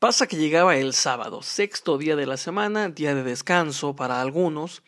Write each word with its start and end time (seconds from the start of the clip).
Pasa 0.00 0.26
que 0.26 0.38
llegaba 0.38 0.78
el 0.78 0.94
sábado, 0.94 1.42
sexto 1.42 1.98
día 1.98 2.16
de 2.16 2.24
la 2.24 2.38
semana, 2.38 2.88
día 2.88 3.14
de 3.14 3.22
descanso 3.22 3.94
para 3.94 4.22
algunos, 4.22 4.82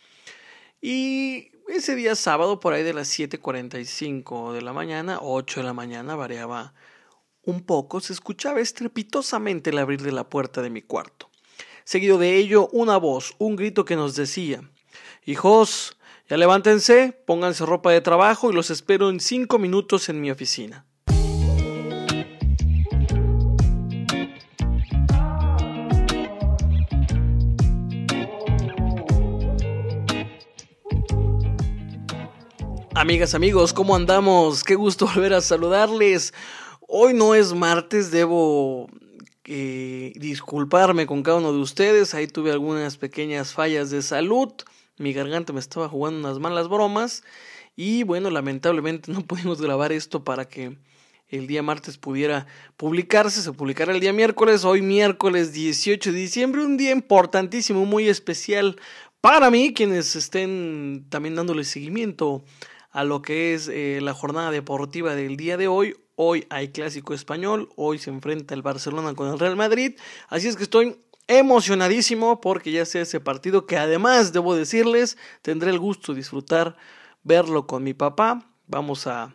y 0.80 1.50
ese 1.68 1.94
día 1.94 2.14
sábado, 2.14 2.60
por 2.60 2.72
ahí 2.72 2.82
de 2.82 2.94
las 2.94 3.10
7.45 3.18 4.54
de 4.54 4.62
la 4.62 4.72
mañana, 4.72 5.18
8 5.20 5.60
de 5.60 5.67
la 5.67 5.75
mañana, 5.75 6.17
variaba 6.17 6.72
un 7.42 7.60
poco, 7.60 8.00
se 8.00 8.14
escuchaba 8.14 8.61
estrepitosamente 8.61 9.68
el 9.68 9.80
abrir 9.80 10.00
de 10.00 10.12
la 10.12 10.30
puerta 10.30 10.62
de 10.62 10.70
mi 10.70 10.80
cuarto. 10.80 11.29
Seguido 11.85 12.17
de 12.17 12.39
ello, 12.39 12.71
una 12.73 12.97
voz, 12.97 13.35
un 13.37 13.57
grito 13.57 13.85
que 13.85 13.97
nos 13.97 14.17
decía, 14.17 14.63
Hijos, 15.27 15.99
ya 16.27 16.39
levántense, 16.39 17.13
pónganse 17.27 17.67
ropa 17.67 17.91
de 17.91 18.01
trabajo 18.01 18.51
y 18.51 18.55
los 18.55 18.71
espero 18.71 19.11
en 19.11 19.21
cinco 19.21 19.59
minutos 19.59 20.09
en 20.09 20.23
mi 20.23 20.31
oficina. 20.31 20.87
Amigas, 32.95 33.34
amigos, 33.34 33.73
¿cómo 33.73 33.96
andamos? 33.96 34.64
Qué 34.64 34.74
gusto 34.74 35.06
volver 35.14 35.33
a 35.33 35.41
saludarles. 35.41 36.34
Hoy 36.87 37.14
no 37.14 37.34
es 37.34 37.55
martes, 37.55 38.10
debo 38.10 38.87
eh, 39.45 40.12
disculparme 40.16 41.06
con 41.06 41.23
cada 41.23 41.38
uno 41.38 41.55
de 41.55 41.59
ustedes. 41.59 42.12
Ahí 42.12 42.27
tuve 42.27 42.52
algunas 42.52 42.98
pequeñas 42.98 43.55
fallas 43.55 43.91
de 43.91 44.02
salud. 44.02 44.52
Mi 44.98 45.14
garganta 45.14 45.55
me 45.55 45.60
estaba 45.60 45.88
jugando 45.88 46.20
unas 46.20 46.38
malas 46.38 46.69
bromas. 46.69 47.24
Y 47.77 48.02
bueno, 48.02 48.30
lamentablemente 48.30 49.11
no 49.11 49.22
pudimos 49.27 49.62
grabar 49.62 49.91
esto 49.91 50.22
para 50.22 50.47
que 50.47 50.77
el 51.28 51.47
día 51.47 51.62
martes 51.62 51.97
pudiera 51.97 52.47
publicarse. 52.77 53.41
Se 53.41 53.55
publicará 53.55 53.95
el 53.95 54.00
día 54.00 54.12
miércoles. 54.12 54.66
Hoy 54.66 54.83
miércoles 54.83 55.55
18 55.55 56.12
de 56.12 56.19
diciembre. 56.19 56.62
Un 56.62 56.77
día 56.77 56.91
importantísimo, 56.91 57.86
muy 57.86 58.09
especial 58.09 58.77
para 59.22 59.50
mí, 59.50 59.72
quienes 59.72 60.14
estén 60.14 61.06
también 61.08 61.36
dándole 61.36 61.64
seguimiento 61.64 62.45
a 62.93 63.05
lo 63.05 63.23
que 63.23 63.55
es 63.55 63.69
eh, 63.69 63.98
la 64.03 64.15
jornada 64.15 64.51
deportiva 64.51 65.15
del 65.15 65.37
día 65.37 65.57
de 65.57 65.69
hoy. 65.69 65.97
Hoy 66.15 66.47
hay 66.51 66.69
clásico 66.69 67.15
español, 67.15 67.71
hoy 67.75 67.98
se 67.98 68.11
enfrenta 68.11 68.55
el 68.55 68.62
Barcelona 68.62 69.15
con 69.15 69.29
el 69.31 69.39
Real 69.39 69.57
Madrid, 69.57 69.97
así 70.29 70.47
es 70.47 70.57
que 70.57 70.62
estoy 70.62 70.97
emocionadísimo 71.27 72.41
porque 72.41 72.70
ya 72.70 72.85
sé 72.85 73.01
ese 73.01 73.19
partido 73.19 73.67
que 73.67 73.79
además 73.79 74.33
debo 74.33 74.55
decirles 74.55 75.17
tendré 75.41 75.70
el 75.70 75.79
gusto 75.79 76.13
de 76.13 76.19
disfrutar 76.19 76.77
verlo 77.23 77.67
con 77.67 77.83
mi 77.83 77.95
papá. 77.95 78.47
Vamos 78.67 79.07
a, 79.07 79.35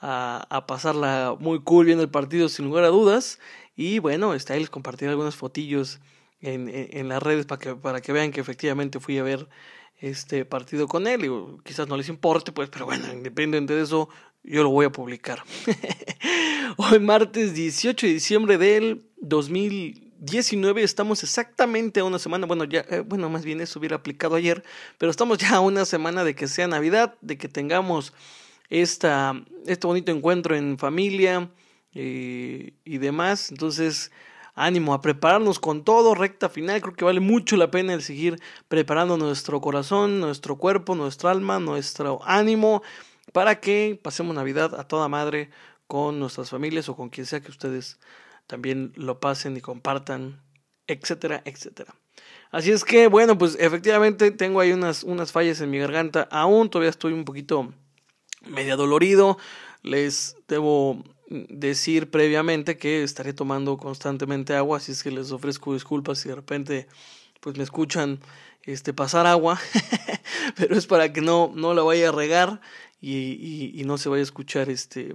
a, 0.00 0.64
pasarla 0.66 1.36
muy 1.38 1.60
cool 1.62 1.86
viendo 1.86 2.02
el 2.02 2.10
partido 2.10 2.48
sin 2.48 2.66
lugar 2.66 2.84
a 2.84 2.88
dudas. 2.88 3.38
Y 3.76 3.98
bueno, 3.98 4.34
está 4.34 4.54
ahí 4.54 4.60
les 4.60 4.70
compartiré 4.70 5.10
algunas 5.10 5.36
fotillos 5.36 6.00
en, 6.40 6.68
en, 6.72 7.08
las 7.08 7.22
redes 7.22 7.46
para 7.46 7.58
que, 7.58 7.74
para 7.74 8.00
que 8.00 8.12
vean 8.12 8.30
que 8.30 8.40
efectivamente 8.40 9.00
fui 9.00 9.18
a 9.18 9.22
ver 9.22 9.48
este 9.98 10.44
partido 10.44 10.88
con 10.88 11.06
él. 11.06 11.24
Y 11.24 11.62
quizás 11.62 11.88
no 11.88 11.96
les 11.96 12.08
importe, 12.08 12.52
pues, 12.52 12.68
pero 12.70 12.86
bueno, 12.86 13.12
independiente 13.12 13.74
de 13.74 13.82
eso, 13.82 14.08
yo 14.42 14.62
lo 14.62 14.70
voy 14.70 14.86
a 14.86 14.92
publicar. 14.92 15.42
Hoy 16.76 16.98
martes 16.98 17.54
18 17.54 18.06
de 18.06 18.12
diciembre 18.12 18.58
del 18.58 19.04
2019 19.16 20.82
estamos 20.82 21.22
exactamente 21.22 22.00
a 22.00 22.04
una 22.04 22.18
semana, 22.18 22.46
bueno, 22.46 22.64
ya, 22.64 22.84
eh, 22.90 23.00
bueno, 23.00 23.30
más 23.30 23.44
bien 23.44 23.60
eso 23.60 23.78
hubiera 23.78 23.96
aplicado 23.96 24.34
ayer, 24.34 24.64
pero 24.98 25.10
estamos 25.10 25.38
ya 25.38 25.56
a 25.56 25.60
una 25.60 25.84
semana 25.84 26.24
de 26.24 26.34
que 26.34 26.48
sea 26.48 26.66
Navidad, 26.66 27.14
de 27.20 27.38
que 27.38 27.48
tengamos 27.48 28.12
esta, 28.70 29.40
este 29.66 29.86
bonito 29.86 30.12
encuentro 30.12 30.56
en 30.56 30.78
familia 30.78 31.50
eh, 31.94 32.72
y 32.84 32.98
demás. 32.98 33.50
Entonces, 33.50 34.10
ánimo 34.54 34.94
a 34.94 35.00
prepararnos 35.00 35.58
con 35.58 35.84
todo, 35.84 36.14
recta 36.14 36.48
final, 36.48 36.80
creo 36.80 36.94
que 36.94 37.04
vale 37.04 37.20
mucho 37.20 37.56
la 37.56 37.70
pena 37.70 37.94
el 37.94 38.02
seguir 38.02 38.40
preparando 38.68 39.16
nuestro 39.16 39.60
corazón, 39.60 40.20
nuestro 40.20 40.56
cuerpo, 40.56 40.94
nuestro 40.94 41.28
alma, 41.28 41.58
nuestro 41.58 42.20
ánimo, 42.24 42.82
para 43.32 43.60
que 43.60 43.98
pasemos 44.00 44.34
Navidad 44.34 44.78
a 44.78 44.86
toda 44.86 45.08
madre 45.08 45.50
con 45.86 46.18
nuestras 46.18 46.50
familias 46.50 46.88
o 46.88 46.96
con 46.96 47.10
quien 47.10 47.26
sea 47.26 47.40
que 47.40 47.50
ustedes 47.50 47.98
también 48.46 48.92
lo 48.96 49.20
pasen 49.20 49.56
y 49.56 49.60
compartan, 49.60 50.40
etcétera, 50.86 51.42
etcétera. 51.44 51.94
Así 52.50 52.70
es 52.70 52.84
que, 52.84 53.08
bueno, 53.08 53.36
pues 53.36 53.56
efectivamente 53.58 54.30
tengo 54.30 54.60
ahí 54.60 54.72
unas, 54.72 55.02
unas 55.02 55.32
fallas 55.32 55.60
en 55.60 55.70
mi 55.70 55.78
garganta. 55.78 56.28
Aún 56.30 56.70
todavía 56.70 56.90
estoy 56.90 57.12
un 57.12 57.24
poquito 57.24 57.72
media 58.46 58.76
dolorido. 58.76 59.38
Les 59.82 60.36
debo 60.46 61.02
decir 61.28 62.10
previamente 62.10 62.76
que 62.76 63.02
estaré 63.02 63.32
tomando 63.32 63.76
constantemente 63.76 64.54
agua, 64.54 64.78
así 64.78 64.92
es 64.92 65.02
que 65.02 65.10
les 65.10 65.32
ofrezco 65.32 65.74
disculpas 65.74 66.18
si 66.18 66.28
de 66.28 66.34
repente 66.34 66.88
pues 67.40 67.56
me 67.56 67.64
escuchan 67.64 68.20
este 68.62 68.92
pasar 68.94 69.26
agua, 69.26 69.60
pero 70.56 70.76
es 70.76 70.86
para 70.86 71.12
que 71.12 71.20
no, 71.20 71.52
no 71.54 71.74
la 71.74 71.82
vaya 71.82 72.08
a 72.08 72.12
regar 72.12 72.60
y, 73.00 73.70
y, 73.74 73.84
no 73.84 73.98
se 73.98 74.08
vaya 74.08 74.20
a 74.20 74.24
escuchar 74.24 74.70
este 74.70 75.14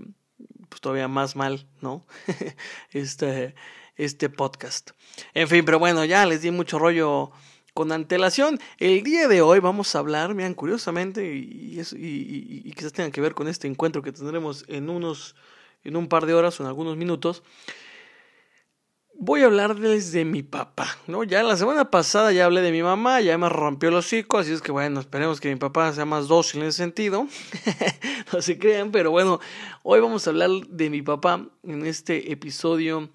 pues 0.70 0.82
todavía 0.82 1.08
más 1.08 1.36
mal, 1.36 1.68
¿no? 1.82 2.06
este, 2.92 3.56
este 3.96 4.30
podcast. 4.30 4.92
En 5.34 5.48
fin, 5.48 5.66
pero 5.66 5.80
bueno, 5.80 6.06
ya 6.06 6.26
les 6.28 6.44
di 6.44 6.52
mucho 6.52 6.78
rollo 6.78 7.32
con 7.74 7.92
antelación. 7.92 8.60
El 8.78 9.04
día 9.04 9.28
de 9.28 9.42
hoy 9.42 9.60
vamos 9.60 9.96
a 9.96 10.00
hablar, 10.00 10.36
miren, 10.36 10.54
curiosamente, 10.54 11.34
y, 11.36 11.80
y, 11.80 11.82
y, 11.82 12.62
y 12.66 12.72
quizás 12.74 12.94
tenga 12.94 13.10
que 13.10 13.22
ver 13.22 13.34
con 13.34 13.48
este 13.48 13.68
encuentro 13.68 14.04
que 14.04 14.12
tendremos 14.12 14.66
en 14.68 14.90
unos 14.90 15.36
en 15.84 15.96
un 15.96 16.08
par 16.08 16.26
de 16.26 16.34
horas 16.34 16.60
o 16.60 16.64
en 16.64 16.68
algunos 16.68 16.98
minutos, 16.98 17.44
voy 19.22 19.42
a 19.42 19.48
hablarles 19.48 20.14
de 20.14 20.24
mi 20.24 20.44
papá, 20.44 20.98
¿no? 21.08 21.26
Ya 21.26 21.44
la 21.44 21.58
semana 21.58 21.92
pasada 21.92 22.32
ya 22.32 22.46
hablé 22.46 22.62
de 22.62 22.72
mi 22.72 22.82
mamá, 22.82 23.20
ya 23.20 23.38
me 23.38 23.50
rompió 23.50 23.90
el 23.90 23.96
hocico, 23.96 24.38
así 24.38 24.54
es 24.54 24.62
que 24.62 24.72
bueno, 24.72 25.02
esperemos 25.02 25.42
que 25.42 25.50
mi 25.50 25.58
papá 25.58 25.92
sea 25.92 26.06
más 26.06 26.30
dócil 26.30 26.62
en 26.62 26.68
ese 26.68 26.78
sentido, 26.78 27.28
no 28.34 28.42
se 28.42 28.58
crean, 28.58 28.92
pero 28.92 29.12
bueno, 29.12 29.42
hoy 29.84 30.00
vamos 30.00 30.26
a 30.26 30.30
hablar 30.30 30.50
de 30.70 30.90
mi 30.90 31.02
papá 31.02 31.46
en 31.64 31.86
este 31.86 32.32
episodio 32.32 33.10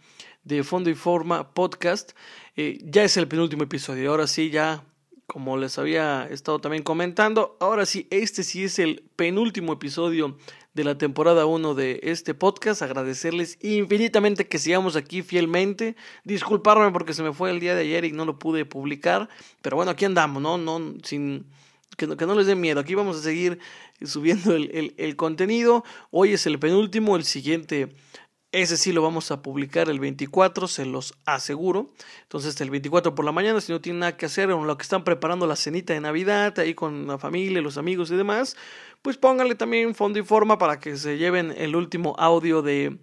de 0.45 0.63
Fondo 0.63 0.91
y 0.91 0.95
Forma 0.95 1.55
Podcast. 1.55 2.13
Eh, 2.55 2.79
ya 2.85 3.03
es 3.03 3.17
el 3.17 3.27
penúltimo 3.27 3.63
episodio, 3.63 4.11
ahora 4.11 4.27
sí, 4.27 4.51
ya 4.51 4.85
como 5.27 5.57
les 5.57 5.79
había 5.79 6.29
estado 6.31 6.59
también 6.59 6.83
comentando, 6.83 7.57
ahora 7.61 7.87
sí, 7.87 8.07
este 8.11 8.43
sí 8.43 8.65
es 8.65 8.79
el 8.79 9.05
penúltimo 9.17 9.73
episodio 9.73 10.37
de 10.75 10.85
la 10.85 10.99
temporada 10.99 11.47
1 11.47 11.75
de 11.75 12.01
este 12.03 12.35
podcast. 12.35 12.83
Agradecerles 12.83 13.59
infinitamente 13.63 14.47
que 14.47 14.59
sigamos 14.59 14.97
aquí 14.97 15.23
fielmente. 15.23 15.97
Disculparme 16.25 16.91
porque 16.91 17.15
se 17.15 17.23
me 17.23 17.33
fue 17.33 17.51
el 17.51 17.61
día 17.61 17.75
de 17.75 17.83
ayer 17.83 18.05
y 18.05 18.13
no 18.13 18.25
lo 18.25 18.39
pude 18.39 18.65
publicar. 18.65 19.29
Pero 19.63 19.77
bueno, 19.77 19.93
aquí 19.93 20.05
andamos, 20.05 20.43
¿no? 20.43 20.59
no 20.59 20.95
sin, 21.05 21.47
que, 21.97 22.07
no, 22.07 22.17
que 22.17 22.27
no 22.27 22.35
les 22.35 22.47
dé 22.47 22.57
miedo. 22.57 22.81
Aquí 22.81 22.95
vamos 22.95 23.17
a 23.17 23.23
seguir 23.23 23.59
subiendo 24.03 24.55
el, 24.55 24.71
el, 24.75 24.95
el 24.99 25.17
contenido. 25.17 25.85
Hoy 26.11 26.33
es 26.33 26.47
el 26.47 26.59
penúltimo, 26.59 27.17
el 27.17 27.25
siguiente 27.25 27.95
ese 28.55 28.77
sí 28.77 28.93
lo 28.93 29.03
vamos 29.03 29.33
a 29.33 29.43
publicar 29.43 29.89
el 29.89 29.99
24, 29.99 30.69
se 30.69 30.87
los 30.87 31.15
aseguro. 31.27 31.91
Entonces 32.23 32.61
el 32.61 32.71
24 32.71 33.17
por 33.17 33.25
la 33.25 33.33
mañana, 33.33 33.61
si 33.61 33.73
no 33.73 33.81
tienen 33.81 33.99
nada 33.99 34.17
que 34.17 34.27
hacer, 34.27 34.49
o 34.53 34.65
lo 34.65 34.79
que 34.79 34.83
están 34.83 35.03
preparando 35.03 35.49
la 35.49 35.57
cenita 35.57 35.93
de 35.93 36.01
Navidad, 36.01 36.57
ahí 36.61 36.73
con 36.73 37.09
la 37.09 37.19
familia, 37.19 37.61
los 37.61 37.79
amigos 37.79 38.13
y 38.13 38.17
demás, 38.17 38.57
pues 39.03 39.17
pónganle 39.17 39.57
también 39.57 39.97
fondo 39.97 40.21
y 40.21 40.23
forma 40.23 40.57
para 40.57 40.79
que 40.79 40.97
se 40.97 41.19
lleven 41.19 41.53
el 41.57 41.75
último 41.75 42.15
audio 42.17 42.63
de, 42.63 42.97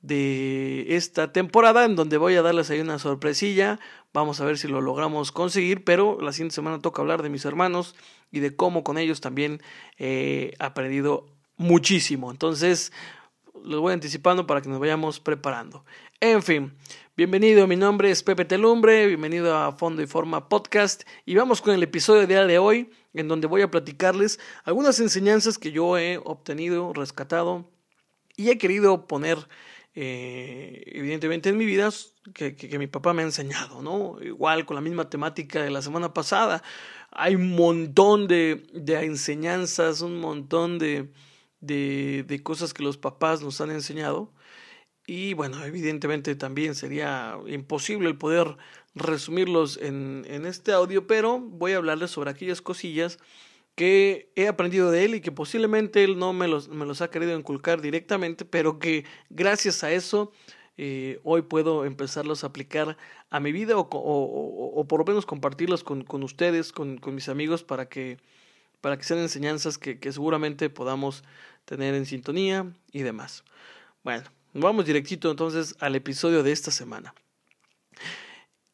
de 0.00 0.96
esta 0.96 1.32
temporada, 1.32 1.84
en 1.84 1.94
donde 1.94 2.16
voy 2.16 2.36
a 2.36 2.42
darles 2.42 2.70
ahí 2.70 2.80
una 2.80 2.98
sorpresilla. 2.98 3.78
Vamos 4.14 4.40
a 4.40 4.46
ver 4.46 4.56
si 4.56 4.68
lo 4.68 4.80
logramos 4.80 5.32
conseguir, 5.32 5.84
pero 5.84 6.18
la 6.18 6.32
siguiente 6.32 6.54
semana 6.54 6.80
toca 6.80 7.02
hablar 7.02 7.22
de 7.22 7.28
mis 7.28 7.44
hermanos 7.44 7.94
y 8.32 8.40
de 8.40 8.56
cómo 8.56 8.84
con 8.84 8.96
ellos 8.96 9.20
también 9.20 9.60
he 9.98 10.54
aprendido 10.58 11.26
muchísimo. 11.58 12.30
Entonces, 12.30 12.90
los 13.64 13.80
voy 13.80 13.92
anticipando 13.92 14.46
para 14.46 14.60
que 14.60 14.68
nos 14.68 14.80
vayamos 14.80 15.20
preparando. 15.20 15.84
En 16.20 16.42
fin, 16.42 16.74
bienvenido, 17.16 17.66
mi 17.66 17.76
nombre 17.76 18.10
es 18.10 18.22
Pepe 18.22 18.44
Telumbre, 18.44 19.06
bienvenido 19.06 19.56
a 19.56 19.72
Fondo 19.72 20.02
y 20.02 20.06
Forma 20.06 20.48
Podcast 20.48 21.02
y 21.24 21.34
vamos 21.34 21.60
con 21.62 21.74
el 21.74 21.82
episodio 21.82 22.22
de 22.22 22.26
día 22.26 22.46
de 22.46 22.58
hoy 22.58 22.90
en 23.14 23.28
donde 23.28 23.46
voy 23.46 23.62
a 23.62 23.70
platicarles 23.70 24.38
algunas 24.64 25.00
enseñanzas 25.00 25.58
que 25.58 25.72
yo 25.72 25.96
he 25.98 26.18
obtenido, 26.18 26.92
rescatado 26.92 27.70
y 28.36 28.50
he 28.50 28.58
querido 28.58 29.06
poner 29.06 29.38
eh, 29.94 30.82
evidentemente 30.86 31.48
en 31.48 31.56
mi 31.56 31.64
vida 31.64 31.90
que, 32.34 32.54
que, 32.54 32.78
mi 32.78 32.86
papá 32.86 33.14
me 33.14 33.22
ha 33.22 33.24
enseñado, 33.24 33.82
¿no? 33.82 34.18
Igual 34.22 34.64
con 34.66 34.74
la 34.76 34.80
misma 34.80 35.10
temática 35.10 35.62
de 35.62 35.70
la 35.70 35.82
semana 35.82 36.14
pasada, 36.14 36.62
hay 37.10 37.34
un 37.34 37.56
montón 37.56 38.28
de, 38.28 38.66
de 38.72 39.04
enseñanzas, 39.04 40.02
un 40.02 40.20
montón 40.20 40.78
de, 40.78 41.10
de, 41.60 42.24
de 42.26 42.42
cosas 42.42 42.74
que 42.74 42.82
los 42.82 42.98
papás 42.98 43.42
nos 43.42 43.60
han 43.60 43.70
enseñado. 43.70 44.32
Y 45.06 45.34
bueno, 45.34 45.64
evidentemente 45.64 46.34
también 46.36 46.74
sería 46.74 47.38
imposible 47.46 48.08
el 48.08 48.18
poder 48.18 48.56
resumirlos 48.94 49.78
en, 49.78 50.26
en 50.28 50.44
este 50.44 50.72
audio, 50.72 51.06
pero 51.06 51.40
voy 51.40 51.72
a 51.72 51.78
hablarles 51.78 52.10
sobre 52.10 52.30
aquellas 52.30 52.60
cosillas 52.60 53.18
que 53.78 54.32
he 54.34 54.48
aprendido 54.48 54.90
de 54.90 55.04
él 55.04 55.14
y 55.14 55.20
que 55.20 55.30
posiblemente 55.30 56.02
él 56.02 56.18
no 56.18 56.32
me 56.32 56.48
los, 56.48 56.68
me 56.68 56.84
los 56.84 57.00
ha 57.00 57.10
querido 57.10 57.38
inculcar 57.38 57.80
directamente, 57.80 58.44
pero 58.44 58.80
que 58.80 59.04
gracias 59.30 59.84
a 59.84 59.92
eso 59.92 60.32
eh, 60.76 61.20
hoy 61.22 61.42
puedo 61.42 61.84
empezarlos 61.84 62.42
a 62.42 62.48
aplicar 62.48 62.96
a 63.30 63.40
mi 63.40 63.52
vida 63.52 63.74
o, 63.76 64.86
por 64.88 64.98
lo 64.98 65.04
menos 65.04 65.26
compartirlos 65.26 65.84
con, 65.84 66.22
ustedes, 66.24 66.72
con, 66.72 67.00
mis 67.12 67.28
amigos, 67.28 67.62
para 67.62 67.88
que, 67.88 68.18
para 68.80 68.96
que 68.96 69.04
sean 69.04 69.20
enseñanzas 69.20 69.78
que, 69.78 69.98
que 69.98 70.12
seguramente 70.12 70.70
podamos 70.70 71.24
tener 71.64 71.94
en 71.94 72.06
sintonía 72.06 72.72
y 72.92 73.02
demás. 73.02 73.44
Bueno, 74.04 74.24
vamos 74.54 74.86
directito 74.86 75.30
entonces 75.30 75.76
al 75.80 75.94
episodio 75.96 76.42
de 76.42 76.52
esta 76.52 76.70
semana. 76.70 77.14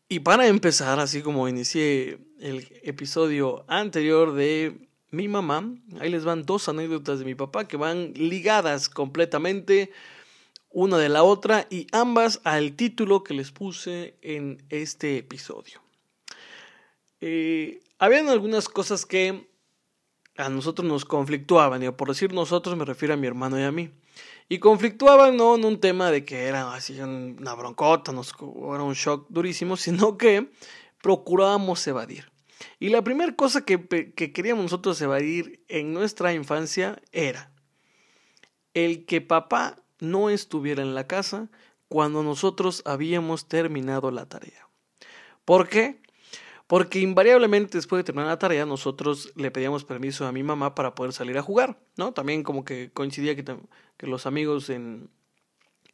Y 0.08 0.20
para 0.20 0.46
empezar, 0.46 1.00
así 1.00 1.22
como 1.22 1.48
inicié 1.48 2.18
el 2.38 2.68
episodio 2.82 3.64
anterior 3.68 4.34
de 4.34 4.88
mi 5.10 5.28
mamá, 5.28 5.74
ahí 5.98 6.10
les 6.10 6.24
van 6.24 6.44
dos 6.44 6.68
anécdotas 6.68 7.18
de 7.18 7.24
mi 7.24 7.34
papá 7.34 7.66
que 7.66 7.76
van 7.76 8.12
ligadas 8.14 8.88
completamente 8.88 9.90
una 10.70 10.98
de 10.98 11.08
la 11.08 11.22
otra 11.22 11.66
y 11.70 11.86
ambas 11.92 12.40
al 12.44 12.72
título 12.74 13.24
que 13.24 13.32
les 13.32 13.52
puse 13.52 14.16
en 14.22 14.62
este 14.68 15.18
episodio. 15.18 15.80
Eh, 17.20 17.80
habían 17.98 18.28
algunas 18.28 18.68
cosas 18.68 19.06
que 19.06 19.48
a 20.36 20.48
nosotros 20.48 20.86
nos 20.86 21.04
conflictuaban, 21.04 21.82
y 21.82 21.90
por 21.90 22.08
decir 22.08 22.32
nosotros 22.32 22.76
me 22.76 22.84
refiero 22.84 23.14
a 23.14 23.16
mi 23.16 23.26
hermano 23.26 23.58
y 23.58 23.62
a 23.62 23.72
mí. 23.72 23.90
Y 24.48 24.58
conflictuaban 24.58 25.36
no 25.36 25.54
en 25.54 25.64
un 25.64 25.80
tema 25.80 26.10
de 26.10 26.24
que 26.24 26.44
era 26.44 26.74
así 26.74 26.98
una 27.00 27.54
broncota, 27.54 28.12
nos, 28.12 28.34
era 28.40 28.82
un 28.82 28.94
shock 28.94 29.26
durísimo, 29.28 29.76
sino 29.78 30.18
que 30.18 30.50
procurábamos 31.02 31.86
evadir. 31.86 32.30
Y 32.78 32.88
la 32.88 33.02
primera 33.02 33.34
cosa 33.34 33.64
que, 33.64 34.12
que 34.14 34.32
queríamos 34.32 34.64
nosotros 34.64 35.00
evadir 35.00 35.64
en 35.68 35.92
nuestra 35.92 36.32
infancia 36.32 37.00
era 37.12 37.52
el 38.74 39.06
que 39.06 39.20
papá 39.20 39.82
no 40.00 40.30
estuviera 40.30 40.82
en 40.82 40.94
la 40.94 41.06
casa 41.06 41.50
cuando 41.88 42.22
nosotros 42.22 42.82
habíamos 42.84 43.48
terminado 43.48 44.10
la 44.10 44.26
tarea. 44.26 44.68
¿Por 45.44 45.68
qué? 45.68 46.00
Porque 46.66 47.00
invariablemente 47.00 47.76
después 47.76 48.00
de 48.00 48.04
terminar 48.04 48.28
la 48.28 48.38
tarea 48.38 48.64
nosotros 48.64 49.32
le 49.36 49.50
pedíamos 49.50 49.84
permiso 49.84 50.26
a 50.26 50.32
mi 50.32 50.42
mamá 50.42 50.74
para 50.74 50.94
poder 50.94 51.12
salir 51.12 51.36
a 51.36 51.42
jugar, 51.42 51.78
¿no? 51.96 52.12
También 52.12 52.42
como 52.42 52.64
que 52.64 52.90
coincidía 52.92 53.36
que, 53.36 53.44
que 53.96 54.06
los 54.06 54.26
amigos 54.26 54.70
en 54.70 55.10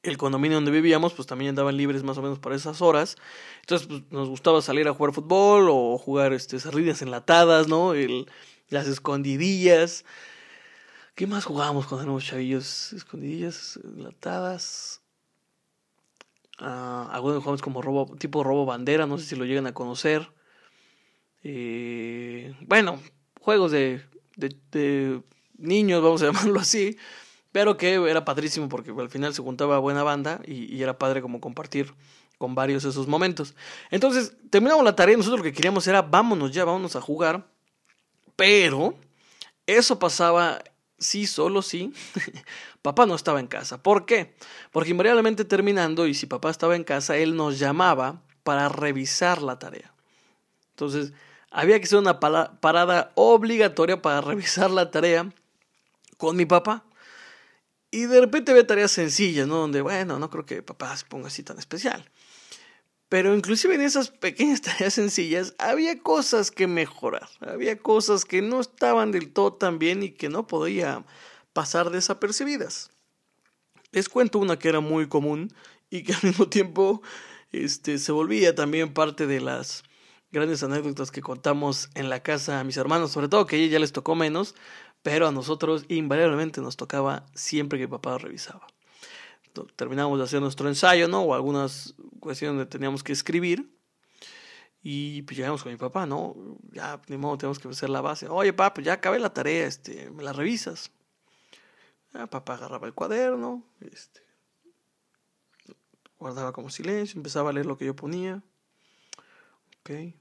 el 0.02 0.17
condominio 0.17 0.56
donde 0.56 0.70
vivíamos 0.70 1.12
pues 1.12 1.26
también 1.26 1.50
andaban 1.50 1.76
libres 1.76 2.02
más 2.02 2.17
o 2.19 2.22
menos 2.22 2.38
para 2.38 2.56
esas 2.56 2.81
horas. 2.82 3.17
Entonces 3.61 3.88
pues, 3.88 4.02
nos 4.11 4.28
gustaba 4.28 4.62
salir 4.62 4.88
a 4.88 4.94
jugar 4.94 5.12
fútbol 5.12 5.69
o 5.70 5.99
jugar 5.99 6.32
este, 6.32 6.56
enlatadas, 7.00 7.69
¿no? 7.69 7.94
El, 7.94 8.31
las 8.69 8.87
escondidillas. 8.87 10.05
¿Qué 11.14 11.26
más 11.26 11.44
jugábamos 11.44 11.87
cuando 11.87 12.05
éramos 12.05 12.25
chavillos? 12.25 12.93
Escondidillas, 12.93 13.78
latadas. 13.96 15.02
Ah, 16.58 17.08
algunos 17.12 17.38
jugamos 17.38 17.62
como 17.62 17.82
robo, 17.82 18.17
tipo 18.17 18.44
robo 18.44 18.67
bandera, 18.67 19.06
no 19.06 19.19
sé 19.19 19.25
si 19.26 19.37
lo 19.37 19.44
llegan 19.44 19.67
a 19.67 19.75
conocer. 19.75 20.31
Eh, 21.43 22.55
bueno, 22.67 23.01
juegos 23.41 23.73
de, 23.73 24.03
de, 24.37 25.23
niños, 25.57 26.03
vamos 26.03 26.23
a 26.23 26.27
llamarlo 26.33 26.61
así. 26.61 26.97
Pero 27.53 27.77
que 27.77 27.95
era 27.95 28.25
padrísimo 28.25 28.69
porque 28.69 28.93
al 28.97 29.11
final 29.11 29.35
se 29.35 29.43
juntaba 29.43 29.79
buena 29.79 30.05
banda 30.05 30.41
y, 30.47 30.81
era 30.81 30.99
padre 30.99 31.21
como 31.21 31.41
compartir 31.41 31.93
con 32.39 32.55
varios 32.55 32.85
esos 32.85 33.09
momentos. 33.09 33.55
Entonces, 33.91 34.37
terminamos 34.51 34.85
la 34.85 34.95
tarea 34.95 35.17
nosotros 35.17 35.41
lo 35.41 35.45
que 35.45 35.53
queríamos 35.53 35.87
era 35.87 36.01
vámonos 36.01 36.53
ya, 36.53 36.65
vámonos 36.65 36.95
a 36.95 37.01
jugar. 37.01 37.47
Pero 38.37 38.95
eso 39.67 39.99
pasaba 39.99 40.63
sí, 41.01 41.27
solo 41.27 41.63
sí, 41.63 41.93
papá 42.83 43.07
no 43.07 43.17
estaba 43.17 43.41
en 43.41 43.49
casa. 43.49 43.83
¿Por 43.83 44.07
qué? 44.07 44.35
Porque 44.71 44.91
invariablemente 44.91 45.45
terminando, 45.45 46.07
y 46.07 46.15
si 46.15 46.27
papá 46.27 46.51
estaba 46.51 46.77
en 46.77 46.85
casa, 46.85 47.17
él 47.17 47.35
nos 47.35 47.59
llamaba 47.59 48.23
para 48.45 48.69
revisar 48.69 49.43
la 49.43 49.59
tarea. 49.59 49.93
Entonces, 50.71 51.13
había 51.50 51.79
que 51.79 51.85
hacer 51.85 51.99
una 51.99 52.20
parada 52.20 53.12
obligatoria 53.14 54.00
para 54.00 54.20
revisar 54.23 54.70
la 54.70 54.91
tarea 54.91 55.32
con 56.17 56.37
mi 56.37 56.47
papá. 56.47 56.85
Y 57.91 58.06
de 58.06 58.20
repente 58.20 58.52
había 58.52 58.67
tareas 58.67 58.93
sencillas, 58.93 59.49
¿no? 59.49 59.56
Donde, 59.56 59.81
bueno, 59.81 60.19
no 60.19 60.31
creo 60.31 60.47
que 60.47 60.62
papá 60.62 60.97
se 60.97 61.05
ponga 61.06 61.26
así 61.26 61.43
tan 61.43 61.58
especial. 61.58 62.08
Pero 63.08 63.35
inclusive 63.35 63.75
en 63.75 63.81
esas 63.81 64.11
pequeñas 64.11 64.61
tareas 64.62 64.94
sencillas 64.94 65.55
había 65.58 65.99
cosas 66.00 66.52
que 66.52 66.69
mejorar, 66.69 67.29
había 67.41 67.76
cosas 67.76 68.25
que 68.25 68.41
no 68.41 68.61
estaban 68.61 69.11
del 69.11 69.32
todo 69.32 69.55
tan 69.55 69.81
bien 69.81 70.05
y 70.05 70.11
que 70.12 70.29
no 70.29 70.46
podía 70.46 71.05
pasar 71.53 71.91
desapercibidas. 71.91 72.91
Les 73.91 74.08
cuento 74.08 74.38
una 74.38 74.56
que 74.56 74.69
era 74.69 74.79
muy 74.79 75.08
común 75.08 75.53
y 75.91 76.05
que 76.05 76.12
al 76.12 76.23
mismo 76.23 76.49
tiempo 76.49 77.03
este, 77.50 77.99
se 77.99 78.12
volvía 78.12 78.55
también 78.55 78.94
parte 78.94 79.26
de 79.26 79.41
las 79.41 79.82
grandes 80.32 80.62
anécdotas 80.62 81.11
que 81.11 81.23
contamos 81.23 81.91
en 81.94 82.09
la 82.09 82.23
casa 82.23 82.61
a 82.61 82.65
mis 82.65 82.77
hermanos, 82.77 83.11
sobre 83.11 83.29
todo 83.29 83.47
que 83.47 83.56
a 83.56 83.59
ella 83.59 83.73
ya 83.73 83.79
les 83.79 83.93
tocó 83.93 84.15
menos, 84.15 84.55
pero 85.03 85.29
a 85.29 85.32
nosotros 85.32 85.85
invariablemente 85.88 86.61
nos 86.61 86.77
tocaba 86.77 87.27
siempre 87.35 87.79
que 87.79 87.88
papá 87.88 88.19
revisaba 88.19 88.67
terminamos 89.77 90.19
de 90.19 90.25
hacer 90.25 90.41
nuestro 90.41 90.69
ensayo, 90.69 91.09
¿no? 91.09 91.23
O 91.23 91.35
algunas 91.35 91.94
cuestiones 92.21 92.56
donde 92.56 92.71
teníamos 92.71 93.03
que 93.03 93.12
escribir. 93.12 93.77
Y 94.82 95.23
pues 95.23 95.37
llegamos 95.37 95.62
con 95.62 95.73
mi 95.73 95.79
papá, 95.79 96.06
¿no? 96.06 96.35
Ya, 96.73 97.00
ni 97.09 97.17
modo, 97.19 97.37
tenemos 97.37 97.59
que 97.59 97.69
hacer 97.69 97.91
la 97.91 98.00
base. 98.00 98.29
Oye, 98.29 98.53
papá, 98.53 98.75
pues 98.75 98.87
ya 98.87 98.94
acabé 98.94 99.19
la 99.19 99.35
tarea, 99.35 99.67
este, 99.67 100.11
¿me 100.11 100.23
la 100.23 100.32
revisas? 100.32 100.91
Ya, 102.15 102.27
papá 102.27 102.55
agarraba 102.55 102.87
el 102.87 102.94
cuaderno, 102.94 103.62
este, 103.81 104.23
guardaba 106.19 106.53
como 106.53 106.71
silencio, 106.71 107.19
empezaba 107.19 107.50
a 107.50 107.53
leer 107.53 107.67
lo 107.67 107.77
que 107.77 107.85
yo 107.85 107.94
ponía. 107.94 108.43
Ok. 109.81 110.19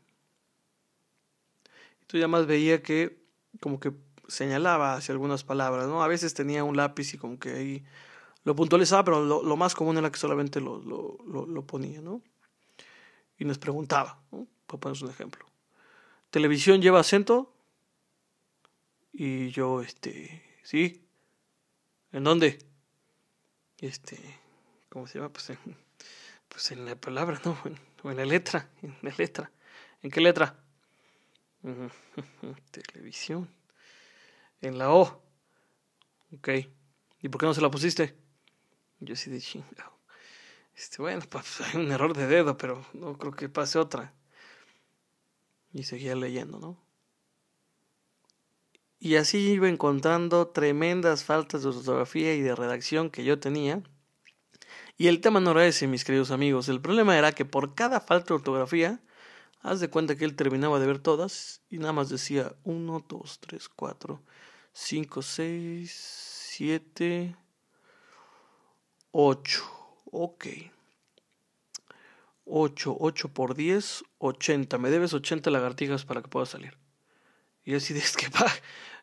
Entonces 2.10 2.22
ya 2.22 2.28
más 2.28 2.48
veía 2.48 2.82
que 2.82 3.22
como 3.60 3.80
que 3.80 3.94
señalaba 4.28 4.96
hacia 4.96 5.12
algunas 5.12 5.44
palabras, 5.44 5.88
¿no? 5.88 6.02
A 6.02 6.08
veces 6.08 6.34
tenía 6.34 6.64
un 6.64 6.76
lápiz 6.76 7.14
y 7.14 7.20
como 7.20 7.38
que 7.38 7.52
ahí 7.52 7.86
lo 8.44 8.56
puntualizaba, 8.56 9.04
pero 9.04 9.24
lo, 9.24 9.58
más 9.58 9.76
común 9.76 9.96
era 9.96 10.12
que 10.12 10.18
solamente 10.18 10.60
lo, 10.60 10.80
lo, 10.80 11.68
ponía, 11.68 12.02
¿no? 12.02 12.24
Y 13.38 13.46
nos 13.46 13.60
preguntaba, 13.60 14.24
¿no? 14.32 14.48
Poner 14.66 15.04
un 15.04 15.12
ejemplo. 15.12 15.46
¿Televisión 16.32 16.82
lleva 16.82 17.00
acento? 17.00 17.54
Y 19.14 19.50
yo, 19.50 19.84
este, 19.84 20.60
sí. 20.64 21.08
¿En 22.12 22.24
dónde? 22.24 22.58
Este, 23.78 24.18
¿cómo 24.90 25.06
se 25.06 25.20
llama? 25.20 25.32
Pues 25.32 25.52
en, 25.52 25.60
pues 26.48 26.72
en 26.72 26.86
la 26.86 26.96
palabra, 26.96 27.40
¿no? 27.46 27.56
O 28.02 28.10
en 28.10 28.18
la 28.18 28.26
letra, 28.26 28.68
en 28.82 28.98
la 29.04 29.14
letra. 29.16 29.52
¿En 30.02 30.10
qué 30.10 30.22
letra? 30.22 30.64
Televisión. 32.72 33.50
En 34.62 34.78
la 34.78 34.92
O. 34.92 35.22
Ok. 36.34 36.50
¿Y 37.22 37.30
por 37.30 37.40
qué 37.40 37.48
no 37.48 37.54
se 37.54 37.62
la 37.62 37.72
pusiste? 37.72 38.16
Yo 39.00 39.16
sí 39.16 39.30
de 39.30 39.40
chingado. 39.40 40.00
Este, 40.76 41.02
bueno, 41.02 41.22
pues 41.30 41.62
hay 41.62 41.82
un 41.82 41.92
error 41.92 42.16
de 42.16 42.28
dedo, 42.28 42.58
pero 42.58 42.86
no 42.94 43.18
creo 43.18 43.34
que 43.34 43.50
pase 43.50 43.80
otra. 43.80 44.14
Y 45.74 45.84
seguía 45.84 46.16
leyendo, 46.16 46.60
¿no? 46.60 46.82
Y 49.00 49.16
así 49.16 49.38
iba 49.52 49.70
encontrando 49.70 50.48
tremendas 50.48 51.24
faltas 51.24 51.64
de 51.64 51.70
ortografía 51.70 52.34
y 52.34 52.42
de 52.42 52.56
redacción 52.56 53.10
que 53.10 53.24
yo 53.24 53.40
tenía. 53.40 53.82
Y 54.98 55.08
el 55.08 55.22
tema 55.22 55.40
no 55.40 55.52
era 55.52 55.66
ese, 55.66 55.88
mis 55.88 56.04
queridos 56.04 56.32
amigos. 56.32 56.68
El 56.68 56.82
problema 56.82 57.18
era 57.18 57.32
que 57.32 57.46
por 57.46 57.76
cada 57.76 58.02
falta 58.02 58.30
de 58.30 58.34
ortografía, 58.36 59.00
haz 59.62 59.80
de 59.80 59.90
cuenta 59.90 60.16
que 60.16 60.26
él 60.26 60.36
terminaba 60.36 60.80
de 60.80 60.88
ver 60.88 61.00
todas 61.00 61.62
y 61.70 61.78
nada 61.78 61.94
más 61.94 62.10
decía 62.10 62.56
1, 62.64 63.06
2, 63.08 63.40
3, 63.40 63.70
4, 63.70 64.22
5, 64.74 65.22
6, 65.22 65.92
7, 66.52 67.36
8. 69.12 69.64
Ok. 70.12 70.48
8, 72.46 72.98
8 73.00 73.30
por 73.30 73.56
10, 73.56 74.04
80. 74.18 74.78
Me 74.78 74.90
debes 74.90 75.14
80 75.14 75.52
lagartijas 75.52 76.06
para 76.06 76.22
que 76.22 76.30
pueda 76.30 76.46
salir. 76.46 76.78
Y 77.64 77.76
así 77.76 77.94
de, 77.94 78.00
es 78.02 78.18
que 78.18 78.28
va, 78.30 78.52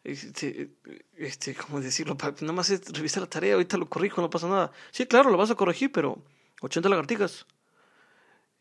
este, 0.05 0.71
este, 1.17 1.55
¿cómo 1.55 1.81
decirlo? 1.81 2.17
Nada 2.41 2.53
más 2.53 2.71
es 2.71 2.93
revisar 2.93 3.23
la 3.23 3.29
tarea, 3.29 3.55
ahorita 3.55 3.77
lo 3.77 3.89
corrijo, 3.89 4.21
no 4.21 4.31
pasa 4.31 4.49
nada. 4.49 4.73
Sí, 4.91 5.07
claro, 5.07 5.31
lo 5.31 5.37
vas 5.37 5.51
a 5.51 5.55
corregir, 5.55 5.93
pero 5.93 6.23
80 6.63 6.89
lagartijas. 6.89 7.47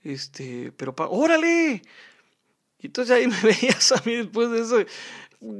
Este, 0.05 0.71
pero, 0.77 0.95
pa, 0.95 1.07
¡órale! 1.07 1.81
Y 2.79 2.85
entonces 2.85 3.15
ahí 3.15 3.27
me 3.27 3.41
veías 3.41 3.91
a 3.91 4.01
mí 4.05 4.15
después 4.15 4.51
de 4.51 4.61
eso, 4.61 4.77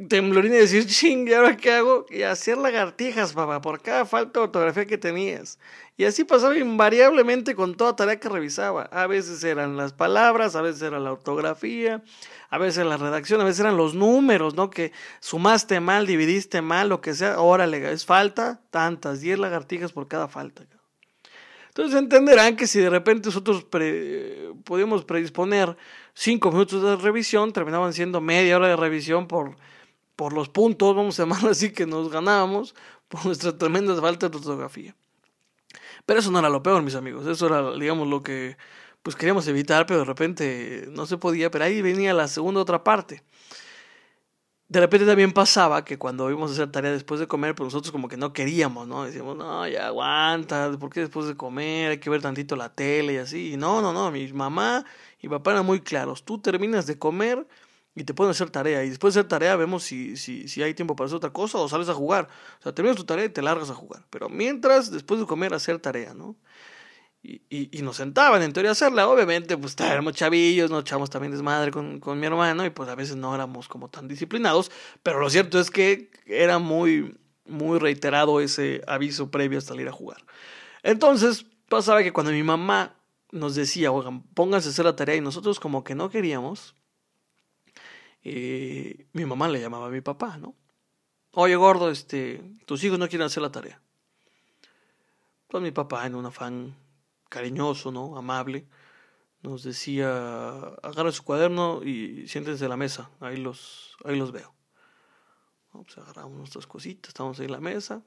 temblorina 0.07 0.55
y 0.55 0.59
decir, 0.59 0.85
ching, 0.85 1.27
¿y 1.27 1.33
ahora 1.33 1.57
qué 1.57 1.71
hago? 1.71 2.05
Y 2.11 2.21
hacer 2.21 2.57
lagartijas, 2.59 3.33
papá, 3.33 3.59
por 3.59 3.81
cada 3.81 4.05
falta 4.05 4.39
de 4.39 4.45
ortografía 4.45 4.85
que 4.85 4.99
tenías. 4.99 5.57
Y 5.97 6.05
así 6.05 6.25
pasaba 6.25 6.55
invariablemente 6.57 7.55
con 7.55 7.75
toda 7.75 7.95
tarea 7.95 8.19
que 8.19 8.29
revisaba. 8.29 8.83
A 8.83 9.07
veces 9.07 9.43
eran 9.43 9.77
las 9.77 9.93
palabras, 9.93 10.55
a 10.55 10.61
veces 10.61 10.83
era 10.83 10.99
la 10.99 11.11
ortografía, 11.11 12.03
a 12.51 12.57
veces 12.59 12.85
la 12.85 12.97
redacción, 12.97 13.41
a 13.41 13.45
veces 13.45 13.61
eran 13.61 13.77
los 13.77 13.95
números, 13.95 14.53
¿no? 14.53 14.69
Que 14.69 14.91
sumaste 15.21 15.79
mal, 15.79 16.05
dividiste 16.05 16.61
mal, 16.61 16.89
lo 16.89 17.01
que 17.01 17.15
sea. 17.15 17.39
Órale, 17.39 17.91
es 17.91 18.05
falta, 18.05 18.61
tantas, 18.69 19.21
10 19.21 19.39
lagartijas 19.39 19.91
por 19.91 20.07
cada 20.07 20.27
falta. 20.27 20.67
Entonces 21.75 21.99
entenderán 21.99 22.55
que 22.55 22.67
si 22.67 22.79
de 22.79 22.89
repente 22.89 23.27
nosotros 23.27 23.65
podíamos 24.63 25.03
predisponer 25.03 25.75
cinco 26.13 26.49
minutos 26.49 26.81
de 26.81 26.95
revisión, 26.95 27.51
terminaban 27.51 27.91
siendo 27.91 28.21
media 28.21 28.55
hora 28.55 28.69
de 28.69 28.77
revisión 28.77 29.27
por, 29.27 29.57
por 30.15 30.31
los 30.31 30.47
puntos, 30.47 30.95
vamos 30.95 31.19
a 31.19 31.23
llamarlo 31.23 31.49
así, 31.49 31.73
que 31.73 31.85
nos 31.85 32.09
ganábamos 32.09 32.75
por 33.09 33.25
nuestra 33.25 33.57
tremenda 33.57 33.93
falta 33.99 34.29
de 34.29 34.37
ortografía. 34.37 34.95
Pero 36.05 36.21
eso 36.21 36.31
no 36.31 36.39
era 36.39 36.47
lo 36.47 36.63
peor, 36.63 36.81
mis 36.81 36.95
amigos. 36.95 37.27
Eso 37.27 37.47
era, 37.47 37.73
digamos, 37.73 38.07
lo 38.07 38.23
que 38.23 38.55
pues 39.03 39.17
queríamos 39.17 39.45
evitar, 39.49 39.85
pero 39.85 39.99
de 39.99 40.05
repente 40.05 40.85
no 40.91 41.05
se 41.05 41.17
podía. 41.17 41.51
Pero 41.51 41.65
ahí 41.65 41.81
venía 41.81 42.13
la 42.13 42.29
segunda 42.29 42.61
otra 42.61 42.85
parte 42.85 43.21
de 44.67 44.79
repente 44.79 45.05
también 45.05 45.31
pasaba 45.31 45.85
que 45.85 45.97
cuando 45.97 46.29
íbamos 46.29 46.49
a 46.51 46.53
hacer 46.53 46.71
tarea 46.71 46.91
después 46.91 47.19
de 47.19 47.27
comer, 47.27 47.53
pues 47.53 47.65
nosotros 47.65 47.91
como 47.91 48.07
que 48.07 48.17
no 48.17 48.33
queríamos, 48.33 48.87
¿no? 48.87 49.03
Decíamos, 49.05 49.37
no, 49.37 49.67
ya 49.67 49.87
aguanta, 49.87 50.71
¿por 50.79 50.89
qué 50.89 51.01
después 51.01 51.27
de 51.27 51.35
comer? 51.35 51.91
Hay 51.91 51.97
que 51.99 52.09
ver 52.09 52.21
tantito 52.21 52.55
la 52.55 52.73
tele 52.73 53.13
y 53.13 53.17
así. 53.17 53.53
Y 53.53 53.57
no, 53.57 53.81
no, 53.81 53.93
no, 53.93 54.09
mi 54.11 54.31
mamá 54.33 54.83
y 55.21 55.29
papá 55.29 55.51
eran 55.51 55.65
muy 55.65 55.81
claros. 55.81 56.23
Tú 56.25 56.39
terminas 56.39 56.87
de 56.87 56.97
comer 56.97 57.47
y 57.95 58.03
te 58.05 58.13
pueden 58.13 58.31
hacer 58.31 58.49
tarea. 58.49 58.83
Y 58.83 58.89
después 58.89 59.13
de 59.13 59.19
hacer 59.21 59.29
tarea 59.29 59.55
vemos 59.55 59.83
si, 59.83 60.17
si, 60.17 60.47
si 60.47 60.63
hay 60.63 60.73
tiempo 60.73 60.95
para 60.95 61.05
hacer 61.05 61.17
otra 61.17 61.31
cosa 61.31 61.59
o 61.59 61.69
sales 61.69 61.87
a 61.89 61.93
jugar. 61.93 62.27
O 62.59 62.63
sea, 62.63 62.73
terminas 62.73 62.97
tu 62.97 63.05
tarea 63.05 63.25
y 63.25 63.29
te 63.29 63.43
largas 63.43 63.69
a 63.69 63.75
jugar. 63.75 64.03
Pero 64.09 64.29
mientras, 64.29 64.91
después 64.91 65.19
de 65.19 65.27
comer, 65.27 65.53
hacer 65.53 65.79
tarea, 65.79 66.13
¿no? 66.15 66.35
Y, 67.27 67.41
y, 67.49 67.81
nos 67.81 67.95
sentaban 67.97 68.43
en 68.43 68.53
teoría 68.53 68.69
a 68.69 68.73
hacerla. 68.73 69.07
Obviamente, 69.07 69.57
pues 69.57 69.75
éramos 69.79 70.13
chavillos, 70.13 70.69
nos 70.69 70.81
echamos 70.81 71.09
también 71.09 71.31
desmadre 71.31 71.71
con, 71.71 71.99
con, 71.99 72.19
mi 72.19 72.27
hermano 72.27 72.63
y 72.63 72.69
pues 72.69 72.87
a 72.87 72.93
veces 72.93 73.15
no 73.15 73.33
éramos 73.33 73.67
como 73.67 73.89
tan 73.89 74.07
disciplinados. 74.07 74.71
Pero 75.01 75.19
lo 75.19 75.27
cierto 75.31 75.59
es 75.59 75.71
que 75.71 76.11
era 76.27 76.59
muy, 76.59 77.17
muy 77.47 77.79
reiterado 77.79 78.41
ese 78.41 78.83
aviso 78.85 79.31
previo 79.31 79.57
a 79.57 79.61
salir 79.61 79.87
a 79.87 79.91
jugar. 79.91 80.23
Entonces, 80.83 81.47
pasaba 81.67 82.03
que 82.03 82.13
cuando 82.13 82.31
mi 82.31 82.43
mamá 82.43 82.95
nos 83.31 83.55
decía, 83.55 83.91
oigan, 83.91 84.21
pónganse 84.21 84.69
a 84.69 84.71
hacer 84.71 84.85
la 84.85 84.95
tarea 84.95 85.15
y 85.15 85.21
nosotros 85.21 85.59
como 85.59 85.83
que 85.83 85.95
no 85.95 86.11
queríamos, 86.11 86.75
eh, 88.23 89.07
mi 89.13 89.25
mamá 89.25 89.47
le 89.47 89.61
llamaba 89.61 89.87
a 89.87 89.89
mi 89.89 90.01
papá, 90.01 90.37
¿no? 90.37 90.53
Oye, 91.31 91.55
gordo, 91.55 91.89
este, 91.89 92.41
tus 92.65 92.83
hijos 92.83 92.99
no 92.99 93.09
quieren 93.09 93.25
hacer 93.25 93.41
la 93.41 93.51
tarea. 93.51 93.81
Pues 95.47 95.63
mi 95.63 95.71
papá, 95.71 96.05
en 96.05 96.15
un 96.15 96.25
afán 96.25 96.75
cariñoso, 97.35 97.91
¿no? 97.91 98.17
Amable, 98.17 98.65
nos 99.41 99.61
decía, 99.61 100.07
agarra 100.81 101.11
su 101.11 101.21
cuaderno 101.23 101.83
y 101.83 102.29
siéntense 102.29 102.63
en 102.63 102.69
la 102.69 102.77
mesa, 102.77 103.09
ahí 103.19 103.35
los, 103.35 103.97
ahí 104.05 104.17
los 104.17 104.31
veo. 104.31 104.55
Pues 105.73 105.97
agarramos 105.97 106.37
nuestras 106.37 106.65
cositas, 106.65 107.09
estamos 107.09 107.37
ahí 107.37 107.47
en 107.47 107.51
la 107.51 107.59
mesa. 107.59 108.01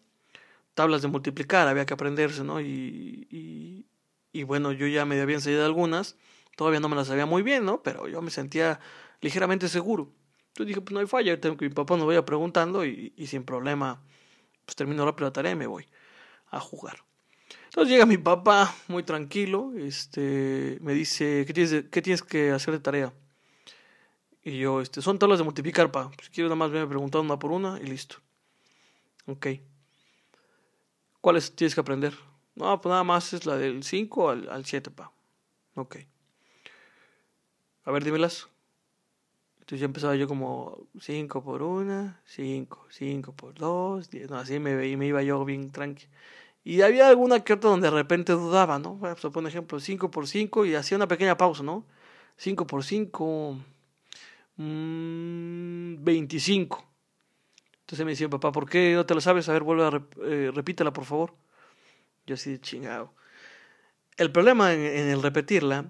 Tablas 0.73 1.03
de 1.03 1.09
multiplicar, 1.09 1.69
había 1.69 1.85
que 1.85 1.93
aprenderse, 1.93 2.43
¿no? 2.43 2.59
Y, 2.63 3.85
y, 4.33 4.43
bueno, 4.45 4.73
yo 4.73 4.87
ya 4.87 5.05
me 5.05 5.21
había 5.21 5.35
enseñado 5.35 5.67
algunas, 5.67 6.17
todavía 6.57 6.81
no 6.81 6.89
me 6.89 6.97
las 6.97 7.09
sabía 7.09 7.27
muy 7.27 7.43
bien, 7.43 7.67
¿no? 7.67 7.83
Pero 7.83 8.09
yo 8.09 8.23
me 8.23 8.31
sentía 8.31 8.81
ligeramente 9.21 9.69
seguro. 9.69 10.11
Entonces 10.49 10.69
dije, 10.69 10.81
pues 10.81 10.95
no 10.95 11.01
hay 11.01 11.07
falla, 11.07 11.39
tengo 11.39 11.59
que 11.59 11.69
mi 11.69 11.75
papá 11.75 11.99
nos 11.99 12.07
vaya 12.07 12.25
preguntando 12.25 12.87
y, 12.87 13.13
y 13.15 13.27
sin 13.27 13.45
problema, 13.45 14.01
pues 14.65 14.75
termino 14.75 15.05
rápido 15.05 15.27
la 15.27 15.33
tarea 15.35 15.53
y 15.53 15.57
me 15.57 15.67
voy 15.67 15.87
a 16.51 16.61
jugar. 16.61 17.05
Entonces 17.79 17.95
llega 17.95 18.07
mi 18.07 18.19
papá, 18.19 18.75
muy 18.89 19.05
tranquilo, 19.05 19.73
este, 19.77 20.79
me 20.81 20.95
dice, 20.95 21.45
¿qué 21.47 21.53
tienes, 21.53 21.85
¿qué 21.93 22.03
tienes 22.03 22.25
que 22.25 22.51
hacer 22.51 22.75
de 22.75 22.81
tarea? 22.81 23.15
Y 24.43 24.59
yo, 24.59 24.81
este, 24.81 25.01
son 25.01 25.17
tablas 25.17 25.39
de 25.39 25.45
multiplicar, 25.45 25.93
pa. 25.93 26.11
Si 26.21 26.29
quieres 26.31 26.49
nada 26.49 26.57
más 26.57 26.73
me 26.73 26.85
preguntado 26.89 27.23
una 27.23 27.39
por 27.39 27.53
una 27.53 27.79
y 27.81 27.85
listo. 27.85 28.17
Ok. 29.27 29.47
¿Cuáles 31.21 31.55
tienes 31.55 31.77
que 31.77 31.81
aprender? 31.81 32.15
No, 32.57 32.81
pues 32.81 32.91
nada 32.91 33.05
más 33.05 33.33
es 33.33 33.47
la 33.47 33.57
del 33.57 33.85
5 33.85 34.29
al, 34.29 34.49
al 34.49 34.65
7, 34.65 34.91
pa. 34.91 35.13
Ok. 35.77 35.99
A 37.85 37.93
ver, 37.93 38.03
dímelas. 38.03 38.49
Entonces 39.61 39.79
ya 39.79 39.87
empezaba 39.87 40.17
yo 40.17 40.27
como 40.27 40.89
5 40.99 41.45
por 41.45 41.63
una, 41.63 42.21
5, 42.25 42.89
5 42.91 43.33
por 43.35 43.55
2, 43.55 44.11
no, 44.31 44.37
así 44.37 44.59
me, 44.59 44.97
me 44.97 45.07
iba 45.07 45.23
yo 45.23 45.45
bien 45.45 45.71
tranqui. 45.71 46.07
Y 46.69 46.83
había 46.83 47.09
alguna 47.09 47.41
que 47.41 47.55
otra 47.55 47.71
donde 47.71 47.87
de 47.91 47.97
repente 47.97 48.35
dudaba, 48.35 48.79
¿no? 48.79 48.99
Pues, 48.99 49.15
por 49.33 49.47
ejemplo, 49.47 49.81
5 49.81 50.11
por 50.11 50.29
5 50.29 50.67
y 50.67 50.75
hacía 50.75 50.99
una 50.99 51.09
pequeña 51.09 51.35
pausa, 51.35 51.63
¿no? 51.63 51.87
5 52.37 52.67
por 52.67 52.85
5, 52.85 53.59
mmm, 54.57 56.05
25. 56.05 56.85
Entonces 57.81 58.05
me 58.05 58.13
decía, 58.13 58.29
papá, 58.29 58.53
¿por 58.53 58.69
qué 58.69 58.93
no 58.93 59.07
te 59.07 59.15
lo 59.15 59.23
sabes? 59.23 59.49
A 59.49 59.55
ver, 59.55 59.63
vuelve 59.63 59.87
a 59.87 60.03
eh, 60.27 60.51
repítela, 60.55 60.93
por 60.93 61.07
favor. 61.07 61.35
Yo 62.27 62.35
así 62.35 62.51
de 62.51 62.61
chingado. 62.61 63.15
El 64.19 64.31
problema 64.31 64.75
en, 64.75 64.81
en, 64.81 65.09
el 65.09 65.23
repetirla 65.23 65.87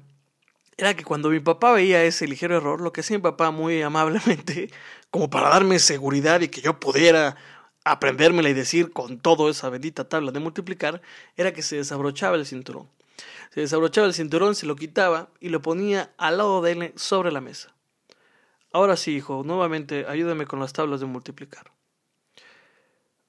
era 0.76 0.94
que 0.94 1.02
cuando 1.02 1.30
mi 1.30 1.40
papá 1.40 1.72
veía 1.72 2.04
ese 2.04 2.28
ligero 2.28 2.56
error, 2.56 2.80
lo 2.80 2.92
que 2.92 3.00
hacía 3.00 3.18
mi 3.18 3.22
papá 3.24 3.50
muy 3.50 3.82
amablemente, 3.82 4.70
como 5.10 5.28
para 5.28 5.48
darme 5.48 5.80
seguridad 5.80 6.40
y 6.40 6.46
que 6.46 6.60
yo 6.60 6.78
pudiera 6.78 7.36
aprendérmela 7.90 8.48
y 8.48 8.54
decir 8.54 8.92
con 8.92 9.18
todo 9.18 9.48
esa 9.48 9.68
bendita 9.68 10.08
tabla 10.08 10.32
de 10.32 10.40
multiplicar, 10.40 11.02
era 11.36 11.52
que 11.52 11.62
se 11.62 11.76
desabrochaba 11.76 12.36
el 12.36 12.46
cinturón. 12.46 12.88
Se 13.52 13.60
desabrochaba 13.60 14.06
el 14.06 14.14
cinturón, 14.14 14.54
se 14.54 14.66
lo 14.66 14.76
quitaba 14.76 15.30
y 15.40 15.48
lo 15.48 15.62
ponía 15.62 16.12
al 16.16 16.38
lado 16.38 16.62
de 16.62 16.72
él 16.72 16.92
sobre 16.96 17.32
la 17.32 17.40
mesa. 17.40 17.74
Ahora 18.72 18.96
sí, 18.96 19.16
hijo, 19.16 19.42
nuevamente 19.44 20.06
ayúdame 20.06 20.46
con 20.46 20.60
las 20.60 20.72
tablas 20.72 21.00
de 21.00 21.06
multiplicar. 21.06 21.72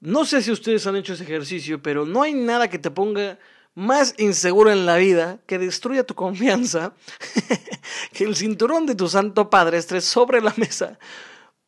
No 0.00 0.24
sé 0.24 0.42
si 0.42 0.50
ustedes 0.50 0.86
han 0.86 0.96
hecho 0.96 1.14
ese 1.14 1.24
ejercicio, 1.24 1.82
pero 1.82 2.06
no 2.06 2.22
hay 2.22 2.34
nada 2.34 2.68
que 2.68 2.78
te 2.78 2.90
ponga 2.90 3.38
más 3.74 4.14
inseguro 4.18 4.70
en 4.70 4.86
la 4.86 4.96
vida, 4.96 5.38
que 5.46 5.58
destruya 5.58 6.04
tu 6.04 6.14
confianza, 6.14 6.94
que 8.12 8.24
el 8.24 8.36
cinturón 8.36 8.86
de 8.86 8.94
tu 8.94 9.08
santo 9.08 9.48
padre 9.48 9.78
esté 9.78 10.00
sobre 10.00 10.40
la 10.40 10.52
mesa 10.56 10.98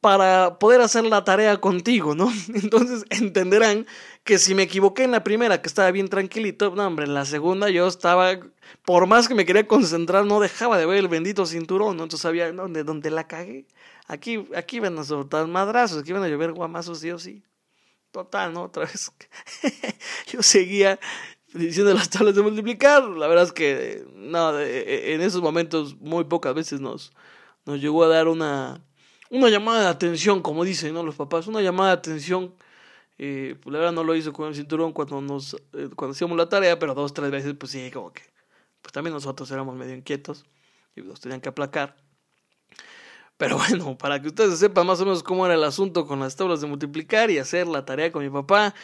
para 0.03 0.59
poder 0.59 0.81
hacer 0.81 1.05
la 1.05 1.23
tarea 1.23 1.59
contigo, 1.59 2.17
¿no? 2.17 2.29
Entonces 2.55 3.05
entenderán 3.09 3.87
que 4.25 4.37
si 4.37 4.53
me 4.53 4.65
equivoqué 4.65 5.05
en 5.05 5.13
la 5.13 5.23
primera, 5.23 5.63
que 5.63 5.69
estaba 5.69 5.93
bien 5.93 6.09
tranquilito, 6.09 6.75
no, 6.75 6.85
hombre, 6.85 7.07
en 7.07 7.15
la 7.15 7.25
segunda 7.25 7.71
yo 7.71 7.87
estaba, 7.87 8.37
por 8.85 9.07
más 9.07 9.29
que 9.29 9.37
me 9.37 9.47
quería 9.47 9.69
concentrar, 9.69 10.27
no 10.27 10.41
dejaba 10.41 10.77
de 10.77 10.87
ver 10.87 10.99
el 10.99 11.07
bendito 11.07 11.47
cinturón, 11.47 11.97
¿no? 11.97 12.03
Entonces 12.03 12.23
sabía, 12.23 12.51
¿dónde, 12.53 12.83
dónde 12.83 13.13
la 13.13 13.29
cagué? 13.29 13.69
Aquí, 14.09 14.45
aquí 14.57 14.81
van 14.81 14.99
a 14.99 15.05
soltar 15.05 15.47
madrazos, 15.47 16.01
aquí 16.01 16.13
van 16.13 16.25
a 16.25 16.29
llover 16.29 16.53
guamazos, 16.53 16.99
sí 16.99 17.13
o 17.13 17.19
sí. 17.21 17.45
Total, 18.11 18.53
¿no? 18.53 18.65
Otra 18.65 18.85
vez. 18.85 19.13
yo 20.33 20.43
seguía 20.43 20.99
diciendo 21.55 21.95
las 21.95 22.11
tablas 22.11 22.35
de 22.35 22.43
multiplicar. 22.43 23.05
La 23.05 23.29
verdad 23.29 23.45
es 23.45 23.53
que, 23.53 24.05
no, 24.17 24.59
en 24.59 25.21
esos 25.21 25.43
momentos 25.43 25.97
muy 26.01 26.25
pocas 26.25 26.55
veces 26.55 26.81
nos, 26.81 27.13
nos 27.65 27.81
llegó 27.81 28.03
a 28.03 28.09
dar 28.09 28.27
una 28.27 28.83
una 29.33 29.49
llamada 29.49 29.81
de 29.81 29.89
atención, 29.89 30.43
como 30.43 30.63
dicen 30.63 30.95
los 30.95 31.17
papás, 31.17 31.47
una 31.47 31.63
llamada 31.63 31.91
de 31.91 31.97
atención. 31.97 32.55
Eh, 33.19 33.57
pues 33.63 33.73
la 33.73 33.79
verdad 33.79 33.93
no 33.93 34.05
lo 34.05 34.15
hizo 34.15 34.33
con 34.33 34.49
el 34.49 34.55
cinturón 34.55 34.93
cuando 34.93 35.21
nos 35.21 35.55
eh, 35.55 35.89
cuando 35.97 36.13
hacíamos 36.13 36.37
la 36.37 36.49
tarea, 36.49 36.79
pero 36.79 36.95
dos, 36.95 37.15
tres 37.15 37.31
veces, 37.31 37.55
pues 37.59 37.73
sí, 37.73 37.91
como 37.91 38.13
que, 38.13 38.23
pues 38.83 38.93
también 38.93 39.15
nosotros 39.15 39.51
éramos 39.51 39.75
medio 39.75 39.95
inquietos 39.95 40.45
y 40.95 41.01
nos 41.01 41.21
tenían 41.21 41.41
que 41.41 41.49
aplacar. 41.49 41.97
Pero 43.39 43.57
bueno, 43.69 43.97
para 43.97 44.21
que 44.21 44.29
ustedes 44.29 44.59
sepan 44.59 44.87
más 44.87 45.01
o 45.01 45.07
menos 45.07 45.23
cómo 45.23 45.47
era 45.47 45.55
el 45.55 45.65
asunto 45.65 46.07
con 46.07 46.21
las 46.21 46.37
tablas 46.37 46.61
de 46.61 46.67
multiplicar 46.67 47.31
y 47.31 47.39
hacer 47.39 47.67
la 47.67 47.87
tarea 47.87 48.13
con 48.13 48.23
mi 48.23 48.31
papá, 48.31 48.75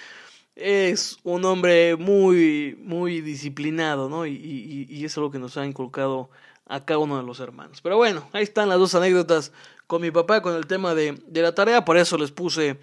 es 0.57 1.19
un 1.25 1.45
hombre 1.45 1.97
muy, 1.97 2.78
muy 2.81 3.21
disciplinado, 3.21 4.09
¿no? 4.09 4.25
Y, 4.25 4.33
y, 4.33 4.87
y 4.88 5.05
es 5.05 5.17
lo 5.19 5.31
que 5.31 5.38
nos 5.38 5.59
ha 5.59 5.67
inculcado 5.67 6.31
a 6.67 6.85
cada 6.85 6.99
uno 6.99 7.19
de 7.19 7.23
los 7.23 7.40
hermanos. 7.40 7.81
Pero 7.83 7.97
bueno, 7.97 8.28
ahí 8.33 8.43
están 8.43 8.69
las 8.69 8.78
dos 8.78 8.95
anécdotas 8.95 9.52
con 9.88 10.02
mi 10.02 10.12
papá 10.12 10.42
con 10.42 10.54
el 10.54 10.66
tema 10.66 10.95
de, 10.95 11.21
de 11.26 11.42
la 11.42 11.54
tarea, 11.54 11.85
por 11.85 11.97
eso 11.97 12.16
les 12.16 12.30
puse 12.30 12.78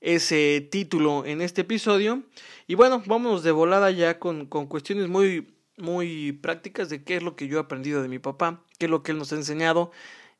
ese 0.00 0.66
título 0.70 1.26
en 1.26 1.42
este 1.42 1.62
episodio. 1.62 2.22
Y 2.66 2.76
bueno, 2.76 3.02
vámonos 3.04 3.42
de 3.42 3.50
volada 3.50 3.90
ya 3.90 4.18
con, 4.18 4.46
con 4.46 4.66
cuestiones 4.66 5.08
muy, 5.08 5.58
muy 5.76 6.32
prácticas 6.32 6.88
de 6.88 7.02
qué 7.02 7.16
es 7.16 7.22
lo 7.24 7.36
que 7.36 7.48
yo 7.48 7.58
he 7.58 7.60
aprendido 7.60 8.00
de 8.00 8.08
mi 8.08 8.20
papá, 8.20 8.64
qué 8.78 8.86
es 8.86 8.90
lo 8.90 9.02
que 9.02 9.12
él 9.12 9.18
nos 9.18 9.32
ha 9.32 9.36
enseñado 9.36 9.90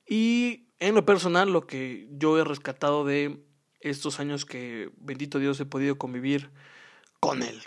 y 0.07 0.69
en 0.79 0.95
lo 0.95 1.05
personal 1.05 1.53
lo 1.53 1.67
que 1.67 2.09
yo 2.13 2.39
he 2.39 2.45
rescatado 2.45 3.05
de 3.05 3.43
estos 3.81 4.21
años 4.21 4.45
que, 4.45 4.91
bendito 4.99 5.41
Dios, 5.41 5.59
he 5.59 5.67
podido 5.67 5.99
convivir 5.99 6.51
con 7.19 7.43
él. 7.43 7.63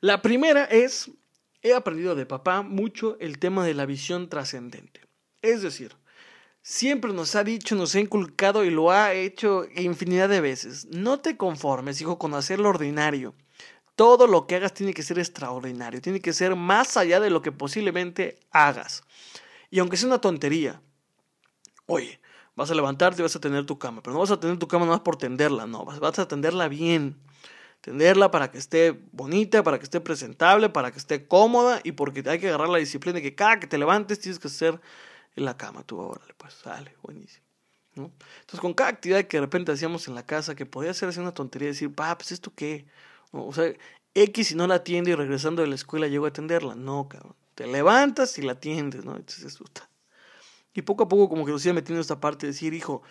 La 0.00 0.22
primera 0.22 0.64
es, 0.64 1.10
he 1.60 1.74
aprendido 1.74 2.14
de 2.14 2.24
papá 2.24 2.62
mucho 2.62 3.18
el 3.20 3.38
tema 3.38 3.66
de 3.66 3.74
la 3.74 3.84
visión 3.84 4.30
trascendente. 4.30 5.02
Es 5.42 5.60
decir, 5.60 5.92
siempre 6.66 7.12
nos 7.12 7.36
ha 7.36 7.44
dicho, 7.44 7.76
nos 7.76 7.94
ha 7.94 8.00
inculcado 8.00 8.64
y 8.64 8.70
lo 8.70 8.90
ha 8.90 9.12
hecho 9.12 9.66
infinidad 9.76 10.28
de 10.28 10.40
veces. 10.40 10.86
No 10.86 11.20
te 11.20 11.36
conformes, 11.36 12.00
hijo, 12.00 12.18
con 12.18 12.34
hacer 12.34 12.58
lo 12.58 12.68
ordinario. 12.68 13.36
Todo 13.94 14.26
lo 14.26 14.48
que 14.48 14.56
hagas 14.56 14.74
tiene 14.74 14.92
que 14.92 15.04
ser 15.04 15.20
extraordinario, 15.20 16.02
tiene 16.02 16.20
que 16.20 16.32
ser 16.32 16.56
más 16.56 16.96
allá 16.96 17.20
de 17.20 17.30
lo 17.30 17.40
que 17.40 17.52
posiblemente 17.52 18.40
hagas. 18.50 19.04
Y 19.70 19.78
aunque 19.78 19.96
sea 19.96 20.08
una 20.08 20.20
tontería, 20.20 20.82
oye, 21.86 22.18
vas 22.56 22.68
a 22.68 22.74
levantarte 22.74 23.22
y 23.22 23.22
vas 23.22 23.36
a 23.36 23.40
tener 23.40 23.64
tu 23.64 23.78
cama, 23.78 24.02
pero 24.02 24.14
no 24.14 24.20
vas 24.20 24.32
a 24.32 24.40
tener 24.40 24.58
tu 24.58 24.66
cama 24.66 24.86
nada 24.86 24.96
más 24.96 25.04
por 25.04 25.16
tenderla, 25.16 25.68
no, 25.68 25.84
vas 25.84 26.18
a 26.18 26.26
tenderla 26.26 26.66
bien. 26.66 27.16
Tenderla 27.80 28.32
para 28.32 28.50
que 28.50 28.58
esté 28.58 28.98
bonita, 29.12 29.62
para 29.62 29.78
que 29.78 29.84
esté 29.84 30.00
presentable, 30.00 30.68
para 30.68 30.90
que 30.90 30.98
esté 30.98 31.28
cómoda 31.28 31.80
y 31.84 31.92
porque 31.92 32.24
hay 32.28 32.40
que 32.40 32.48
agarrar 32.48 32.70
la 32.70 32.78
disciplina 32.78 33.14
de 33.14 33.22
que 33.22 33.36
cada 33.36 33.60
que 33.60 33.68
te 33.68 33.78
levantes 33.78 34.18
tienes 34.18 34.40
que 34.40 34.48
hacer 34.48 34.80
en 35.36 35.44
la 35.44 35.56
cama. 35.56 35.84
Tú, 35.84 36.00
órale, 36.00 36.34
pues 36.36 36.54
sale, 36.54 36.96
buenísimo. 37.02 37.46
¿no? 37.94 38.12
Entonces, 38.40 38.60
con 38.60 38.74
cada 38.74 38.90
actividad 38.90 39.24
que 39.24 39.36
de 39.38 39.42
repente 39.42 39.72
hacíamos 39.72 40.08
en 40.08 40.14
la 40.14 40.26
casa, 40.26 40.54
que 40.54 40.66
podía 40.66 40.92
ser 40.94 41.08
así 41.08 41.20
una 41.20 41.34
tontería, 41.34 41.68
decir, 41.68 41.94
pa, 41.94 42.16
pues 42.16 42.32
esto 42.32 42.52
qué. 42.54 42.86
O 43.32 43.52
sea, 43.52 43.72
X 44.14 44.48
si 44.48 44.54
no 44.54 44.66
la 44.66 44.76
atiende 44.76 45.10
y 45.10 45.14
regresando 45.14 45.62
de 45.62 45.68
la 45.68 45.74
escuela 45.74 46.06
llego 46.08 46.24
a 46.24 46.28
atenderla. 46.28 46.74
No, 46.74 47.08
cabrón. 47.08 47.36
Te 47.54 47.66
levantas 47.66 48.36
y 48.38 48.42
la 48.42 48.52
atiendes, 48.52 49.04
¿no? 49.04 49.16
Entonces, 49.16 49.58
está. 49.62 49.88
Y 50.74 50.82
poco 50.82 51.04
a 51.04 51.08
poco 51.08 51.28
como 51.30 51.46
que 51.46 51.52
nos 51.52 51.64
iba 51.64 51.74
metiendo 51.74 52.02
esta 52.02 52.20
parte 52.20 52.46
de 52.46 52.52
decir, 52.52 52.74
hijo, 52.74 53.02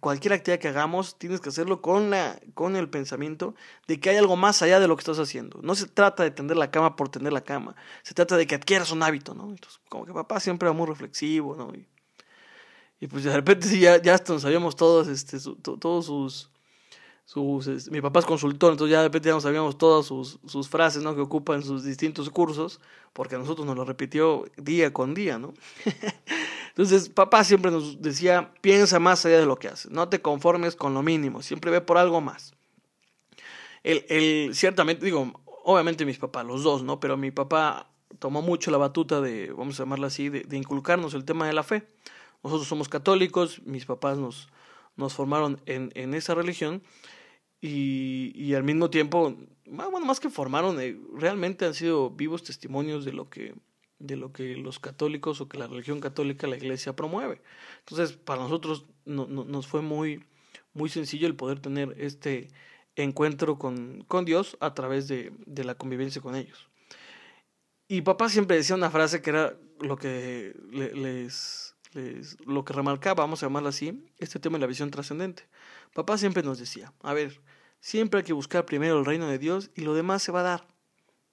cualquier 0.00 0.34
actividad 0.34 0.60
que 0.60 0.68
hagamos 0.68 1.16
tienes 1.18 1.40
que 1.40 1.48
hacerlo 1.48 1.80
con, 1.80 2.10
la, 2.10 2.38
con 2.54 2.76
el 2.76 2.88
pensamiento 2.88 3.54
de 3.86 4.00
que 4.00 4.10
hay 4.10 4.16
algo 4.16 4.36
más 4.36 4.62
allá 4.62 4.80
de 4.80 4.88
lo 4.88 4.96
que 4.96 5.00
estás 5.00 5.18
haciendo. 5.18 5.60
No 5.62 5.74
se 5.74 5.86
trata 5.86 6.22
de 6.22 6.30
tender 6.30 6.56
la 6.56 6.70
cama 6.70 6.96
por 6.96 7.08
tender 7.08 7.32
la 7.32 7.42
cama, 7.42 7.76
se 8.02 8.14
trata 8.14 8.36
de 8.36 8.46
que 8.46 8.54
adquieras 8.54 8.90
un 8.90 9.02
hábito, 9.02 9.34
¿no? 9.34 9.48
Entonces, 9.48 9.80
como 9.88 10.06
que 10.06 10.12
papá 10.12 10.40
siempre 10.40 10.68
era 10.68 10.76
muy 10.76 10.86
reflexivo, 10.86 11.56
¿no? 11.56 11.72
Y, 13.00 13.06
pues 13.08 13.24
de 13.24 13.34
repente 13.34 13.68
sí, 13.68 13.80
ya, 13.80 14.00
ya 14.00 14.14
hasta 14.14 14.32
nos 14.32 14.42
sabíamos 14.42 14.74
todos, 14.74 15.06
este, 15.08 15.38
todos 15.60 16.06
sus, 16.06 16.50
sus, 17.26 17.90
mi 17.90 18.00
papá 18.00 18.20
es 18.20 18.26
consultor, 18.26 18.72
entonces 18.72 18.92
ya 18.92 18.98
de 18.98 19.08
repente 19.08 19.28
ya 19.28 19.34
nos 19.34 19.42
sabíamos 19.42 19.76
todas 19.76 20.06
sus, 20.06 20.38
sus 20.46 20.68
frases, 20.68 21.02
¿no? 21.02 21.14
Que 21.14 21.20
ocupa 21.20 21.54
en 21.54 21.62
sus 21.62 21.84
distintos 21.84 22.30
cursos, 22.30 22.80
porque 23.12 23.34
a 23.34 23.38
nosotros 23.38 23.66
nos 23.66 23.76
lo 23.76 23.84
repitió 23.84 24.46
día 24.56 24.92
con 24.92 25.14
día, 25.14 25.38
¿no? 25.38 25.52
entonces, 26.76 27.08
papá 27.08 27.42
siempre 27.42 27.70
nos 27.70 28.02
decía, 28.02 28.52
piensa 28.60 28.98
más 28.98 29.24
allá 29.24 29.38
de 29.38 29.46
lo 29.46 29.58
que 29.58 29.68
haces, 29.68 29.90
no 29.90 30.10
te 30.10 30.20
conformes 30.20 30.76
con 30.76 30.92
lo 30.92 31.02
mínimo, 31.02 31.40
siempre 31.40 31.70
ve 31.70 31.80
por 31.80 31.96
algo 31.96 32.20
más. 32.20 32.52
El, 33.82 34.04
el, 34.10 34.54
ciertamente, 34.54 35.02
digo, 35.02 35.40
obviamente 35.64 36.04
mis 36.04 36.18
papás, 36.18 36.44
los 36.44 36.62
dos, 36.62 36.82
¿no? 36.82 37.00
Pero 37.00 37.16
mi 37.16 37.30
papá 37.30 37.90
tomó 38.18 38.42
mucho 38.42 38.70
la 38.70 38.76
batuta 38.76 39.22
de, 39.22 39.52
vamos 39.52 39.80
a 39.80 39.84
llamarla 39.84 40.08
así, 40.08 40.28
de, 40.28 40.40
de 40.40 40.56
inculcarnos 40.58 41.14
el 41.14 41.24
tema 41.24 41.46
de 41.46 41.54
la 41.54 41.62
fe. 41.62 41.88
Nosotros 42.44 42.68
somos 42.68 42.90
católicos, 42.90 43.62
mis 43.64 43.86
papás 43.86 44.18
nos, 44.18 44.50
nos 44.96 45.14
formaron 45.14 45.62
en, 45.64 45.90
en 45.94 46.12
esa 46.12 46.34
religión 46.34 46.82
y, 47.62 48.32
y 48.34 48.52
al 48.52 48.64
mismo 48.64 48.90
tiempo, 48.90 49.34
bueno, 49.64 50.04
más 50.04 50.20
que 50.20 50.28
formaron, 50.28 50.78
eh, 50.78 51.00
realmente 51.14 51.64
han 51.64 51.72
sido 51.72 52.10
vivos 52.10 52.42
testimonios 52.42 53.06
de 53.06 53.14
lo 53.14 53.30
que 53.30 53.54
de 53.98 54.16
lo 54.16 54.32
que 54.32 54.56
los 54.56 54.78
católicos 54.78 55.40
o 55.40 55.48
que 55.48 55.58
la 55.58 55.66
religión 55.66 56.00
católica, 56.00 56.46
la 56.46 56.56
iglesia 56.56 56.94
promueve. 56.94 57.40
Entonces, 57.80 58.16
para 58.16 58.42
nosotros 58.42 58.86
no, 59.04 59.26
no, 59.26 59.44
nos 59.44 59.66
fue 59.66 59.82
muy, 59.82 60.24
muy 60.74 60.88
sencillo 60.88 61.26
el 61.26 61.36
poder 61.36 61.60
tener 61.60 61.94
este 61.98 62.48
encuentro 62.96 63.58
con, 63.58 64.04
con 64.08 64.24
Dios 64.24 64.56
a 64.60 64.74
través 64.74 65.08
de, 65.08 65.32
de, 65.46 65.64
la 65.64 65.74
convivencia 65.74 66.22
con 66.22 66.34
ellos. 66.34 66.68
Y 67.88 68.02
papá 68.02 68.28
siempre 68.28 68.56
decía 68.56 68.74
una 68.74 68.90
frase 68.90 69.22
que 69.22 69.30
era 69.30 69.56
lo 69.80 69.96
que 69.96 70.54
les, 70.70 71.76
lo 72.44 72.64
que 72.64 72.72
remarcaba, 72.72 73.22
vamos 73.22 73.42
a 73.42 73.46
llamarlo 73.46 73.68
así, 73.68 74.06
este 74.18 74.40
tema 74.40 74.56
de 74.56 74.62
la 74.62 74.66
visión 74.66 74.90
trascendente. 74.90 75.44
Papá 75.94 76.18
siempre 76.18 76.42
nos 76.42 76.58
decía, 76.58 76.92
a 77.02 77.14
ver, 77.14 77.40
siempre 77.80 78.18
hay 78.18 78.24
que 78.24 78.32
buscar 78.32 78.66
primero 78.66 78.98
el 78.98 79.04
reino 79.04 79.28
de 79.28 79.38
Dios 79.38 79.70
y 79.74 79.82
lo 79.82 79.94
demás 79.94 80.22
se 80.22 80.32
va 80.32 80.40
a 80.40 80.44
dar. 80.44 80.75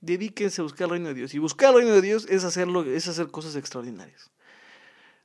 Dedíquense 0.04 0.60
a 0.60 0.64
buscar 0.64 0.86
el 0.86 0.92
reino 0.92 1.08
de 1.08 1.14
Dios. 1.14 1.34
Y 1.34 1.40
buscar 1.40 1.70
el 1.70 1.78
reino 1.78 1.94
de 1.94 2.02
Dios 2.02 2.28
es, 2.30 2.44
hacerlo, 2.44 2.84
es 2.84 3.08
hacer 3.08 3.28
cosas 3.28 3.56
extraordinarias. 3.56 4.32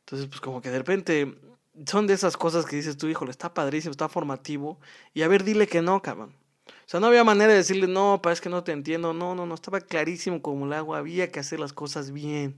Entonces, 0.00 0.28
pues 0.28 0.40
como 0.40 0.62
que 0.62 0.70
de 0.70 0.78
repente 0.78 1.37
son 1.85 2.06
de 2.06 2.14
esas 2.14 2.37
cosas 2.37 2.64
que 2.64 2.76
dices 2.76 2.97
tú, 2.97 3.08
híjole, 3.08 3.32
está 3.32 3.52
padrísimo, 3.52 3.90
está 3.90 4.08
formativo. 4.08 4.78
Y 5.14 5.23
a 5.23 5.28
ver, 5.28 5.42
dile 5.42 5.66
que 5.66 5.82
no, 5.82 6.00
cabrón. 6.00 6.32
O 6.68 6.73
sea, 6.87 7.00
no 7.00 7.08
había 7.08 7.25
manera 7.25 7.50
de 7.50 7.58
decirle, 7.58 7.88
no, 7.88 8.20
es 8.30 8.40
que 8.40 8.49
no 8.49 8.62
te 8.62 8.70
entiendo. 8.70 9.12
No, 9.12 9.35
no, 9.35 9.47
no, 9.47 9.54
estaba 9.54 9.80
clarísimo 9.80 10.40
como 10.40 10.66
el 10.66 10.73
agua. 10.73 10.99
Había 10.99 11.32
que 11.32 11.40
hacer 11.40 11.58
las 11.58 11.73
cosas 11.73 12.12
bien. 12.12 12.56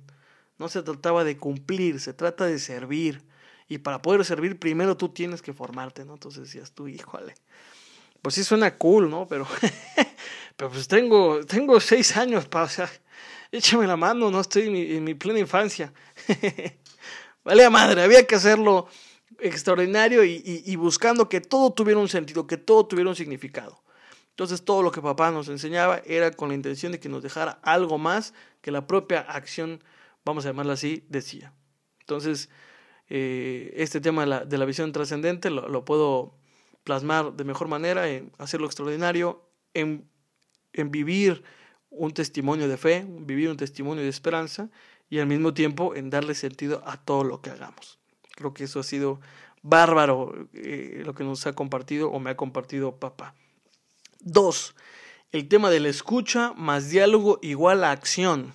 No 0.58 0.68
se 0.68 0.82
trataba 0.82 1.24
de 1.24 1.38
cumplir, 1.38 2.00
se 2.00 2.12
trata 2.12 2.44
de 2.44 2.58
servir. 2.58 3.24
Y 3.66 3.78
para 3.78 4.02
poder 4.02 4.26
servir, 4.26 4.58
primero 4.58 4.96
tú 4.96 5.08
tienes 5.08 5.40
que 5.40 5.54
formarte, 5.54 6.04
¿no? 6.04 6.12
Entonces 6.12 6.42
decías 6.42 6.72
tú, 6.72 6.86
híjole. 6.86 7.34
Pues 8.20 8.34
sí 8.34 8.44
suena 8.44 8.76
cool, 8.76 9.08
¿no? 9.08 9.26
Pero, 9.26 9.46
pero 10.60 10.72
pues 10.72 10.88
tengo, 10.88 11.40
tengo 11.46 11.80
seis 11.80 12.18
años 12.18 12.46
para, 12.46 12.66
o 12.66 12.68
sea, 12.68 12.90
échame 13.50 13.86
la 13.86 13.96
mano, 13.96 14.30
no 14.30 14.42
estoy 14.42 14.64
en 14.64 14.72
mi, 14.74 14.82
en 14.96 15.04
mi 15.04 15.14
plena 15.14 15.38
infancia. 15.38 15.90
vale 17.44 17.70
madre, 17.70 18.02
había 18.02 18.26
que 18.26 18.34
hacerlo 18.34 18.86
extraordinario 19.38 20.22
y, 20.22 20.76
buscando 20.76 21.30
que 21.30 21.40
todo 21.40 21.72
tuviera 21.72 21.98
un 21.98 22.10
sentido, 22.10 22.46
que 22.46 22.58
todo 22.58 22.84
tuviera 22.84 23.08
un 23.08 23.16
significado. 23.16 23.82
Entonces 24.28 24.62
todo 24.62 24.82
lo 24.82 24.92
que 24.92 25.00
papá 25.00 25.30
nos 25.30 25.48
enseñaba 25.48 26.02
era 26.04 26.30
con 26.30 26.50
la 26.50 26.56
intención 26.56 26.92
de 26.92 27.00
que 27.00 27.08
nos 27.08 27.22
dejara 27.22 27.52
algo 27.62 27.96
más 27.96 28.34
que 28.60 28.70
la 28.70 28.86
propia 28.86 29.20
acción, 29.20 29.82
vamos 30.26 30.44
a 30.44 30.50
llamarla 30.50 30.74
así, 30.74 31.06
decía. 31.08 31.54
Entonces, 32.00 32.50
eh, 33.08 33.72
este 33.76 34.02
tema 34.02 34.24
de 34.24 34.26
la, 34.26 34.44
de 34.44 34.58
la 34.58 34.66
visión 34.66 34.92
trascendente 34.92 35.48
lo, 35.48 35.70
lo, 35.70 35.86
puedo 35.86 36.34
plasmar 36.84 37.32
de 37.32 37.44
mejor 37.44 37.68
manera, 37.68 38.10
en 38.10 38.30
hacerlo 38.36 38.66
extraordinario, 38.66 39.48
en, 39.72 40.10
en 40.72 40.90
vivir 40.90 41.42
un 41.90 42.12
testimonio 42.12 42.68
de 42.68 42.76
fe, 42.76 43.04
vivir 43.08 43.50
un 43.50 43.56
testimonio 43.56 44.02
de 44.02 44.08
esperanza 44.08 44.70
y 45.08 45.18
al 45.18 45.26
mismo 45.26 45.52
tiempo 45.54 45.94
en 45.94 46.10
darle 46.10 46.34
sentido 46.34 46.82
a 46.86 46.96
todo 46.96 47.24
lo 47.24 47.40
que 47.40 47.50
hagamos. 47.50 47.98
Creo 48.36 48.54
que 48.54 48.64
eso 48.64 48.80
ha 48.80 48.84
sido 48.84 49.20
bárbaro 49.62 50.48
eh, 50.54 51.02
lo 51.04 51.14
que 51.14 51.24
nos 51.24 51.46
ha 51.46 51.52
compartido 51.52 52.10
o 52.10 52.20
me 52.20 52.30
ha 52.30 52.36
compartido 52.36 52.96
papá. 52.96 53.34
Dos, 54.20 54.74
el 55.32 55.48
tema 55.48 55.70
de 55.70 55.80
la 55.80 55.88
escucha 55.88 56.52
más 56.56 56.90
diálogo 56.90 57.38
igual 57.42 57.84
a 57.84 57.90
acción. 57.90 58.54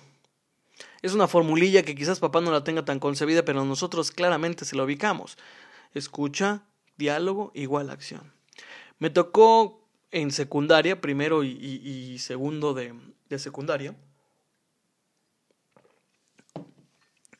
Es 1.02 1.12
una 1.12 1.28
formulilla 1.28 1.84
que 1.84 1.94
quizás 1.94 2.18
papá 2.18 2.40
no 2.40 2.50
la 2.50 2.64
tenga 2.64 2.84
tan 2.84 2.98
concebida, 2.98 3.44
pero 3.44 3.64
nosotros 3.64 4.10
claramente 4.10 4.64
se 4.64 4.76
la 4.76 4.84
ubicamos. 4.84 5.36
Escucha, 5.94 6.66
diálogo, 6.96 7.52
igual 7.54 7.90
acción. 7.90 8.32
Me 8.98 9.10
tocó 9.10 9.85
en 10.10 10.30
secundaria, 10.30 11.00
primero 11.00 11.44
y, 11.44 12.18
segundo 12.18 12.74
de, 12.74 12.94
de, 13.28 13.38
secundaria. 13.38 13.94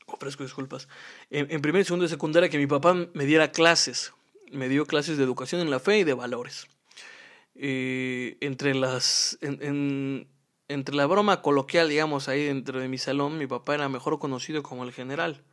Ofrezco 0.07 0.43
disculpas. 0.43 0.89
En, 1.31 1.51
en 1.51 1.77
y 1.77 1.85
segundo 1.85 2.05
de 2.05 2.09
secundaria 2.09 2.49
que 2.49 2.59
mi 2.59 2.67
papá 2.67 2.95
me 2.95 3.25
diera 3.25 3.53
clases. 3.53 4.13
Me 4.53 4.69
dio 4.69 4.87
clases 4.87 5.17
de 5.19 5.25
educación 5.25 5.61
en 5.61 5.71
la 5.71 5.81
fe 5.81 5.99
y 5.99 6.05
de 6.05 6.15
valores. 6.15 6.67
Eh, 7.55 8.37
entre 8.41 8.75
las. 8.75 9.39
En, 9.41 9.63
en, 9.63 10.29
entre 10.69 10.97
la 10.97 11.07
broma 11.07 11.43
coloquial, 11.43 11.89
digamos, 11.89 12.29
ahí 12.29 12.45
dentro 12.45 12.81
de 12.81 12.89
mi 12.89 12.99
salón, 12.99 13.39
mi 13.39 13.47
papá 13.47 13.75
era 13.75 13.89
mejor 13.89 14.19
conocido 14.19 14.63
como 14.63 14.85
el 14.85 14.93
general. 14.93 15.45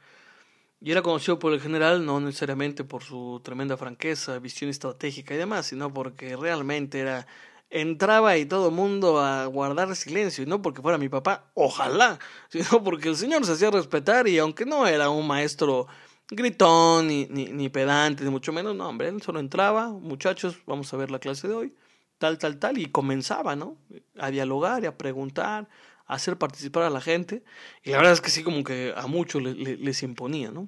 Y 0.85 0.91
era 0.91 1.01
conocido 1.01 1.39
por 1.39 1.53
el 1.53 1.61
general 1.61 2.05
no 2.05 2.19
necesariamente 2.19 2.83
por 2.83 3.03
su 3.03 3.39
tremenda 3.41 3.77
franqueza, 3.77 4.37
visión 4.39 4.69
estratégica 4.69 5.33
y 5.33 5.37
demás, 5.37 5.67
sino 5.67 5.93
porque 5.93 6.35
realmente 6.35 6.99
era 6.99 7.25
entraba 7.69 8.35
y 8.37 8.45
todo 8.45 8.67
el 8.67 8.75
mundo 8.75 9.17
a 9.21 9.45
guardar 9.45 9.95
silencio, 9.95 10.43
y 10.43 10.45
no 10.45 10.61
porque 10.61 10.81
fuera 10.81 10.97
mi 10.97 11.07
papá, 11.07 11.49
ojalá, 11.53 12.19
sino 12.49 12.83
porque 12.83 13.07
el 13.07 13.15
señor 13.15 13.45
se 13.45 13.53
hacía 13.53 13.71
respetar 13.71 14.27
y 14.27 14.37
aunque 14.39 14.65
no 14.65 14.85
era 14.85 15.09
un 15.09 15.25
maestro 15.25 15.87
gritón, 16.29 17.07
ni, 17.07 17.27
ni, 17.27 17.45
ni 17.45 17.69
pedante, 17.69 18.25
ni 18.25 18.29
mucho 18.29 18.51
menos, 18.51 18.75
no, 18.75 18.89
hombre, 18.89 19.07
él 19.07 19.21
solo 19.21 19.39
entraba, 19.39 19.87
muchachos, 19.87 20.57
vamos 20.65 20.93
a 20.93 20.97
ver 20.97 21.11
la 21.11 21.19
clase 21.19 21.47
de 21.47 21.53
hoy, 21.53 21.73
tal, 22.17 22.37
tal, 22.37 22.59
tal, 22.59 22.77
y 22.77 22.87
comenzaba, 22.87 23.55
¿no? 23.55 23.77
A 24.19 24.31
dialogar 24.31 24.83
y 24.83 24.87
a 24.87 24.97
preguntar, 24.97 25.69
hacer 26.05 26.37
participar 26.37 26.83
a 26.83 26.89
la 26.89 27.01
gente, 27.01 27.43
y 27.83 27.91
la 27.91 27.97
verdad 27.97 28.13
es 28.13 28.21
que 28.21 28.29
sí, 28.29 28.43
como 28.43 28.63
que 28.63 28.93
a 28.95 29.07
muchos 29.07 29.41
les, 29.41 30.03
imponía, 30.03 30.51
¿no? 30.51 30.67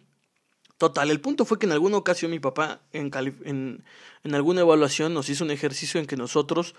Total, 0.78 1.10
el 1.10 1.22
punto 1.22 1.46
fue 1.46 1.58
que 1.58 1.66
en 1.66 1.72
alguna 1.72 1.98
ocasión 1.98 2.32
mi 2.32 2.40
papá, 2.40 2.82
en, 2.92 3.12
en, 3.46 3.84
en 4.24 4.36
alguna 4.36 4.62
evaluación, 4.62 5.14
nos 5.14 5.30
hizo 5.30 5.44
un 5.44 5.52
ejercicio 5.52 6.00
en 6.00 6.06
que 6.06 6.18
nosotros 6.18 6.76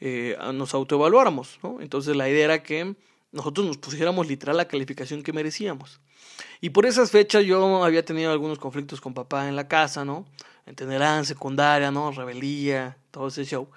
eh, 0.00 0.36
nos 0.54 0.74
autoevaluáramos, 0.74 1.58
¿no? 1.62 1.80
Entonces 1.80 2.14
la 2.14 2.28
idea 2.28 2.44
era 2.44 2.62
que 2.62 2.94
nosotros 3.32 3.66
nos 3.66 3.78
pusiéramos 3.78 4.26
literal 4.28 4.56
la 4.56 4.68
calificación 4.68 5.22
que 5.22 5.32
merecíamos. 5.32 6.00
Y 6.60 6.70
por 6.70 6.86
esas 6.86 7.10
fechas 7.10 7.44
yo 7.44 7.84
había 7.84 8.04
tenido 8.04 8.30
algunos 8.30 8.58
conflictos 8.58 9.00
con 9.00 9.12
papá 9.12 9.48
en 9.48 9.56
la 9.56 9.68
casa, 9.68 10.04
¿no? 10.04 10.26
Entenderán, 10.66 11.24
secundaria, 11.24 11.90
¿no? 11.90 12.12
Rebeldía, 12.12 12.96
todo 13.10 13.28
ese 13.28 13.44
show. 13.44 13.68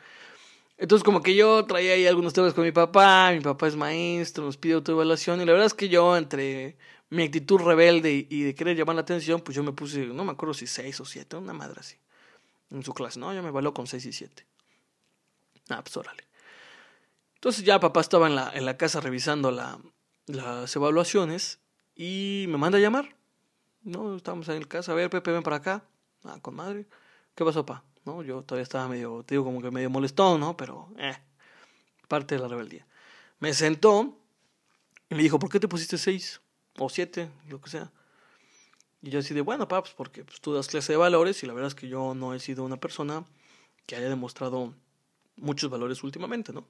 Entonces 0.82 1.04
como 1.04 1.22
que 1.22 1.36
yo 1.36 1.64
traía 1.68 1.94
ahí 1.94 2.08
algunos 2.08 2.34
temas 2.34 2.56
con 2.56 2.64
mi 2.64 2.72
papá, 2.72 3.30
mi 3.34 3.40
papá 3.40 3.68
es 3.68 3.76
maestro, 3.76 4.46
nos 4.46 4.58
pide 4.58 4.74
autoevaluación 4.74 5.40
y 5.40 5.46
la 5.46 5.52
verdad 5.52 5.68
es 5.68 5.76
que 5.76 5.90
yo 5.90 6.18
entre 6.18 6.76
mi 7.12 7.22
actitud 7.22 7.60
rebelde 7.60 8.26
y 8.28 8.42
de 8.42 8.56
querer 8.56 8.76
llamar 8.76 8.96
la 8.96 9.04
atención, 9.04 9.42
pues 9.42 9.56
yo 9.56 9.62
me 9.62 9.74
puse, 9.74 10.08
no 10.08 10.26
me 10.26 10.32
acuerdo 10.32 10.56
si 10.56 10.66
seis 10.66 11.00
o 11.00 11.06
siete, 11.06 11.38
una 11.38 11.54
madre 11.54 11.82
así, 11.82 11.98
en 12.72 12.84
su 12.84 12.96
clase, 12.96 13.20
¿no? 13.20 13.32
Yo 13.32 13.44
me 13.44 13.50
evaluó 13.50 13.76
con 13.76 13.86
seis 13.86 14.08
y 14.08 14.12
siete. 14.12 14.48
Ah, 15.70 15.84
pues 15.84 15.96
órale. 15.98 16.24
Entonces 17.36 17.64
ya 17.64 17.80
papá 17.80 18.02
estaba 18.02 18.26
en 18.26 18.34
la, 18.34 18.52
en 18.52 18.66
la 18.66 18.76
casa 18.76 19.02
revisando 19.02 19.52
la, 19.52 19.78
las 20.26 20.76
evaluaciones 20.76 21.60
y 21.96 22.46
me 22.50 22.58
manda 22.58 22.80
a 22.80 22.82
llamar. 22.82 23.16
No, 23.84 24.16
estábamos 24.16 24.50
en 24.50 24.56
el 24.56 24.68
casa, 24.68 24.94
a 24.94 24.96
ver, 24.96 25.12
Pepe, 25.12 25.32
ven 25.32 25.44
para 25.44 25.58
acá. 25.58 25.84
Ah, 26.24 26.40
con 26.42 26.56
madre. 26.56 26.88
¿Qué 27.36 27.46
pasó, 27.46 27.64
papá? 27.68 27.84
No, 28.06 28.24
yo 28.24 28.42
todavía 28.44 28.64
estaba 28.64 28.88
medio, 28.88 29.24
te 29.24 29.36
digo, 29.36 29.44
como 29.44 29.62
que 29.62 29.72
medio 29.72 29.90
molestón, 29.90 30.40
¿no? 30.40 30.58
Pero, 30.58 30.90
eh, 30.98 31.16
parte 32.08 32.36
de 32.36 32.42
la 32.42 32.48
rebeldía. 32.48 32.86
Me 33.40 33.54
sentó 33.54 34.18
y 35.10 35.16
me 35.16 35.24
dijo, 35.24 35.40
¿por 35.40 35.50
qué 35.50 35.60
te 35.60 35.68
pusiste 35.68 35.98
seis 35.98 36.42
o 36.78 36.90
siete, 36.90 37.30
lo 37.50 37.62
que 37.62 37.70
sea? 37.70 37.92
Y 39.02 39.10
yo 39.10 39.20
así 39.20 39.34
de, 39.34 39.42
bueno, 39.42 39.68
paps, 39.68 39.92
porque 39.92 40.24
pues, 40.24 40.42
tú 40.42 40.54
das 40.54 40.68
clase 40.68 40.94
de 40.94 40.98
valores 40.98 41.42
y 41.44 41.48
la 41.48 41.54
verdad 41.54 41.70
es 41.70 41.76
que 41.76 41.88
yo 41.88 42.14
no 42.14 42.34
he 42.34 42.40
sido 42.40 42.64
una 42.64 42.78
persona 42.78 43.26
que 43.88 43.96
haya 43.96 44.10
demostrado 44.10 44.76
muchos 45.38 45.70
valores 45.70 46.04
últimamente, 46.04 46.54
¿no? 46.54 46.68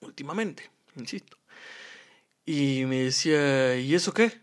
Últimamente, 0.00 0.70
insisto. 0.96 1.38
Y 2.44 2.84
me 2.86 3.04
decía, 3.04 3.76
¿y 3.78 3.94
eso 3.94 4.12
qué? 4.12 4.41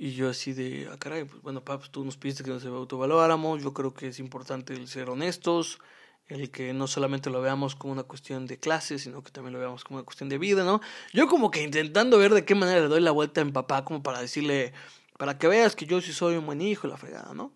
Y 0.00 0.12
yo 0.12 0.28
así 0.28 0.52
de, 0.52 0.88
ah, 0.92 0.96
caray, 0.96 1.24
pues 1.24 1.42
bueno, 1.42 1.64
paps, 1.64 1.90
tú 1.90 2.04
nos 2.04 2.16
pidiste 2.16 2.44
que 2.44 2.50
nos 2.50 2.64
autovaloráramos, 2.64 3.64
yo 3.64 3.74
creo 3.74 3.92
que 3.92 4.06
es 4.06 4.20
importante 4.20 4.72
el 4.72 4.86
ser 4.86 5.10
honestos, 5.10 5.80
el 6.28 6.52
que 6.52 6.72
no 6.72 6.86
solamente 6.86 7.30
lo 7.30 7.40
veamos 7.40 7.74
como 7.74 7.94
una 7.94 8.04
cuestión 8.04 8.46
de 8.46 8.60
clase, 8.60 9.00
sino 9.00 9.24
que 9.24 9.32
también 9.32 9.54
lo 9.54 9.58
veamos 9.58 9.82
como 9.82 9.98
una 9.98 10.04
cuestión 10.06 10.28
de 10.28 10.38
vida, 10.38 10.62
¿no? 10.62 10.80
Yo 11.12 11.26
como 11.26 11.50
que 11.50 11.64
intentando 11.64 12.16
ver 12.16 12.32
de 12.32 12.44
qué 12.44 12.54
manera 12.54 12.82
le 12.82 12.86
doy 12.86 13.00
la 13.00 13.10
vuelta 13.10 13.40
a 13.40 13.44
mi 13.44 13.50
papá, 13.50 13.84
como 13.84 14.00
para 14.04 14.20
decirle, 14.20 14.72
para 15.18 15.36
que 15.36 15.48
veas 15.48 15.74
que 15.74 15.84
yo 15.84 16.00
sí 16.00 16.12
soy 16.12 16.36
un 16.36 16.46
buen 16.46 16.60
hijo, 16.60 16.86
la 16.86 16.96
fregada, 16.96 17.34
¿no? 17.34 17.52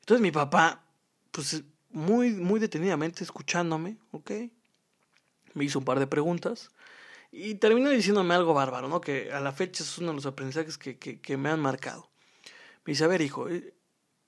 Entonces 0.00 0.22
mi 0.22 0.32
papá, 0.32 0.82
pues 1.30 1.62
muy, 1.90 2.30
muy 2.30 2.58
detenidamente 2.58 3.22
escuchándome, 3.22 3.98
¿ok? 4.10 4.32
Me 5.52 5.64
hizo 5.64 5.78
un 5.78 5.84
par 5.84 6.00
de 6.00 6.08
preguntas 6.08 6.72
y 7.34 7.56
terminó 7.56 7.90
diciéndome 7.90 8.34
algo 8.34 8.54
bárbaro, 8.54 8.88
¿no? 8.88 9.00
Que 9.00 9.32
a 9.32 9.40
la 9.40 9.52
fecha 9.52 9.82
es 9.82 9.98
uno 9.98 10.08
de 10.08 10.14
los 10.14 10.26
aprendizajes 10.26 10.78
que, 10.78 10.98
que, 10.98 11.36
me 11.36 11.50
han 11.50 11.60
marcado. 11.60 12.10
Me 12.84 12.92
dice, 12.92 13.04
a 13.04 13.08
ver, 13.08 13.20
hijo, 13.20 13.48
eh, 13.48 13.74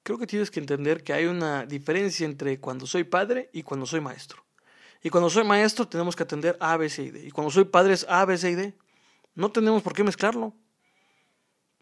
creo 0.02 0.18
que 0.18 0.26
tienes 0.26 0.50
que 0.50 0.58
entender 0.58 1.04
que 1.04 1.12
hay 1.12 1.26
una 1.26 1.66
diferencia 1.66 2.26
entre 2.26 2.58
cuando 2.58 2.86
soy 2.86 3.04
padre 3.04 3.48
y 3.52 3.62
cuando 3.62 3.86
soy 3.86 4.00
maestro. 4.00 4.44
Y 5.02 5.10
cuando 5.10 5.30
soy 5.30 5.44
maestro 5.44 5.86
tenemos 5.86 6.16
que 6.16 6.24
atender 6.24 6.56
A, 6.58 6.76
B, 6.76 6.90
C 6.90 7.04
y 7.04 7.10
D. 7.12 7.26
Y 7.26 7.30
cuando 7.30 7.50
soy 7.50 7.64
padre 7.64 7.94
es 7.94 8.04
A, 8.08 8.24
B, 8.24 8.36
C 8.36 8.50
y 8.50 8.54
D. 8.56 8.76
No 9.34 9.52
tenemos 9.52 9.82
por 9.82 9.92
qué 9.92 10.02
mezclarlo. 10.02 10.54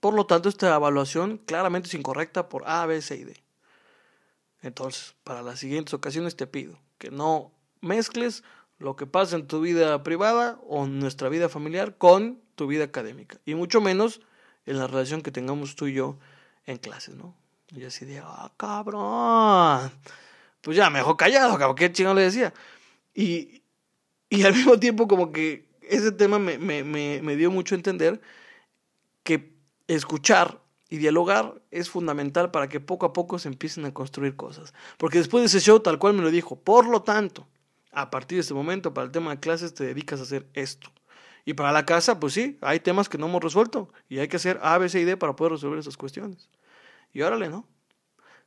Por 0.01 0.13
lo 0.13 0.27
tanto, 0.27 0.51
esta 0.51 0.75
evaluación 0.75 1.39
claramente 1.39 1.89
es 1.89 1.95
incorrecta 1.95 2.51
por 2.51 2.69
A, 2.69 2.85
B, 2.85 3.01
C 3.01 3.17
y 3.17 3.25
D. 3.25 3.43
Entonces, 4.61 5.15
para 5.25 5.41
las 5.41 5.59
siguientes 5.59 5.95
ocasiones 5.95 6.37
te 6.37 6.47
pido 6.47 6.79
que 6.99 7.11
no 7.11 7.53
mezcles 7.81 8.43
lo 8.79 8.97
que 8.97 9.07
pasa 9.07 9.37
en 9.37 9.47
tu 9.47 9.61
vida 9.61 10.03
privada 10.03 10.59
o 10.67 10.85
en 10.85 10.99
nuestra 10.99 11.29
vida 11.29 11.49
familiar 11.49 11.97
con 11.97 12.41
tu 12.55 12.67
vida 12.67 12.85
académica. 12.85 13.39
Y 13.45 13.55
mucho 13.55 13.81
menos 13.81 14.21
en 14.67 14.79
la 14.79 14.87
relación 14.87 15.23
que 15.23 15.31
tengamos 15.31 15.77
tú 15.77 15.87
y 15.87 15.95
yo 15.95 16.19
en 16.67 16.79
clases, 16.79 17.15
¿no? 17.15 17.35
Y 17.69 17.85
así 17.85 18.05
de, 18.05 18.21
ah, 18.21 18.53
cabrón. 18.57 19.91
Pues 20.61 20.77
ya, 20.77 20.91
mejor 20.91 21.17
callado, 21.17 21.59
cabrón, 21.59 21.77
¿qué 21.77 21.93
chingón 21.93 22.17
le 22.17 22.23
decía? 22.23 22.55
Y, 23.15 23.63
y 24.29 24.43
al 24.45 24.55
mismo 24.55 24.79
tiempo 24.79 25.09
como 25.09 25.33
que 25.33 25.69
ese 25.83 26.13
tema 26.13 26.39
me, 26.39 26.59
me, 26.59 26.83
me, 26.85 27.21
me 27.23 27.37
dio 27.37 27.51
mucho 27.51 27.75
a 27.75 27.79
entender 27.79 28.21
que 29.23 29.55
escuchar 29.87 30.61
y 30.89 30.99
dialogar 30.99 31.61
es 31.71 31.91
fundamental 31.91 32.51
para 32.51 32.69
que 32.69 32.81
poco 32.81 33.07
a 33.07 33.13
poco 33.13 33.39
se 33.39 33.49
empiecen 33.49 33.85
a 33.85 33.93
construir 33.93 34.37
cosas. 34.37 34.73
Porque 34.97 35.19
después 35.19 35.43
de 35.43 35.47
ese 35.47 35.61
show, 35.61 35.81
tal 35.81 35.99
cual 35.99 36.15
me 36.15 36.23
lo 36.23 36.31
dijo, 36.31 36.57
por 36.57 36.87
lo 36.87 37.03
tanto, 37.03 37.47
a 37.95 38.11
partir 38.11 38.37
de 38.37 38.41
este 38.41 38.55
momento, 38.55 38.95
para 38.95 39.07
el 39.07 39.13
tema 39.13 39.31
de 39.31 39.41
clases, 39.41 39.75
te 39.75 39.85
dedicas 39.85 40.21
a 40.21 40.25
hacer 40.25 40.47
esto. 40.55 40.91
Y 41.45 41.55
para 41.55 41.73
la 41.73 41.85
casa, 41.85 42.19
pues 42.21 42.33
sí, 42.33 42.59
hay 42.63 42.81
temas 42.81 43.09
que 43.09 43.19
no 43.19 43.27
hemos 43.27 43.43
resuelto 43.43 43.91
y 44.09 44.19
hay 44.19 44.29
que 44.29 44.37
hacer 44.37 44.59
A, 44.63 44.79
B, 44.79 44.89
C 44.89 45.01
y 45.01 45.05
D 45.05 45.17
para 45.17 45.37
poder 45.37 45.53
resolver 45.53 45.79
esas 45.79 45.97
cuestiones. 45.97 46.49
Y 47.13 47.23
órale, 47.23 47.49
¿no? 47.49 47.69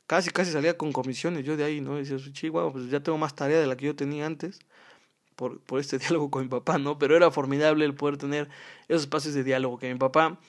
Casi, 0.06 0.30
casi 0.30 0.50
salía 0.50 0.76
con 0.76 0.92
comisiones 0.92 1.44
yo 1.44 1.56
de 1.56 1.64
ahí, 1.64 1.80
¿no? 1.80 1.98
Y 1.98 2.04
decía, 2.04 2.32
chihuahua, 2.32 2.72
pues 2.72 2.90
ya 2.90 3.00
tengo 3.00 3.18
más 3.18 3.34
tarea 3.34 3.60
de 3.60 3.66
la 3.66 3.76
que 3.76 3.86
yo 3.86 3.94
tenía 3.94 4.26
antes 4.26 4.60
por, 5.36 5.60
por 5.60 5.78
este 5.80 5.98
diálogo 5.98 6.30
con 6.30 6.42
mi 6.42 6.48
papá, 6.48 6.78
¿no? 6.78 6.98
Pero 6.98 7.16
era 7.16 7.30
formidable 7.30 7.84
el 7.84 7.94
poder 7.94 8.16
tener 8.16 8.48
esos 8.88 9.02
espacios 9.02 9.34
de 9.34 9.44
diálogo 9.44 9.78
que 9.78 9.92
mi 9.92 9.98
papá 9.98 10.40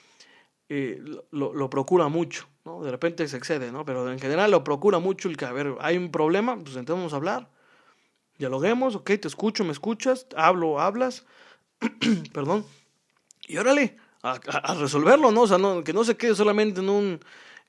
eh, 0.70 1.02
lo, 1.32 1.54
lo, 1.54 1.70
procura 1.70 2.08
mucho, 2.08 2.48
¿no? 2.66 2.84
De 2.84 2.92
repente 2.92 3.28
se 3.28 3.38
excede, 3.38 3.72
¿no? 3.72 3.86
Pero 3.86 4.12
en 4.12 4.20
general 4.20 4.52
lo 4.52 4.64
procura 4.64 5.00
mucho 5.00 5.30
el 5.30 5.38
que, 5.38 5.46
a 5.46 5.52
ver, 5.52 5.76
hay 5.82 5.98
un 5.98 6.12
problema, 6.12 6.58
pues 6.58 6.76
entonces 6.76 7.14
a 7.14 7.16
hablar 7.16 7.50
dialoguemos, 8.40 8.96
ok, 8.96 9.12
te 9.20 9.28
escucho, 9.28 9.64
me 9.64 9.74
escuchas, 9.74 10.26
hablo, 10.36 10.80
hablas, 10.80 11.26
perdón, 12.34 12.66
y 13.48 13.58
órale, 13.58 13.98
a, 14.24 14.74
resolverlo, 14.76 15.32
¿no? 15.32 15.42
O 15.42 15.48
sea, 15.48 15.58
no, 15.58 15.84
que 15.84 15.94
no 15.94 16.04
se 16.04 16.18
quede 16.18 16.36
solamente 16.36 16.80
en 16.80 16.90
un, 16.90 17.20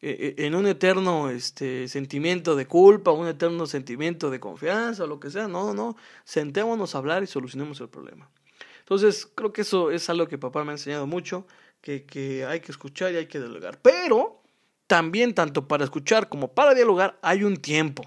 eh, 0.01 0.35
eh, 0.39 0.47
en 0.47 0.55
un 0.55 0.67
eterno 0.67 1.29
este, 1.29 1.89
sentimiento 1.89 2.57
de 2.57 2.67
culpa, 2.67 3.11
un 3.11 3.27
eterno 3.27 3.67
sentimiento 3.67 4.31
de 4.31 4.41
confianza, 4.41 5.07
lo 5.07 5.21
que 5.21 5.31
sea, 5.31 5.49
no, 5.49 5.75
no, 5.75 5.97
sentémonos 6.25 6.95
a 6.95 6.99
hablar 6.99 7.23
y 7.23 7.27
solucionemos 7.27 7.81
el 7.81 7.89
problema. 7.89 8.31
Entonces, 8.79 9.29
creo 9.35 9.53
que 9.53 9.63
eso 9.63 9.91
es 9.91 10.09
algo 10.09 10.27
que 10.27 10.39
papá 10.39 10.65
me 10.65 10.71
ha 10.71 10.75
enseñado 10.75 11.07
mucho, 11.07 11.47
que 11.81 12.45
hay 12.49 12.61
que 12.61 12.73
escuchar 12.73 13.13
y 13.13 13.17
hay 13.17 13.27
que 13.27 13.39
dialogar. 13.39 13.79
Pero 13.81 14.43
también, 14.87 15.35
tanto 15.35 15.69
para 15.69 15.85
escuchar 15.85 16.29
como 16.29 16.53
para 16.53 16.75
dialogar, 16.75 17.19
hay 17.23 17.45
un 17.45 17.57
tiempo. 17.57 18.05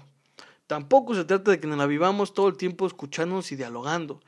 Tampoco 0.66 1.14
se 1.14 1.24
trata 1.24 1.50
de 1.50 1.60
que 1.60 1.66
nos 1.66 1.76
la 1.76 1.86
vivamos 1.86 2.32
todo 2.32 2.48
el 2.48 2.56
tiempo 2.56 2.86
escuchándonos 2.86 3.52
y 3.52 3.56
dialogando. 3.56 4.20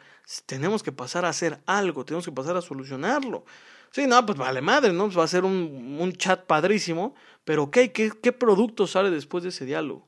Tenemos 0.44 0.82
que 0.82 0.92
pasar 0.92 1.24
a 1.24 1.30
hacer 1.30 1.62
algo, 1.66 2.04
tenemos 2.04 2.26
que 2.26 2.32
pasar 2.32 2.56
a 2.56 2.62
solucionarlo. 2.62 3.44
Sí, 3.90 4.06
no, 4.06 4.24
pues 4.26 4.36
vale 4.36 4.60
madre, 4.60 4.92
¿no? 4.92 5.04
Pues 5.04 5.18
va 5.18 5.24
a 5.24 5.28
ser 5.28 5.44
un, 5.44 5.96
un 5.98 6.12
chat 6.12 6.44
padrísimo, 6.44 7.14
pero 7.44 7.64
ok, 7.64 7.78
¿qué, 7.94 8.12
¿qué 8.22 8.32
producto 8.32 8.86
sale 8.86 9.10
después 9.10 9.42
de 9.42 9.48
ese 9.48 9.64
diálogo? 9.64 10.06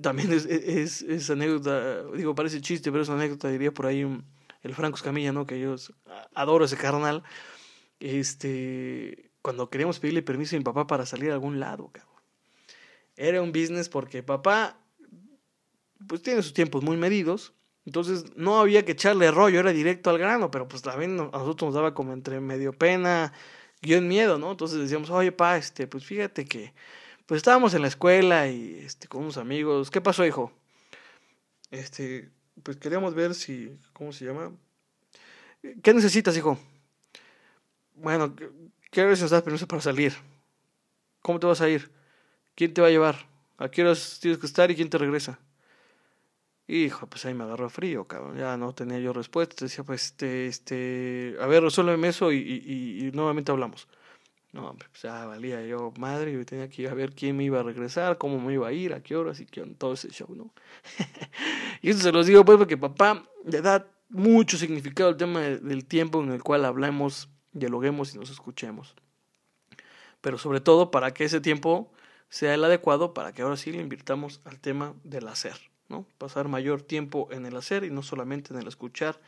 También 0.00 0.32
es, 0.32 0.46
es, 0.46 1.02
es, 1.02 1.28
anécdota, 1.28 2.04
digo, 2.12 2.34
parece 2.34 2.60
chiste, 2.60 2.90
pero 2.90 3.02
es 3.02 3.10
anécdota, 3.10 3.48
diría 3.48 3.72
por 3.72 3.86
ahí 3.86 4.06
el 4.62 4.74
Franco 4.74 4.96
Escamilla, 4.96 5.32
¿no? 5.32 5.44
Que 5.44 5.60
yo 5.60 5.74
adoro 6.34 6.64
ese 6.64 6.76
carnal. 6.76 7.22
Este, 8.00 9.32
cuando 9.42 9.68
queríamos 9.68 9.98
pedirle 9.98 10.22
permiso 10.22 10.56
a 10.56 10.58
mi 10.58 10.64
papá 10.64 10.86
para 10.86 11.04
salir 11.04 11.30
a 11.30 11.34
algún 11.34 11.60
lado, 11.60 11.90
cabrón. 11.92 12.12
Era 13.16 13.42
un 13.42 13.52
business 13.52 13.88
porque 13.88 14.22
papá 14.22 14.81
pues 16.08 16.22
tiene 16.22 16.42
sus 16.42 16.54
tiempos 16.54 16.82
muy 16.82 16.96
medidos. 16.96 17.52
Entonces 17.84 18.36
no 18.36 18.60
había 18.60 18.84
que 18.84 18.92
echarle 18.92 19.30
rollo, 19.30 19.58
era 19.60 19.72
directo 19.72 20.10
al 20.10 20.18
grano, 20.18 20.50
pero 20.50 20.68
pues 20.68 20.82
también 20.82 21.18
a 21.18 21.38
nosotros 21.38 21.68
nos 21.68 21.74
daba 21.74 21.94
como 21.94 22.12
entre 22.12 22.40
medio 22.40 22.72
pena, 22.72 23.32
en 23.82 24.08
miedo, 24.08 24.38
¿no? 24.38 24.52
Entonces 24.52 24.78
decíamos, 24.78 25.10
oye, 25.10 25.32
pa, 25.32 25.56
este, 25.56 25.86
pues 25.86 26.04
fíjate 26.04 26.44
que, 26.44 26.72
pues 27.26 27.38
estábamos 27.38 27.74
en 27.74 27.82
la 27.82 27.88
escuela 27.88 28.48
y 28.48 28.80
este, 28.84 29.08
con 29.08 29.22
unos 29.22 29.36
amigos, 29.36 29.90
¿qué 29.90 30.00
pasó, 30.00 30.24
hijo? 30.24 30.52
Este, 31.70 32.30
pues 32.62 32.76
queríamos 32.76 33.14
ver 33.14 33.34
si, 33.34 33.76
¿cómo 33.92 34.12
se 34.12 34.26
llama? 34.26 34.52
¿Qué 35.82 35.94
necesitas, 35.94 36.36
hijo? 36.36 36.58
Bueno, 37.94 38.34
¿qué 38.90 39.02
hora 39.02 39.10
nos 39.10 39.30
das 39.30 39.42
permiso 39.42 39.66
para 39.66 39.82
salir? 39.82 40.14
¿Cómo 41.20 41.38
te 41.40 41.46
vas 41.46 41.60
a 41.60 41.68
ir? 41.68 41.90
¿Quién 42.54 42.74
te 42.74 42.80
va 42.80 42.88
a 42.88 42.90
llevar? 42.90 43.26
¿A 43.58 43.70
qué 43.70 43.82
horas 43.82 44.18
tienes 44.20 44.38
que 44.38 44.46
estar 44.46 44.70
y 44.70 44.76
quién 44.76 44.90
te 44.90 44.98
regresa? 44.98 45.38
Hijo, 46.68 47.06
pues 47.08 47.24
ahí 47.26 47.34
me 47.34 47.44
agarró 47.44 47.68
frío, 47.68 48.06
cabrón. 48.06 48.36
Ya 48.38 48.56
no 48.56 48.74
tenía 48.74 48.98
yo 48.98 49.12
respuesta. 49.12 49.64
Decía, 49.64 49.84
pues, 49.84 50.06
este, 50.06 50.46
este, 50.46 51.36
a 51.40 51.46
ver, 51.46 51.62
resuélveme 51.62 52.08
eso 52.08 52.32
y, 52.32 53.10
nuevamente 53.14 53.52
hablamos. 53.52 53.88
No, 54.52 54.68
hombre, 54.68 54.86
pues 54.90 55.02
ya 55.02 55.24
valía 55.24 55.64
yo 55.64 55.92
madre 55.98 56.32
y 56.32 56.44
tenía 56.44 56.68
que 56.68 56.82
ir 56.82 56.88
a 56.88 56.94
ver 56.94 57.14
quién 57.14 57.36
me 57.36 57.44
iba 57.44 57.60
a 57.60 57.62
regresar, 57.62 58.18
cómo 58.18 58.38
me 58.38 58.52
iba 58.52 58.68
a 58.68 58.72
ir, 58.72 58.92
a 58.92 59.02
qué 59.02 59.16
horas 59.16 59.40
y 59.40 59.46
qué, 59.46 59.62
todo 59.78 59.94
ese 59.94 60.10
show, 60.10 60.28
¿no? 60.34 60.52
y 61.82 61.88
eso 61.90 62.00
se 62.00 62.12
los 62.12 62.26
digo, 62.26 62.44
pues, 62.44 62.58
porque 62.58 62.76
papá 62.76 63.24
le 63.46 63.62
da 63.62 63.86
mucho 64.10 64.58
significado 64.58 65.08
al 65.08 65.16
tema 65.16 65.40
del 65.40 65.86
tiempo 65.86 66.22
en 66.22 66.32
el 66.32 66.42
cual 66.42 66.66
hablamos, 66.66 67.30
dialoguemos 67.52 68.14
y 68.14 68.18
nos 68.18 68.30
escuchemos. 68.30 68.94
Pero 70.20 70.36
sobre 70.38 70.60
todo 70.60 70.90
para 70.90 71.14
que 71.14 71.24
ese 71.24 71.40
tiempo 71.40 71.90
sea 72.28 72.54
el 72.54 72.64
adecuado 72.64 73.14
para 73.14 73.32
que 73.32 73.42
ahora 73.42 73.56
sí 73.56 73.72
le 73.72 73.80
invirtamos 73.80 74.40
al 74.44 74.60
tema 74.60 74.94
del 75.02 75.28
hacer. 75.28 75.71
Pasar 76.18 76.48
mayor 76.48 76.82
tiempo 76.82 77.28
en 77.30 77.46
el 77.46 77.56
hacer 77.56 77.84
y 77.84 77.90
no 77.90 78.02
solamente 78.02 78.52
en 78.52 78.60
el 78.60 78.68
escuchar 78.68 79.20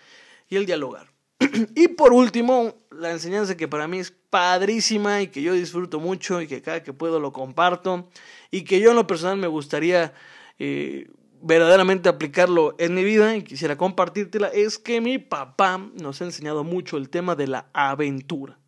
y 0.49 0.57
el 0.57 0.67
dialogar. 0.67 1.13
y 1.75 1.89
por 1.89 2.13
último, 2.13 2.75
la 2.91 3.11
enseñanza 3.11 3.57
que 3.57 3.69
para 3.69 3.89
mí 3.89 3.99
es 3.99 4.13
padrísima 4.31 5.23
y 5.23 5.29
que 5.29 5.43
yo 5.43 5.53
disfruto 5.53 6.01
mucho 6.01 6.41
y 6.41 6.47
que 6.47 6.63
cada 6.63 6.83
que 6.83 6.93
puedo 6.93 7.21
lo 7.21 7.33
comparto 7.33 8.09
y 8.51 8.63
que 8.65 8.81
yo 8.81 8.91
en 8.91 8.97
lo 8.97 9.07
personal 9.07 9.37
me 9.37 9.47
gustaría 9.47 10.15
eh, 10.59 11.11
verdaderamente 11.43 12.09
aplicarlo 12.09 12.75
en 12.79 12.95
mi 12.95 13.05
vida 13.05 13.37
y 13.37 13.43
quisiera 13.43 13.77
compartírtela 13.77 14.49
es 14.49 14.79
que 14.79 15.01
mi 15.01 15.19
papá 15.19 15.79
nos 15.95 16.21
ha 16.21 16.25
enseñado 16.25 16.65
mucho 16.65 16.97
el 16.97 17.11
tema 17.11 17.35
de 17.37 17.49
la 17.49 17.67
aventura. 17.73 18.59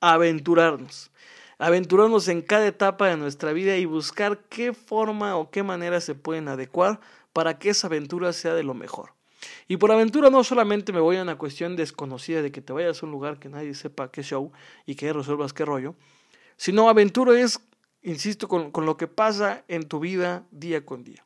Aventurarnos 0.00 1.10
aventurarnos 1.58 2.28
en 2.28 2.42
cada 2.42 2.66
etapa 2.66 3.08
de 3.08 3.16
nuestra 3.16 3.52
vida 3.52 3.76
y 3.76 3.84
buscar 3.84 4.44
qué 4.48 4.72
forma 4.72 5.36
o 5.36 5.50
qué 5.50 5.62
manera 5.62 6.00
se 6.00 6.14
pueden 6.14 6.48
adecuar 6.48 7.00
para 7.32 7.58
que 7.58 7.70
esa 7.70 7.86
aventura 7.86 8.32
sea 8.32 8.54
de 8.54 8.62
lo 8.62 8.74
mejor. 8.74 9.12
Y 9.68 9.76
por 9.76 9.92
aventura 9.92 10.30
no 10.30 10.44
solamente 10.44 10.92
me 10.92 11.00
voy 11.00 11.16
a 11.16 11.22
una 11.22 11.36
cuestión 11.36 11.76
desconocida 11.76 12.42
de 12.42 12.52
que 12.52 12.60
te 12.60 12.72
vayas 12.72 13.02
a 13.02 13.06
un 13.06 13.12
lugar 13.12 13.38
que 13.38 13.48
nadie 13.48 13.74
sepa 13.74 14.10
qué 14.10 14.22
show 14.22 14.52
y 14.86 14.94
que 14.94 15.12
resuelvas 15.12 15.52
qué 15.52 15.64
rollo, 15.64 15.94
sino 16.56 16.88
aventura 16.88 17.38
es, 17.38 17.60
insisto, 18.02 18.48
con, 18.48 18.70
con 18.70 18.86
lo 18.86 18.96
que 18.96 19.06
pasa 19.06 19.64
en 19.68 19.88
tu 19.88 20.00
vida 20.00 20.46
día 20.50 20.84
con 20.84 21.04
día. 21.04 21.24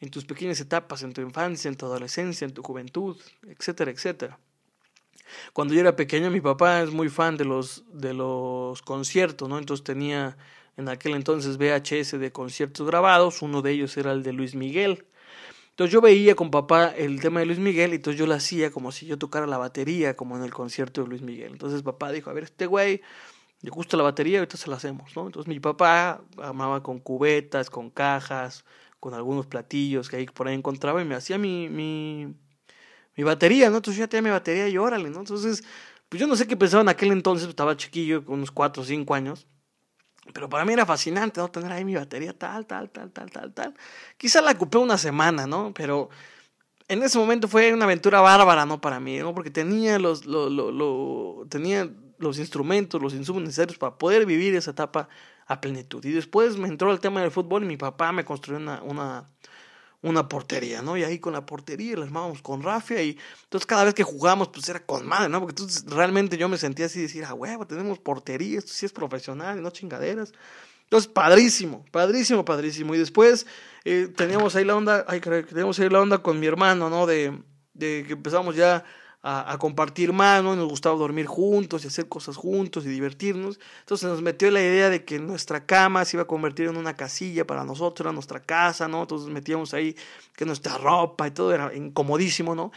en 0.00 0.10
tus 0.10 0.24
pequeñas 0.24 0.60
etapas, 0.60 1.02
en 1.02 1.12
tu 1.12 1.20
infancia, 1.20 1.68
en 1.68 1.76
tu 1.76 1.86
adolescencia, 1.86 2.44
en 2.44 2.54
tu 2.54 2.62
juventud, 2.62 3.16
etcétera, 3.46 3.90
etcétera. 3.90 4.38
Cuando 5.52 5.74
yo 5.74 5.80
era 5.80 5.96
pequeño, 5.96 6.30
mi 6.30 6.40
papá 6.40 6.82
es 6.82 6.90
muy 6.90 7.08
fan 7.08 7.36
de 7.36 7.44
los, 7.44 7.84
de 7.92 8.14
los 8.14 8.82
conciertos, 8.82 9.48
¿no? 9.48 9.58
Entonces 9.58 9.84
tenía 9.84 10.36
en 10.76 10.88
aquel 10.88 11.14
entonces 11.14 11.58
VHS 11.58 12.18
de 12.18 12.32
conciertos 12.32 12.86
grabados, 12.86 13.42
uno 13.42 13.62
de 13.62 13.72
ellos 13.72 13.96
era 13.96 14.12
el 14.12 14.22
de 14.22 14.32
Luis 14.32 14.54
Miguel. 14.54 15.06
Entonces 15.70 15.92
yo 15.92 16.00
veía 16.00 16.34
con 16.34 16.50
papá 16.50 16.88
el 16.88 17.20
tema 17.20 17.40
de 17.40 17.46
Luis 17.46 17.58
Miguel 17.58 17.92
y 17.92 17.96
entonces 17.96 18.18
yo 18.18 18.26
lo 18.26 18.34
hacía 18.34 18.70
como 18.70 18.90
si 18.90 19.06
yo 19.06 19.16
tocara 19.16 19.46
la 19.46 19.58
batería, 19.58 20.16
como 20.16 20.36
en 20.36 20.42
el 20.42 20.52
concierto 20.52 21.02
de 21.02 21.08
Luis 21.08 21.22
Miguel. 21.22 21.52
Entonces 21.52 21.82
papá 21.82 22.10
dijo, 22.10 22.30
a 22.30 22.32
ver, 22.32 22.44
este 22.44 22.66
güey 22.66 23.00
le 23.60 23.70
gusta 23.70 23.96
la 23.96 24.02
batería, 24.02 24.38
ahorita 24.38 24.56
se 24.56 24.70
la 24.70 24.76
hacemos, 24.76 25.14
¿no? 25.16 25.26
Entonces 25.26 25.48
mi 25.48 25.60
papá 25.60 26.22
amaba 26.42 26.82
con 26.82 27.00
cubetas, 27.00 27.70
con 27.70 27.90
cajas, 27.90 28.64
con 29.00 29.14
algunos 29.14 29.46
platillos 29.46 30.08
que 30.08 30.16
ahí 30.16 30.26
por 30.26 30.48
ahí 30.48 30.54
encontraba 30.54 31.00
y 31.02 31.04
me 31.04 31.14
hacía 31.14 31.38
mi, 31.38 31.68
mi, 31.68 32.34
mi 33.18 33.24
batería, 33.24 33.68
¿no? 33.68 33.78
Entonces 33.78 33.98
ya 33.98 34.06
tenía 34.06 34.30
mi 34.30 34.30
batería 34.30 34.68
y 34.68 34.78
órale, 34.78 35.10
¿no? 35.10 35.18
Entonces, 35.18 35.64
pues 36.08 36.20
yo 36.20 36.28
no 36.28 36.36
sé 36.36 36.46
qué 36.46 36.56
pensaba 36.56 36.82
en 36.82 36.88
aquel 36.88 37.10
entonces, 37.10 37.48
estaba 37.48 37.76
chiquillo, 37.76 38.24
con 38.24 38.36
unos 38.36 38.52
4 38.52 38.80
o 38.80 38.86
5 38.86 39.12
años. 39.12 39.48
Pero 40.32 40.48
para 40.48 40.64
mí 40.64 40.72
era 40.72 40.86
fascinante, 40.86 41.40
¿no? 41.40 41.50
Tener 41.50 41.72
ahí 41.72 41.84
mi 41.84 41.96
batería 41.96 42.32
tal, 42.32 42.64
tal, 42.66 42.90
tal, 42.90 43.10
tal, 43.10 43.28
tal, 43.32 43.52
tal. 43.52 43.74
Quizá 44.16 44.40
la 44.40 44.52
ocupé 44.52 44.78
una 44.78 44.96
semana, 44.96 45.48
¿no? 45.48 45.74
Pero 45.74 46.10
en 46.86 47.02
ese 47.02 47.18
momento 47.18 47.48
fue 47.48 47.74
una 47.74 47.86
aventura 47.86 48.20
bárbara, 48.20 48.64
¿no? 48.64 48.80
Para 48.80 49.00
mí, 49.00 49.18
¿no? 49.18 49.34
Porque 49.34 49.50
tenía 49.50 49.98
los, 49.98 50.24
lo, 50.24 50.48
lo, 50.48 51.44
tenía 51.48 51.90
los 52.18 52.38
instrumentos, 52.38 53.02
los 53.02 53.14
insumos 53.14 53.42
necesarios 53.42 53.78
para 53.78 53.98
poder 53.98 54.26
vivir 54.26 54.54
esa 54.54 54.70
etapa 54.70 55.08
a 55.44 55.60
plenitud. 55.60 56.04
Y 56.04 56.12
después 56.12 56.56
me 56.56 56.68
entró 56.68 56.92
el 56.92 57.00
tema 57.00 57.20
del 57.20 57.32
fútbol 57.32 57.64
y 57.64 57.66
mi 57.66 57.78
papá 57.78 58.12
me 58.12 58.24
construyó 58.24 58.58
una, 58.84 59.28
una 60.02 60.28
portería, 60.28 60.82
¿no? 60.82 60.96
Y 60.96 61.04
ahí 61.04 61.18
con 61.18 61.32
la 61.32 61.44
portería 61.44 61.96
la 61.96 62.04
armábamos 62.04 62.40
con 62.42 62.62
rafia 62.62 63.02
y 63.02 63.18
entonces 63.44 63.66
cada 63.66 63.84
vez 63.84 63.94
que 63.94 64.04
jugamos 64.04 64.48
pues 64.48 64.68
era 64.68 64.84
con 64.84 65.06
madre, 65.06 65.28
¿no? 65.28 65.40
Porque 65.40 65.52
entonces 65.52 65.84
realmente 65.86 66.36
yo 66.36 66.48
me 66.48 66.56
sentía 66.56 66.86
así, 66.86 67.00
decir, 67.00 67.24
ah, 67.24 67.34
huevo, 67.34 67.66
tenemos 67.66 67.98
portería, 67.98 68.58
esto 68.58 68.72
sí 68.72 68.86
es 68.86 68.92
profesional, 68.92 69.60
no 69.62 69.70
chingaderas. 69.70 70.32
Entonces, 70.84 71.10
padrísimo, 71.12 71.84
padrísimo, 71.90 72.44
padrísimo. 72.44 72.94
Y 72.94 72.98
después 72.98 73.46
eh, 73.84 74.08
teníamos 74.16 74.56
ahí 74.56 74.64
la 74.64 74.74
onda, 74.74 75.04
ay, 75.06 75.20
teníamos 75.20 75.78
ahí 75.80 75.90
la 75.90 76.00
onda 76.00 76.18
con 76.18 76.40
mi 76.40 76.46
hermano, 76.46 76.88
¿no? 76.88 77.06
De, 77.06 77.42
de 77.74 78.04
que 78.06 78.14
empezamos 78.14 78.56
ya 78.56 78.84
a, 79.22 79.56
compartir 79.58 80.12
más, 80.12 80.42
¿no? 80.42 80.54
Nos 80.54 80.68
gustaba 80.68 80.96
dormir 80.96 81.26
juntos 81.26 81.84
y 81.84 81.88
hacer 81.88 82.08
cosas 82.08 82.36
juntos 82.36 82.86
y 82.86 82.88
divertirnos. 82.88 83.58
Entonces 83.80 84.08
nos 84.08 84.22
metió 84.22 84.50
la 84.50 84.60
idea 84.60 84.90
de 84.90 85.04
que 85.04 85.18
nuestra 85.18 85.66
cama 85.66 86.04
se 86.04 86.16
iba 86.16 86.22
a 86.22 86.26
convertir 86.26 86.68
en 86.68 86.76
una 86.76 86.94
casilla 86.94 87.46
para 87.46 87.64
nosotros, 87.64 88.06
era 88.06 88.12
nuestra 88.12 88.40
casa, 88.40 88.86
¿no? 88.88 89.02
Entonces 89.02 89.28
metíamos 89.28 89.74
ahí 89.74 89.96
que 90.36 90.44
nuestra 90.44 90.78
ropa 90.78 91.26
y 91.26 91.32
todo 91.32 91.52
era 91.52 91.74
incomodísimo, 91.74 92.54
¿no? 92.54 92.70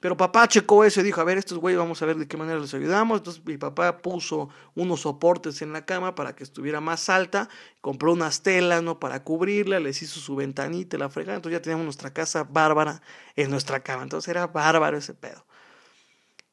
Pero 0.00 0.18
papá 0.18 0.46
checó 0.48 0.84
eso 0.84 1.00
y 1.00 1.02
dijo, 1.04 1.22
a 1.22 1.24
ver, 1.24 1.38
estos 1.38 1.56
güeyes 1.56 1.78
vamos 1.78 2.02
a 2.02 2.04
ver 2.04 2.16
de 2.18 2.28
qué 2.28 2.36
manera 2.36 2.58
les 2.58 2.74
ayudamos. 2.74 3.20
Entonces 3.20 3.42
mi 3.46 3.56
papá 3.56 4.02
puso 4.02 4.50
unos 4.74 5.00
soportes 5.00 5.62
en 5.62 5.72
la 5.72 5.86
cama 5.86 6.14
para 6.14 6.36
que 6.36 6.44
estuviera 6.44 6.82
más 6.82 7.08
alta, 7.08 7.48
compró 7.80 8.12
unas 8.12 8.42
telas, 8.42 8.82
¿no? 8.82 9.00
Para 9.00 9.24
cubrirla, 9.24 9.80
les 9.80 10.02
hizo 10.02 10.20
su 10.20 10.36
ventanita, 10.36 10.98
la 10.98 11.08
fregada. 11.08 11.36
Entonces 11.36 11.58
ya 11.58 11.62
teníamos 11.62 11.84
nuestra 11.84 12.12
casa 12.12 12.44
bárbara 12.44 13.00
en 13.34 13.50
nuestra 13.50 13.80
cama. 13.80 14.02
Entonces 14.02 14.28
era 14.28 14.46
bárbaro 14.46 14.98
ese 14.98 15.14
pedo. 15.14 15.46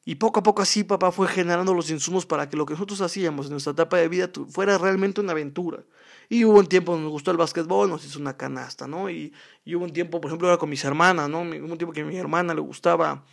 Y 0.04 0.16
poco 0.16 0.40
a 0.40 0.42
poco 0.42 0.62
así 0.62 0.82
papá 0.82 1.12
fue 1.12 1.28
generando 1.28 1.74
los 1.74 1.90
insumos 1.90 2.26
para 2.26 2.48
que 2.48 2.56
lo 2.56 2.66
que 2.66 2.74
nosotros 2.74 3.00
hacíamos 3.00 3.46
en 3.46 3.52
nuestra 3.52 3.72
etapa 3.72 3.98
de 3.98 4.08
vida 4.08 4.28
fuera 4.48 4.76
realmente 4.76 5.20
una 5.20 5.32
aventura. 5.32 5.84
Y 6.28 6.44
hubo 6.44 6.58
un 6.58 6.66
tiempo 6.66 6.96
nos 6.96 7.10
gustó 7.10 7.30
el 7.30 7.36
básquetbol, 7.36 7.88
nos 7.88 8.04
hizo 8.04 8.18
una 8.18 8.36
canasta, 8.36 8.88
¿no? 8.88 9.10
Y, 9.10 9.32
hubo 9.66 9.84
un 9.84 9.92
tiempo, 9.92 10.20
por 10.20 10.30
ejemplo, 10.30 10.48
era 10.48 10.56
con 10.56 10.70
mis 10.70 10.84
hermanas, 10.84 11.28
¿no? 11.28 11.42
Hubo 11.42 11.72
un 11.72 11.78
tiempo 11.78 11.92
que 11.92 12.00
a 12.00 12.04
mi 12.04 12.16
hermana 12.16 12.52
le 12.54 12.60
gustaba, 12.60 13.24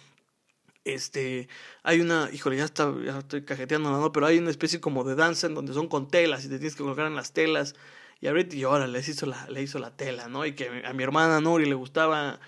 este, 0.84 1.48
hay 1.84 2.02
una, 2.02 2.30
híjole, 2.32 2.58
ya, 2.58 2.66
está, 2.66 2.94
ya 3.04 3.20
estoy 3.20 3.44
cajeteando, 3.46 3.90
¿no? 3.92 4.12
Pero 4.12 4.28
hay 4.28 4.38
una 4.38 4.52
especie 4.52 4.80
como 4.80 5.04
de 5.04 5.16
danza 5.16 5.48
en 5.48 5.56
donde 5.56 5.74
son 5.74 5.88
con 5.88 6.08
telas 6.10 6.46
y 6.46 6.50
te 6.50 6.58
tienes 6.58 6.76
que 6.76 6.84
colocar 6.84 7.08
en 7.08 7.16
las 7.16 7.34
telas. 7.34 7.76
Y 8.22 8.28
ahorita 8.28 8.56
y 8.56 8.64
ahora 8.64 8.86
les 8.88 9.08
hizo 9.08 9.26
la, 9.26 9.48
le 9.50 9.64
hizo 9.64 9.80
la 9.80 9.96
tela, 9.96 10.28
¿no? 10.28 10.46
Y 10.46 10.54
que 10.54 10.84
a 10.86 10.94
mi 10.94 11.04
hermana 11.04 11.40
Nori 11.42 11.66
le 11.66 11.76
gustaba, 11.76 12.40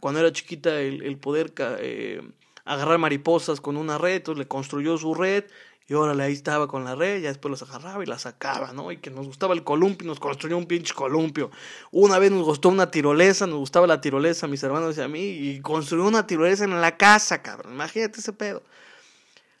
cuando 0.00 0.20
era 0.20 0.32
chiquita, 0.32 0.80
el, 0.80 1.02
el 1.02 1.18
poder... 1.18 1.52
Eh, 1.80 2.22
agarrar 2.66 2.98
mariposas 2.98 3.60
con 3.60 3.76
una 3.76 3.96
red, 3.96 4.16
entonces 4.16 4.40
le 4.40 4.48
construyó 4.48 4.98
su 4.98 5.14
red 5.14 5.44
y 5.88 5.94
órale, 5.94 6.24
ahí 6.24 6.32
estaba 6.32 6.66
con 6.66 6.84
la 6.84 6.96
red, 6.96 7.22
ya 7.22 7.28
después 7.28 7.50
las 7.50 7.62
agarraba 7.62 8.02
y 8.02 8.06
las 8.06 8.22
sacaba, 8.22 8.72
¿no? 8.72 8.90
Y 8.90 8.96
que 8.96 9.10
nos 9.10 9.26
gustaba 9.26 9.54
el 9.54 9.62
columpio, 9.62 10.06
nos 10.06 10.18
construyó 10.18 10.58
un 10.58 10.66
pinche 10.66 10.92
columpio. 10.92 11.52
Una 11.92 12.18
vez 12.18 12.32
nos 12.32 12.44
gustó 12.44 12.70
una 12.70 12.90
tirolesa, 12.90 13.46
nos 13.46 13.60
gustaba 13.60 13.86
la 13.86 14.00
tirolesa, 14.00 14.48
mis 14.48 14.64
hermanos 14.64 14.98
y 14.98 15.00
a 15.00 15.06
mí, 15.06 15.20
y 15.20 15.60
construyó 15.60 16.04
una 16.04 16.26
tirolesa 16.26 16.64
en 16.64 16.80
la 16.80 16.96
casa, 16.96 17.40
cabrón. 17.40 17.74
Imagínate 17.74 18.18
ese 18.18 18.32
pedo. 18.32 18.64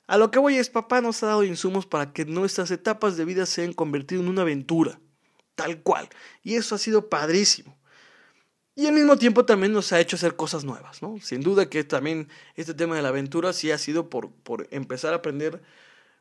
A 0.08 0.18
lo 0.18 0.32
que 0.32 0.40
voy 0.40 0.56
es, 0.56 0.68
papá 0.68 1.00
nos 1.00 1.22
ha 1.22 1.26
dado 1.26 1.44
insumos 1.44 1.86
para 1.86 2.12
que 2.12 2.24
nuestras 2.24 2.72
etapas 2.72 3.16
de 3.16 3.24
vida 3.24 3.46
se 3.46 3.62
hayan 3.62 3.72
convertido 3.72 4.20
en 4.20 4.28
una 4.28 4.42
aventura, 4.42 4.98
tal 5.54 5.80
cual. 5.82 6.08
Y 6.42 6.56
eso 6.56 6.74
ha 6.74 6.78
sido 6.78 7.08
padrísimo. 7.08 7.75
Y 8.78 8.86
al 8.86 8.92
mismo 8.92 9.16
tiempo 9.16 9.46
también 9.46 9.72
nos 9.72 9.90
ha 9.92 10.00
hecho 10.00 10.16
hacer 10.16 10.36
cosas 10.36 10.64
nuevas, 10.64 11.00
¿no? 11.00 11.18
Sin 11.22 11.40
duda 11.40 11.70
que 11.70 11.82
también 11.82 12.28
este 12.56 12.74
tema 12.74 12.94
de 12.94 13.00
la 13.00 13.08
aventura 13.08 13.54
sí 13.54 13.70
ha 13.70 13.78
sido 13.78 14.10
por, 14.10 14.30
por 14.30 14.68
empezar 14.70 15.14
a 15.14 15.16
aprender 15.16 15.62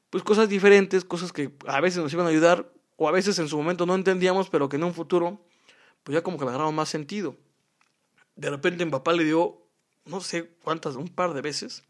pues 0.10 0.24
cosas 0.24 0.48
diferentes, 0.48 1.04
cosas 1.04 1.34
que 1.34 1.52
a 1.68 1.82
veces 1.82 2.02
nos 2.02 2.14
iban 2.14 2.26
a 2.26 2.30
ayudar 2.30 2.72
o 2.96 3.10
a 3.10 3.12
veces 3.12 3.38
en 3.40 3.50
su 3.50 3.58
momento 3.58 3.86
no 3.86 3.94
entendíamos, 3.94 4.50
pero 4.50 4.70
que 4.70 4.78
en 4.78 4.86
un 4.86 4.94
futuro 4.94 5.46
pues 6.04 6.14
ya 6.14 6.24
como 6.24 6.38
que 6.38 6.46
le 6.46 6.52
agarramos 6.52 6.74
más 6.74 6.88
sentido. 6.88 7.36
De 8.38 8.50
repente 8.50 8.86
mi 8.86 8.92
papá 8.92 9.12
le 9.12 9.26
dio, 9.26 9.62
no 10.06 10.22
sé 10.22 10.50
cuántas, 10.64 10.96
un 10.96 11.10
par 11.10 11.34
de 11.34 11.42
veces, 11.42 11.84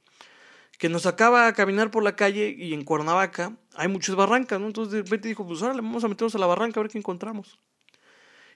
que 0.80 0.89
nos 0.89 1.04
sacaba 1.04 1.45
a 1.45 1.54
caminar 1.54 1.91
por 1.91 2.01
la 2.01 2.15
calle 2.15 2.56
y 2.58 2.73
en 2.73 2.84
Cuernavaca 2.84 3.56
hay 3.75 3.88
muchas 3.88 4.15
barrancas, 4.15 4.60
¿no? 4.60 4.65
Entonces 4.65 4.93
de 4.93 5.01
repente 5.04 5.28
dijo, 5.28 5.45
pues 5.45 5.62
ahora 5.62 5.75
vamos 5.75 6.04
a 6.04 6.08
meternos 6.08 6.34
a 6.34 6.39
la 6.39 6.47
barranca 6.47 6.80
a 6.80 6.84
ver 6.84 6.91
qué 6.91 6.97
encontramos. 6.97 7.60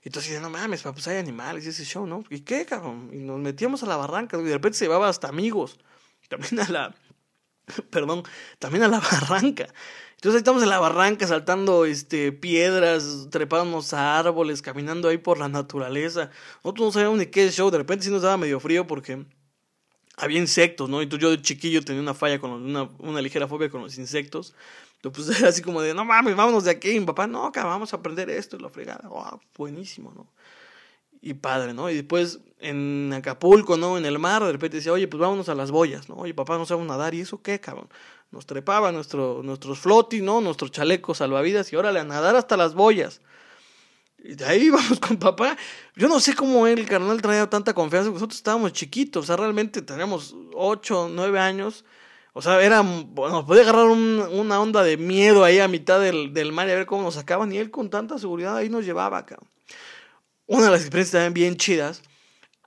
Y 0.03 0.09
entonces, 0.09 0.41
no 0.41 0.49
mames, 0.49 0.83
pues 0.83 1.07
hay 1.07 1.17
animales 1.17 1.65
y 1.65 1.69
ese 1.69 1.83
show, 1.83 2.07
¿no? 2.07 2.23
¿Y 2.29 2.41
qué, 2.41 2.65
cabrón? 2.65 3.09
Y 3.11 3.17
nos 3.17 3.39
metíamos 3.39 3.83
a 3.83 3.85
la 3.85 3.97
barranca, 3.97 4.37
y 4.37 4.43
de 4.43 4.53
repente 4.53 4.77
se 4.77 4.85
llevaba 4.85 5.09
hasta 5.09 5.27
amigos. 5.27 5.77
También 6.29 6.59
a 6.59 6.69
la, 6.69 6.95
perdón, 7.89 8.23
también 8.59 8.83
a 8.83 8.87
la 8.87 8.99
barranca. 9.11 9.67
Entonces 10.15 10.35
ahí 10.35 10.39
estamos 10.39 10.63
en 10.63 10.69
la 10.69 10.79
barranca 10.79 11.27
saltando 11.27 11.85
este, 11.85 12.31
piedras, 12.31 13.27
trepándonos 13.31 13.93
a 13.93 14.19
árboles, 14.19 14.61
caminando 14.61 15.07
ahí 15.07 15.17
por 15.17 15.37
la 15.37 15.47
naturaleza. 15.47 16.29
Nosotros 16.63 16.87
no 16.87 16.91
sabíamos 16.91 17.19
ni 17.19 17.27
qué 17.27 17.49
show, 17.51 17.71
de 17.71 17.77
repente 17.77 18.05
sí 18.05 18.11
nos 18.11 18.21
daba 18.21 18.37
medio 18.37 18.59
frío 18.59 18.85
porque 18.85 19.25
había 20.17 20.39
insectos, 20.39 20.89
¿no? 20.89 21.01
Entonces 21.01 21.23
yo 21.23 21.31
de 21.31 21.41
chiquillo 21.41 21.81
tenía 21.83 22.01
una 22.01 22.13
falla 22.13 22.39
con 22.39 22.51
una, 22.51 22.83
una 22.99 23.21
ligera 23.21 23.47
fobia 23.47 23.69
con 23.69 23.81
los 23.81 23.97
insectos. 23.97 24.53
Entonces 25.01 25.37
pues 25.37 25.43
así 25.49 25.61
como 25.61 25.81
de, 25.81 25.93
no 25.93 26.05
mames, 26.05 26.35
vámonos 26.35 26.65
de 26.65 26.71
aquí. 26.71 26.99
mi 26.99 27.05
papá, 27.05 27.27
no, 27.27 27.51
cabrón, 27.51 27.73
vamos 27.73 27.93
a 27.93 27.97
aprender 27.97 28.29
esto 28.29 28.57
y 28.57 28.59
la 28.59 28.69
fregada. 28.69 29.07
Oh, 29.09 29.39
buenísimo, 29.55 30.11
¿no? 30.15 30.27
Y 31.21 31.33
padre, 31.33 31.73
¿no? 31.73 31.89
Y 31.89 31.95
después 31.95 32.39
en 32.59 33.11
Acapulco, 33.13 33.77
¿no? 33.77 33.97
En 33.97 34.05
el 34.05 34.19
mar, 34.19 34.43
de 34.43 34.51
repente 34.51 34.77
decía, 34.77 34.93
oye, 34.93 35.07
pues 35.07 35.19
vámonos 35.19 35.49
a 35.49 35.55
las 35.55 35.71
boyas, 35.71 36.09
¿no? 36.09 36.15
Oye, 36.15 36.33
papá, 36.33 36.57
no 36.57 36.65
sabemos 36.65 36.87
nadar. 36.87 37.13
¿Y 37.13 37.21
eso 37.21 37.41
qué, 37.41 37.59
cabrón? 37.59 37.89
Nos 38.31 38.45
trepaba 38.45 38.91
nuestro, 38.91 39.41
nuestros 39.43 39.79
flotis, 39.79 40.21
¿no? 40.21 40.41
Nuestros 40.41 40.71
chalecos 40.71 41.17
salvavidas 41.17 41.71
y 41.73 41.75
órale, 41.75 41.99
a 41.99 42.03
nadar 42.03 42.35
hasta 42.35 42.57
las 42.57 42.73
boyas. 42.73 43.21
Y 44.23 44.35
de 44.35 44.45
ahí 44.45 44.69
vamos 44.69 44.99
con 44.99 45.17
papá. 45.17 45.57
Yo 45.95 46.07
no 46.07 46.19
sé 46.19 46.35
cómo 46.35 46.67
el 46.67 46.85
carnal, 46.85 47.21
traía 47.21 47.49
tanta 47.49 47.73
confianza. 47.73 48.11
Nosotros 48.11 48.37
estábamos 48.37 48.73
chiquitos, 48.73 49.23
o 49.23 49.27
sea, 49.27 49.37
realmente 49.37 49.81
teníamos 49.81 50.35
8, 50.53 51.09
9 51.11 51.39
años. 51.39 51.85
O 52.33 52.41
sea, 52.41 52.61
era, 52.61 52.83
nos 52.83 53.45
podía 53.45 53.63
agarrar 53.63 53.87
una 53.87 54.59
onda 54.59 54.83
de 54.83 54.97
miedo 54.97 55.43
ahí 55.43 55.59
a 55.59 55.67
mitad 55.67 55.99
del, 55.99 56.33
del 56.33 56.51
mar 56.51 56.67
y 56.67 56.71
a 56.71 56.75
ver 56.75 56.85
cómo 56.85 57.03
nos 57.03 57.15
sacaban. 57.15 57.51
Y 57.51 57.57
él 57.57 57.71
con 57.71 57.89
tanta 57.89 58.17
seguridad 58.19 58.55
ahí 58.55 58.69
nos 58.69 58.85
llevaba, 58.85 59.17
acá. 59.17 59.37
Una 60.45 60.65
de 60.65 60.71
las 60.71 60.81
experiencias 60.81 61.23
también 61.23 61.33
bien 61.33 61.57
chidas. 61.57 62.01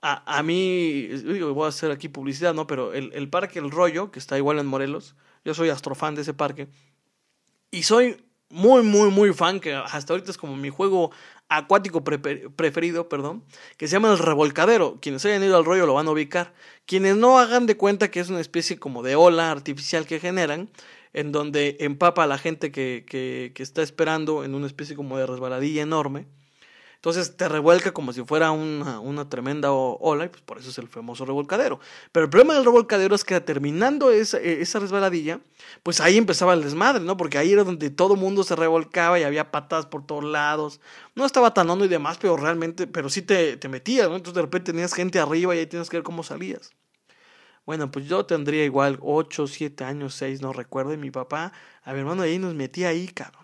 A, 0.01 0.37
a 0.37 0.43
mí, 0.43 1.07
voy 1.41 1.65
a 1.65 1.69
hacer 1.69 1.91
aquí 1.91 2.09
publicidad, 2.09 2.53
¿no? 2.53 2.67
Pero 2.67 2.93
el, 2.93 3.11
el 3.13 3.29
parque 3.29 3.59
El 3.59 3.71
Rollo, 3.71 4.11
que 4.11 4.19
está 4.19 4.37
igual 4.37 4.59
en 4.59 4.65
Morelos, 4.65 5.15
yo 5.45 5.53
soy 5.53 5.69
astrofan 5.69 6.15
de 6.15 6.21
ese 6.23 6.33
parque. 6.33 6.67
Y 7.71 7.83
soy 7.83 8.17
muy, 8.49 8.83
muy, 8.83 9.09
muy 9.09 9.33
fan, 9.33 9.59
que 9.59 9.73
hasta 9.73 10.13
ahorita 10.13 10.29
es 10.29 10.37
como 10.37 10.55
mi 10.55 10.69
juego 10.69 11.11
acuático 11.49 12.03
preferido, 12.03 13.09
perdón, 13.09 13.43
que 13.77 13.87
se 13.87 13.93
llama 13.93 14.11
el 14.11 14.17
revolcadero. 14.17 14.99
Quienes 15.01 15.25
hayan 15.25 15.43
ido 15.43 15.57
al 15.57 15.65
rollo 15.65 15.85
lo 15.85 15.93
van 15.93 16.07
a 16.07 16.11
ubicar. 16.11 16.53
Quienes 16.85 17.15
no 17.15 17.39
hagan 17.39 17.65
de 17.65 17.77
cuenta 17.77 18.11
que 18.11 18.19
es 18.19 18.29
una 18.29 18.39
especie 18.39 18.79
como 18.79 19.03
de 19.03 19.15
ola 19.15 19.51
artificial 19.51 20.05
que 20.05 20.19
generan, 20.19 20.69
en 21.13 21.31
donde 21.31 21.77
empapa 21.79 22.23
a 22.23 22.27
la 22.27 22.37
gente 22.37 22.71
que, 22.71 23.05
que, 23.07 23.51
que 23.55 23.63
está 23.63 23.83
esperando 23.83 24.43
en 24.43 24.55
una 24.55 24.67
especie 24.67 24.95
como 24.95 25.17
de 25.17 25.27
resbaladilla 25.27 25.83
enorme. 25.83 26.27
Entonces 27.03 27.35
te 27.35 27.49
revuelca 27.49 27.91
como 27.91 28.13
si 28.13 28.23
fuera 28.23 28.51
una, 28.51 29.01
una 29.01 29.27
tremenda 29.27 29.73
ola 29.73 30.23
y 30.23 30.29
pues 30.29 30.41
por 30.41 30.59
eso 30.59 30.69
es 30.69 30.77
el 30.77 30.87
famoso 30.87 31.25
revolcadero. 31.25 31.81
Pero 32.13 32.23
el 32.23 32.29
problema 32.29 32.53
del 32.53 32.63
revolcadero 32.63 33.13
es 33.13 33.25
que 33.25 33.41
terminando 33.41 34.09
esa, 34.09 34.39
e, 34.39 34.61
esa 34.61 34.79
resbaladilla, 34.79 35.41
pues 35.83 35.99
ahí 35.99 36.15
empezaba 36.17 36.53
el 36.53 36.63
desmadre, 36.63 37.03
¿no? 37.03 37.17
Porque 37.17 37.37
ahí 37.37 37.51
era 37.51 37.65
donde 37.65 37.89
todo 37.89 38.15
mundo 38.15 38.45
se 38.45 38.55
revolcaba 38.55 39.19
y 39.19 39.23
había 39.23 39.51
patadas 39.51 39.85
por 39.85 40.05
todos 40.05 40.23
lados. 40.23 40.79
No 41.13 41.25
estaba 41.25 41.53
tan 41.53 41.69
hondo 41.69 41.83
y 41.83 41.89
demás, 41.89 42.17
pero 42.21 42.37
realmente, 42.37 42.87
pero 42.87 43.09
sí 43.09 43.21
te, 43.21 43.57
te 43.57 43.67
metías, 43.67 44.07
¿no? 44.07 44.15
Entonces 44.15 44.35
de 44.35 44.41
repente 44.43 44.71
tenías 44.71 44.93
gente 44.93 45.19
arriba 45.19 45.53
y 45.53 45.59
ahí 45.59 45.67
tienes 45.67 45.89
que 45.89 45.97
ver 45.97 46.05
cómo 46.05 46.23
salías. 46.23 46.71
Bueno, 47.65 47.91
pues 47.91 48.05
yo 48.05 48.25
tendría 48.25 48.63
igual 48.63 48.97
8, 49.01 49.47
7 49.47 49.83
años, 49.83 50.13
6, 50.15 50.41
no 50.41 50.53
recuerdo, 50.53 50.93
y 50.93 50.97
mi 50.97 51.11
papá, 51.11 51.51
a 51.83 51.91
mi 51.91 51.99
hermano 51.99 52.21
ahí 52.21 52.39
nos 52.39 52.53
metía 52.53 52.87
ahí, 52.87 53.09
cabrón. 53.09 53.43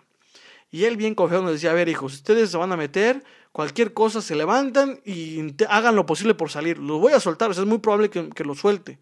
Y 0.70 0.84
él 0.84 0.96
bien 0.96 1.14
confiado 1.14 1.42
nos 1.42 1.52
decía, 1.52 1.72
a 1.72 1.74
ver 1.74 1.88
hijos, 1.88 2.14
ustedes 2.14 2.50
se 2.50 2.56
van 2.56 2.72
a 2.72 2.76
meter, 2.76 3.24
cualquier 3.52 3.92
cosa 3.92 4.22
se 4.22 4.36
levantan 4.36 5.00
y 5.04 5.54
hagan 5.68 5.96
lo 5.96 6.06
posible 6.06 6.34
por 6.34 6.50
salir. 6.50 6.78
Los 6.78 7.00
voy 7.00 7.12
a 7.12 7.20
soltar, 7.20 7.50
es 7.50 7.58
muy 7.60 7.78
probable 7.78 8.10
que, 8.10 8.44
los 8.44 8.58
suelte. 8.58 8.98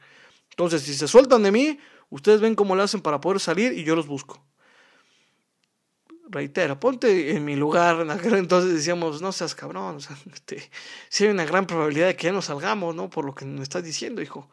Entonces, 0.50 0.82
si 0.82 0.94
se 0.94 1.08
sueltan 1.08 1.42
de 1.42 1.52
mí, 1.52 1.78
ustedes 2.11 2.40
ven 2.40 2.54
cómo 2.54 2.74
lo 2.74 2.82
hacen 2.82 3.00
para 3.00 3.20
poder 3.20 3.40
salir 3.40 3.72
y 3.72 3.84
yo 3.84 3.94
los 3.94 4.06
busco. 4.06 4.44
Reitero, 6.30 6.78
ponte 6.78 7.34
en 7.37 7.44
mi 7.44 7.56
lugar. 7.56 8.06
Entonces 8.24 8.74
decíamos, 8.74 9.22
no 9.22 9.32
seas 9.32 9.54
cabrón, 9.54 9.96
o 9.96 10.00
sea, 10.00 10.16
este, 10.32 10.70
si 11.08 11.24
hay 11.24 11.30
una 11.30 11.44
gran 11.44 11.66
probabilidad 11.66 12.08
de 12.08 12.16
que 12.16 12.26
ya 12.26 12.32
no 12.32 12.42
salgamos, 12.42 12.94
¿no? 12.94 13.08
Por 13.11 13.24
lo 13.24 13.34
que 13.34 13.44
me 13.44 13.62
estás 13.62 13.84
diciendo, 13.84 14.22
hijo. 14.22 14.48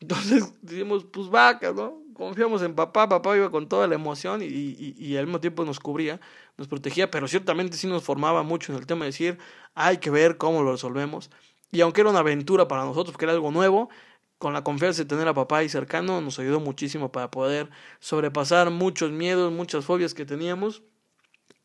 Entonces 0.00 0.44
decimos, 0.62 1.04
pues 1.04 1.28
vaca, 1.28 1.72
¿no? 1.72 2.05
Confiamos 2.16 2.62
en 2.62 2.74
papá, 2.74 3.10
papá 3.10 3.36
iba 3.36 3.50
con 3.50 3.68
toda 3.68 3.86
la 3.86 3.94
emoción 3.94 4.40
y, 4.42 5.16
al 5.18 5.26
mismo 5.26 5.38
tiempo 5.38 5.66
nos 5.66 5.78
cubría, 5.78 6.18
nos 6.56 6.66
protegía, 6.66 7.10
pero 7.10 7.28
ciertamente 7.28 7.76
sí 7.76 7.86
nos 7.86 8.04
formaba 8.04 8.42
mucho 8.42 8.72
en 8.72 8.78
el 8.78 8.86
tema 8.86 9.04
de 9.04 9.10
decir, 9.10 9.38
hay 9.74 9.98
que 9.98 10.08
ver 10.08 10.38
cómo 10.38 10.62
lo 10.62 10.72
resolvemos. 10.72 11.30
Y 11.70 11.82
aunque 11.82 12.00
era 12.00 12.08
una 12.08 12.20
aventura 12.20 12.68
para 12.68 12.84
nosotros, 12.84 13.12
porque 13.12 13.26
era 13.26 13.34
algo 13.34 13.50
nuevo, 13.50 13.90
con 14.38 14.54
la 14.54 14.64
confianza 14.64 15.02
de 15.02 15.08
tener 15.08 15.28
a 15.28 15.34
papá 15.34 15.58
ahí 15.58 15.68
cercano, 15.68 16.22
nos 16.22 16.38
ayudó 16.38 16.58
muchísimo 16.58 17.12
para 17.12 17.30
poder 17.30 17.68
sobrepasar 18.00 18.70
muchos 18.70 19.10
miedos, 19.10 19.52
muchas 19.52 19.84
fobias 19.84 20.14
que 20.14 20.24
teníamos 20.24 20.82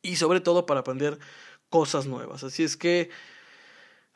y 0.01 0.17
sobre 0.17 0.41
todo 0.41 0.65
para 0.65 0.81
aprender 0.81 1.17
cosas 1.69 2.07
nuevas. 2.07 2.43
Así 2.43 2.63
es 2.63 2.75
que 2.75 3.09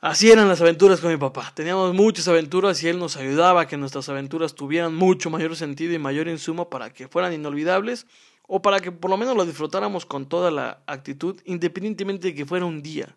Así 0.02 0.30
eran 0.30 0.48
las 0.48 0.62
aventuras 0.62 1.00
con 1.00 1.12
mi 1.12 1.18
papá. 1.18 1.52
Teníamos 1.56 1.94
muchas 1.94 2.28
aventuras 2.28 2.82
y 2.84 2.88
él 2.88 3.00
nos 3.00 3.16
ayudaba 3.18 3.62
a 3.62 3.68
que 3.68 3.78
nuestras 3.78 4.08
aventuras 4.10 4.54
tuvieran 4.54 4.94
mucho 4.94 5.30
mayor 5.30 5.56
sentido 5.56 5.94
y 5.94 6.00
mayor 6.00 6.28
insumo 6.28 6.70
para 6.70 6.92
que 6.92 7.08
fueran 7.08 7.34
inolvidables 7.34 8.06
o 8.48 8.62
para 8.62 8.80
que 8.80 8.92
por 8.92 9.10
lo 9.10 9.18
menos 9.18 9.36
lo 9.36 9.46
disfrutáramos 9.46 10.06
con 10.06 10.28
toda 10.28 10.52
la 10.52 10.84
actitud, 10.86 11.42
independientemente 11.46 12.28
de 12.28 12.36
que 12.36 12.46
fuera 12.46 12.66
un 12.66 12.84
día. 12.84 13.16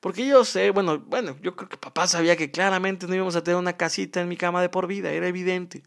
Porque 0.00 0.26
yo 0.26 0.44
sé, 0.44 0.70
bueno, 0.70 1.00
bueno, 1.00 1.36
yo 1.42 1.54
creo 1.54 1.68
que 1.68 1.76
papá 1.76 2.06
sabía 2.06 2.36
que 2.36 2.50
claramente 2.50 3.06
no 3.06 3.14
íbamos 3.14 3.36
a 3.36 3.44
tener 3.44 3.58
una 3.58 3.76
casita 3.76 4.20
en 4.20 4.28
mi 4.28 4.36
cama 4.36 4.62
de 4.62 4.68
por 4.68 4.86
vida, 4.86 5.10
era 5.10 5.28
evidente. 5.28 5.82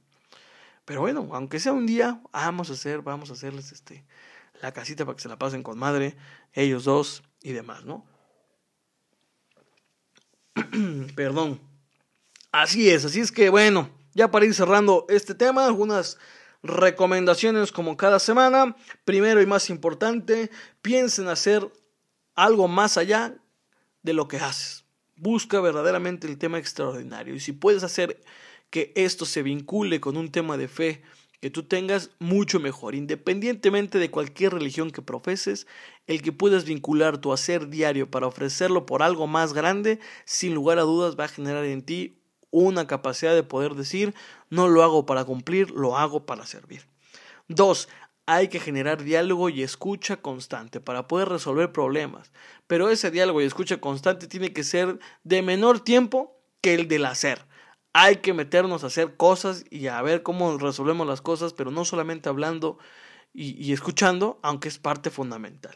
Pero 0.86 1.02
bueno, 1.02 1.28
aunque 1.32 1.60
sea 1.60 1.74
un 1.74 1.88
día, 1.88 2.22
vamos 2.32 2.70
a 2.70 2.74
hacer, 2.74 3.02
vamos 3.02 3.30
a 3.30 3.34
hacerles 3.34 3.72
este 3.72 4.06
la 4.62 4.72
casita 4.72 5.06
para 5.06 5.16
que 5.16 5.22
se 5.22 5.30
la 5.30 5.38
pasen 5.38 5.64
con 5.64 5.78
madre, 5.78 6.16
ellos 6.54 6.86
dos 6.86 7.24
y 7.42 7.52
demás, 7.52 7.84
¿no? 7.84 8.06
Perdón. 11.16 11.60
Así 12.52 12.90
es, 12.90 13.04
así 13.04 13.20
es 13.20 13.32
que 13.32 13.50
bueno, 13.50 13.90
ya 14.14 14.32
para 14.32 14.46
ir 14.46 14.54
cerrando 14.54 15.06
este 15.10 15.36
tema, 15.36 15.66
algunas 15.66 16.18
recomendaciones 16.64 17.72
como 17.72 17.98
cada 17.98 18.20
semana. 18.20 18.76
Primero 19.04 19.42
y 19.42 19.46
más 19.46 19.70
importante, 19.70 20.50
piensen 20.82 21.28
hacer 21.28 21.70
algo 22.34 22.68
más 22.68 22.98
allá 22.98 23.36
de 24.04 24.14
lo 24.14 24.28
que 24.28 24.38
haces. 24.38 24.86
Busca 25.18 25.60
verdaderamente 25.62 26.28
el 26.28 26.38
tema 26.38 26.58
extraordinario 26.58 27.36
y 27.36 27.40
si 27.40 27.52
puedes 27.52 27.84
hacer 27.84 28.22
que 28.70 28.92
esto 28.96 29.26
se 29.26 29.44
vincule 29.44 30.02
con 30.02 30.18
un 30.18 30.32
tema 30.32 30.58
de 30.58 30.68
fe 30.68 31.02
que 31.46 31.52
tú 31.52 31.62
tengas, 31.62 32.10
mucho 32.18 32.60
mejor. 32.60 32.96
Independientemente 32.96 34.00
de 34.00 34.10
cualquier 34.10 34.52
religión 34.52 34.90
que 34.90 35.04
profeses, 35.04 35.68
el 36.08 36.24
que 36.24 36.32
puedas 36.32 36.66
vincular 36.66 37.20
tu 37.20 37.32
hacer 37.32 37.70
diario 37.70 38.10
para 38.10 38.26
ofrecerlo 38.26 38.88
por 38.88 39.04
algo 39.04 39.28
más 39.28 39.54
grande, 39.54 40.00
sin 40.26 40.56
lugar 40.56 40.80
a 40.80 40.82
dudas 40.82 41.16
va 41.20 41.26
a 41.26 41.28
generar 41.28 41.64
en 41.66 41.84
ti 41.84 42.18
una 42.50 42.88
capacidad 42.88 43.36
de 43.36 43.44
poder 43.44 43.76
decir, 43.76 44.16
no 44.50 44.70
lo 44.70 44.82
hago 44.82 45.06
para 45.06 45.24
cumplir, 45.24 45.70
lo 45.70 46.00
hago 46.00 46.26
para 46.26 46.48
servir. 46.48 46.88
Dos, 47.48 47.90
hay 48.26 48.48
que 48.48 48.60
generar 48.60 49.04
diálogo 49.04 49.50
y 49.50 49.62
escucha 49.62 50.18
constante 50.18 50.80
para 50.80 51.08
poder 51.08 51.30
resolver 51.30 51.72
problemas, 51.72 52.32
pero 52.66 52.90
ese 52.90 53.12
diálogo 53.12 53.40
y 53.40 53.46
escucha 53.46 53.78
constante 53.78 54.26
tiene 54.26 54.52
que 54.52 54.64
ser 54.64 54.98
de 55.24 55.44
menor 55.44 55.80
tiempo 55.80 56.42
que 56.62 56.74
el 56.74 56.88
del 56.88 57.06
hacer 57.06 57.46
hay 57.98 58.18
que 58.18 58.34
meternos 58.34 58.84
a 58.84 58.88
hacer 58.88 59.16
cosas 59.16 59.64
y 59.70 59.88
a 59.88 60.02
ver 60.02 60.22
cómo 60.22 60.58
resolvemos 60.58 61.08
las 61.08 61.22
cosas, 61.22 61.54
pero 61.54 61.72
no 61.72 61.86
solamente 61.86 62.28
hablando 62.28 62.78
y, 63.34 63.72
escuchando, 63.72 64.38
aunque 64.42 64.68
es 64.68 64.80
parte 64.80 65.10
fundamental. 65.10 65.74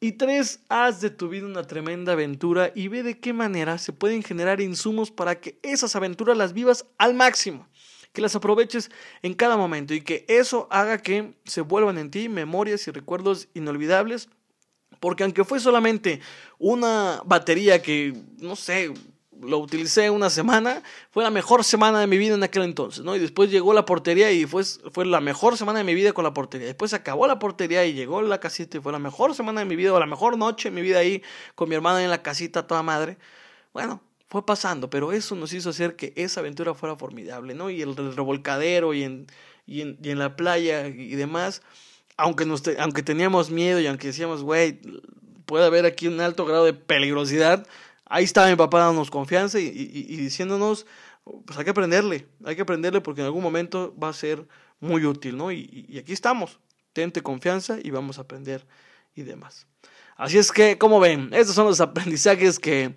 Y 0.00 0.12
tres, 0.12 0.64
haz 0.68 1.00
de 1.00 1.10
tu 1.10 1.28
vida 1.28 1.46
una 1.46 1.62
tremenda 1.62 2.14
aventura 2.14 2.72
y 2.74 2.88
ve 2.88 3.04
de 3.04 3.20
qué 3.20 3.32
manera 3.32 3.78
se 3.78 3.92
pueden 3.92 4.24
generar 4.24 4.60
insumos 4.60 5.12
para 5.12 5.40
que 5.40 5.60
esas 5.62 5.94
aventuras 5.94 6.36
las 6.36 6.54
vivas 6.54 6.86
al 6.98 7.14
máximo, 7.14 7.68
que 8.12 8.20
las 8.20 8.34
aproveches 8.34 8.90
en 9.22 9.34
cada 9.34 9.56
momento 9.56 9.94
y 9.94 10.00
que 10.00 10.24
eso 10.26 10.66
haga 10.72 10.98
que 10.98 11.34
se 11.44 11.60
vuelvan 11.60 11.98
en 11.98 12.10
ti 12.10 12.28
memorias 12.28 12.88
y 12.88 12.90
recuerdos 12.90 13.46
inolvidables, 13.54 14.28
porque 14.98 15.22
aunque 15.22 15.44
fue 15.44 15.60
solamente 15.60 16.20
una 16.58 17.22
batería 17.24 17.80
que, 17.80 18.12
no 18.40 18.56
sé, 18.56 18.92
lo 19.40 19.58
utilicé 19.58 20.10
una 20.10 20.30
semana, 20.30 20.82
fue 21.10 21.22
la 21.22 21.30
mejor 21.30 21.64
semana 21.64 22.00
de 22.00 22.06
mi 22.06 22.18
vida 22.18 22.34
en 22.34 22.42
aquel 22.42 22.62
entonces, 22.62 23.04
¿no? 23.04 23.16
Y 23.16 23.18
después 23.18 23.50
llegó 23.50 23.74
la 23.74 23.84
portería 23.84 24.30
y 24.32 24.46
fue, 24.46 24.64
fue 24.64 25.04
la 25.06 25.20
mejor 25.20 25.56
semana 25.56 25.78
de 25.78 25.84
mi 25.84 25.94
vida 25.94 26.12
con 26.12 26.24
la 26.24 26.34
portería. 26.34 26.66
Después 26.66 26.92
acabó 26.94 27.26
la 27.26 27.38
portería 27.38 27.84
y 27.84 27.92
llegó 27.92 28.22
la 28.22 28.40
casita 28.40 28.78
y 28.78 28.80
fue 28.80 28.92
la 28.92 28.98
mejor 28.98 29.34
semana 29.34 29.60
de 29.60 29.66
mi 29.66 29.76
vida 29.76 29.92
o 29.92 30.00
la 30.00 30.06
mejor 30.06 30.38
noche 30.38 30.70
de 30.70 30.74
mi 30.74 30.82
vida 30.82 30.98
ahí 30.98 31.22
con 31.54 31.68
mi 31.68 31.74
hermana 31.74 32.02
en 32.02 32.10
la 32.10 32.22
casita 32.22 32.66
toda 32.66 32.82
madre. 32.82 33.18
Bueno, 33.72 34.00
fue 34.28 34.44
pasando, 34.44 34.90
pero 34.90 35.12
eso 35.12 35.34
nos 35.34 35.52
hizo 35.52 35.70
hacer 35.70 35.96
que 35.96 36.12
esa 36.16 36.40
aventura 36.40 36.74
fuera 36.74 36.96
formidable, 36.96 37.54
¿no? 37.54 37.70
Y 37.70 37.82
el, 37.82 37.96
revolcadero 37.96 38.94
y 38.94 39.04
en, 39.04 39.26
y 39.66 39.80
en, 39.82 39.98
y 40.02 40.10
en 40.10 40.18
la 40.18 40.36
playa 40.36 40.86
y 40.88 41.14
demás, 41.14 41.62
aunque, 42.16 42.44
nos 42.44 42.62
aunque 42.78 43.02
teníamos 43.02 43.50
miedo 43.50 43.80
y 43.80 43.86
aunque 43.86 44.08
decíamos, 44.08 44.42
güey, 44.42 44.80
puede 45.46 45.66
haber 45.66 45.86
aquí 45.86 46.08
un 46.08 46.20
alto 46.20 46.44
grado 46.44 46.64
de 46.64 46.72
peligrosidad, 46.72 47.66
ahí 48.14 48.22
estaba 48.24 48.48
mi 48.48 48.54
papá 48.54 48.78
dándonos 48.78 49.10
confianza 49.10 49.58
y, 49.58 49.68
diciéndonos, 49.68 50.86
pues 51.44 51.58
hay 51.58 51.64
que 51.64 51.70
aprenderle, 51.70 52.28
hay 52.44 52.54
que 52.54 52.62
aprenderle 52.62 53.00
porque 53.00 53.22
en 53.22 53.26
algún 53.26 53.42
momento 53.42 53.92
va 54.00 54.08
a 54.10 54.12
ser 54.12 54.46
muy 54.78 55.04
útil, 55.04 55.36
¿no? 55.36 55.50
Y, 55.50 55.98
aquí 55.98 56.12
estamos, 56.12 56.60
tente 56.92 57.22
confianza 57.22 57.76
y 57.82 57.90
vamos 57.90 58.18
a 58.18 58.22
aprender 58.22 58.66
y 59.16 59.22
demás. 59.22 59.66
Así 60.16 60.38
es 60.38 60.52
que, 60.52 60.78
como 60.78 61.00
ven, 61.00 61.30
estos 61.32 61.56
son 61.56 61.66
los 61.66 61.80
aprendizajes 61.80 62.60
que, 62.60 62.94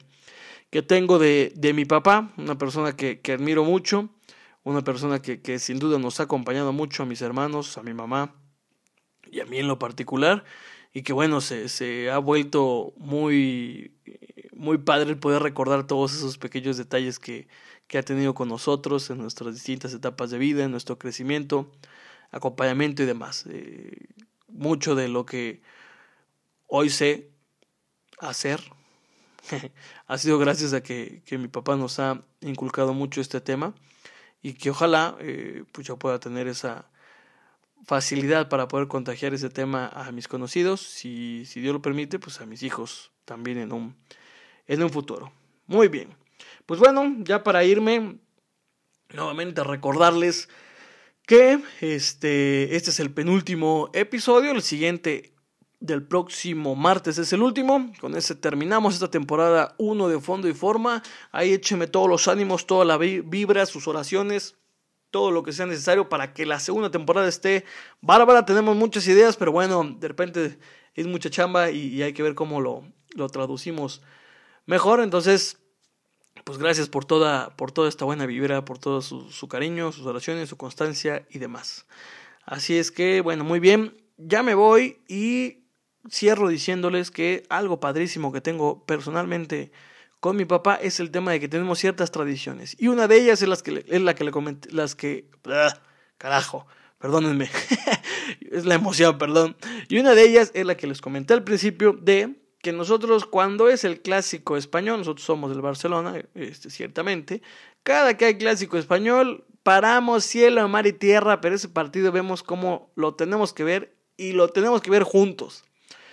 que 0.70 0.84
tengo 0.84 1.18
de, 1.18 1.52
de, 1.56 1.74
mi 1.74 1.86
papá, 1.86 2.32
una 2.38 2.60
persona 2.60 2.96
que, 2.96 3.20
que 3.20 3.34
admiro 3.34 3.64
mucho, 3.64 4.10
una 4.64 4.84
persona 4.84 5.20
que, 5.20 5.42
que, 5.42 5.58
sin 5.58 5.80
duda 5.80 5.98
nos 5.98 6.20
ha 6.20 6.24
acompañado 6.24 6.74
mucho 6.74 7.02
a 7.02 7.06
mis 7.08 7.24
hermanos, 7.24 7.76
a 7.80 7.82
mi 7.82 7.96
mamá 7.96 8.36
y 9.32 9.40
a 9.40 9.46
mí 9.46 9.58
en 9.58 9.68
lo 9.68 9.80
particular, 9.80 10.44
y 10.94 11.04
que 11.04 11.14
bueno, 11.14 11.42
se, 11.42 11.70
se 11.70 12.10
ha 12.10 12.18
vuelto 12.18 12.94
muy 12.98 13.94
muy 14.58 14.78
padre 14.80 15.12
el 15.12 15.20
poder 15.20 15.42
recordar 15.42 15.86
todos 15.86 16.14
esos 16.14 16.38
pequeños 16.38 16.78
detalles 16.78 17.20
que, 17.20 17.48
que 17.88 17.98
ha 17.98 18.04
tenido 18.04 18.34
con 18.34 18.50
nosotros 18.50 19.10
en 19.10 19.20
nuestras 19.20 19.54
distintas 19.54 19.94
etapas 19.94 20.32
de 20.32 20.38
vida, 20.38 20.64
en 20.64 20.72
nuestro 20.72 20.98
crecimiento, 20.98 21.72
acompañamiento 22.32 23.04
y 23.04 23.06
demás. 23.06 23.46
Eh, 23.50 24.08
mucho 24.48 24.96
de 24.96 25.08
lo 25.08 25.26
que 25.26 25.62
hoy 26.68 26.90
sé 26.90 27.30
hacer 28.20 28.62
ha 30.08 30.18
sido 30.18 30.40
gracias 30.40 30.74
a 30.74 30.82
que, 30.82 31.22
que, 31.26 31.38
mi 31.38 31.48
papá 31.48 31.76
nos 31.76 32.00
ha 32.00 32.22
inculcado 32.42 32.94
mucho 32.94 33.22
este 33.22 33.40
tema 33.40 33.74
y 34.42 34.54
que 34.54 34.72
ojalá 34.72 35.16
eh, 35.20 35.64
pues 35.72 35.88
yo 35.88 35.98
pueda 35.98 36.20
tener 36.20 36.48
esa 36.48 36.90
facilidad 37.86 38.50
para 38.50 38.68
poder 38.68 38.88
contagiar 38.88 39.34
ese 39.34 39.50
tema 39.50 39.88
a 39.88 40.12
mis 40.12 40.28
conocidos, 40.28 40.82
si, 40.82 41.46
si 41.46 41.62
Dios 41.62 41.74
lo 41.74 41.82
permite, 41.82 42.20
pues 42.20 42.42
a 42.42 42.46
mis 42.46 42.64
hijos 42.64 43.12
también 43.26 43.58
en 43.58 43.72
un, 43.72 43.96
en 44.68 44.84
un 44.84 44.90
futuro. 44.90 45.32
Muy 45.68 45.88
bien. 45.88 46.16
Pues 46.66 46.80
bueno, 46.80 47.16
ya 47.20 47.44
para 47.44 47.64
irme, 47.64 48.18
nuevamente 49.14 49.64
recordarles 49.64 50.50
que 51.26 51.60
este, 51.82 52.76
este 52.76 52.90
es 52.90 53.00
el 53.00 53.12
penúltimo 53.12 53.90
episodio, 53.94 54.52
el 54.52 54.62
siguiente 54.62 55.34
del 55.80 56.04
próximo 56.04 56.76
martes 56.76 57.18
es 57.18 57.34
el 57.34 57.42
último. 57.42 57.92
Con 58.00 58.16
ese 58.16 58.36
terminamos 58.36 58.96
esta 58.96 59.12
temporada 59.12 59.76
1 59.78 60.08
de 60.08 60.20
fondo 60.20 60.48
y 60.48 60.54
forma. 60.54 61.04
Ahí 61.32 61.54
écheme 61.54 61.88
todos 61.88 62.10
los 62.10 62.28
ánimos, 62.28 62.66
toda 62.66 62.86
la 62.86 62.98
vibra, 62.98 63.66
sus 63.66 63.88
oraciones, 63.88 64.56
todo 65.18 65.32
lo 65.32 65.42
que 65.42 65.52
sea 65.52 65.66
necesario 65.66 66.10
para 66.10 66.32
que 66.32 66.46
la 66.46 66.60
segunda 66.60 66.92
temporada 66.92 67.28
esté 67.28 67.66
bárbara. 68.02 68.46
Tenemos 68.46 68.76
muchas 68.76 69.08
ideas, 69.08 69.36
pero 69.36 69.52
bueno, 69.52 69.84
de 69.84 70.08
repente 70.08 70.60
es 70.94 71.08
mucha 71.08 71.32
chamba 71.32 71.72
y, 71.72 72.04
hay 72.04 72.14
que 72.14 72.22
ver 72.22 72.36
cómo 72.36 72.62
lo, 72.62 72.84
lo 73.16 73.28
traducimos 73.28 74.04
mejor. 74.68 75.00
Entonces, 75.00 75.58
pues 76.44 76.60
gracias 76.60 76.88
por 76.88 77.04
toda, 77.04 77.50
por 77.58 77.72
toda 77.72 77.90
esta 77.90 78.06
buena 78.06 78.28
vibra, 78.28 78.64
por 78.64 78.78
todo 78.78 79.02
su, 79.02 79.32
su 79.32 79.48
cariño, 79.48 79.92
sus 79.92 80.06
oraciones, 80.06 80.50
su 80.50 80.58
constancia 80.58 81.26
y 81.32 81.40
demás. 81.40 81.88
Así 82.46 82.78
es 82.78 82.92
que, 82.92 83.22
bueno, 83.22 83.44
muy 83.44 83.60
bien, 83.60 83.98
ya 84.18 84.44
me 84.44 84.54
voy 84.54 85.00
y 85.08 85.64
cierro 86.12 86.48
diciéndoles 86.48 87.10
que 87.10 87.42
algo 87.50 87.80
padrísimo 87.80 88.32
que 88.32 88.42
tengo 88.42 88.86
personalmente 88.86 89.72
con 90.20 90.36
mi 90.36 90.46
papá 90.46 90.76
es 90.76 91.00
el 91.00 91.12
tema 91.12 91.32
de 91.32 91.40
que 91.40 91.48
tenemos 91.48 91.80
ciertas 91.80 92.12
tradiciones. 92.12 92.76
Y 92.80 92.88
una 92.88 93.08
de 93.08 93.18
ellas 93.18 93.42
es, 93.42 93.48
las 93.48 93.64
que, 93.64 93.86
es 93.88 94.02
la 94.02 94.16
que 94.16 94.24
le 94.24 94.32
comenté, 94.32 94.72
las 94.72 94.96
que... 94.96 95.30
¡ah! 95.46 95.74
carajo, 96.18 96.66
perdónenme, 96.98 97.50
es 98.52 98.66
la 98.66 98.76
emoción, 98.76 99.18
perdón. 99.18 99.56
Y 99.88 100.00
una 100.00 100.16
de 100.16 100.24
ellas 100.24 100.52
es 100.54 100.66
la 100.66 100.76
que 100.76 100.88
les 100.88 101.02
comenté 101.02 101.34
al 101.34 101.44
principio 101.44 101.94
de 101.94 102.36
que 102.62 102.74
nosotros 102.74 103.26
cuando 103.26 103.70
es 103.70 103.84
el 103.84 104.02
clásico 104.02 104.58
español, 104.58 105.00
nosotros 105.00 105.26
somos 105.26 105.52
del 105.52 105.62
Barcelona, 105.62 106.22
este, 106.34 106.70
ciertamente, 106.70 107.42
cada 107.84 108.18
que 108.18 108.26
hay 108.26 108.38
clásico 108.38 108.78
español, 108.78 109.46
paramos 109.64 110.24
cielo, 110.24 110.68
mar 110.68 110.88
y 110.88 110.94
tierra, 110.94 111.40
pero 111.40 111.56
ese 111.56 111.70
partido 111.70 112.12
vemos 112.12 112.44
cómo 112.44 112.92
lo 112.96 113.14
tenemos 113.16 113.54
que 113.54 113.64
ver 113.64 113.96
y 114.18 114.32
lo 114.32 114.50
tenemos 114.50 114.82
que 114.82 114.92
ver 114.92 115.04
juntos. 115.04 115.64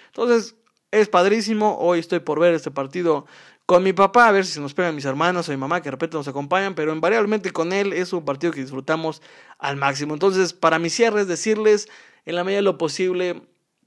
Entonces, 0.09 0.57
es 0.91 1.09
padrísimo, 1.09 1.79
hoy 1.79 1.99
estoy 1.99 2.21
por 2.21 2.39
ver 2.39 2.55
este 2.55 2.71
partido 2.71 3.27
con 3.67 3.83
mi 3.83 3.93
papá, 3.95 4.29
a 4.29 4.33
ver 4.33 4.45
si 4.45 4.53
se 4.53 4.61
nos 4.61 4.75
pegan 4.75 4.95
mis 4.95 5.07
hermanos 5.07 5.49
o 5.49 5.53
mi 5.53 5.57
mamá, 5.57 5.81
que 5.81 5.87
de 5.87 5.93
repente 5.93 6.17
nos 6.17 6.29
acompañan, 6.29 6.75
pero 6.75 6.93
invariablemente 6.93 7.51
con 7.51 7.73
él 7.73 7.93
es 7.93 8.13
un 8.13 8.25
partido 8.25 8.53
que 8.53 8.61
disfrutamos 8.61 9.23
al 9.59 9.77
máximo. 9.77 10.13
Entonces, 10.13 10.53
para 10.53 10.79
mi 10.79 10.91
cierre 10.91 11.23
es 11.23 11.29
decirles, 11.29 11.89
en 12.27 12.37
la 12.37 12.45
medida 12.45 12.59
de 12.59 12.63
lo 12.63 12.77
posible, 12.77 13.43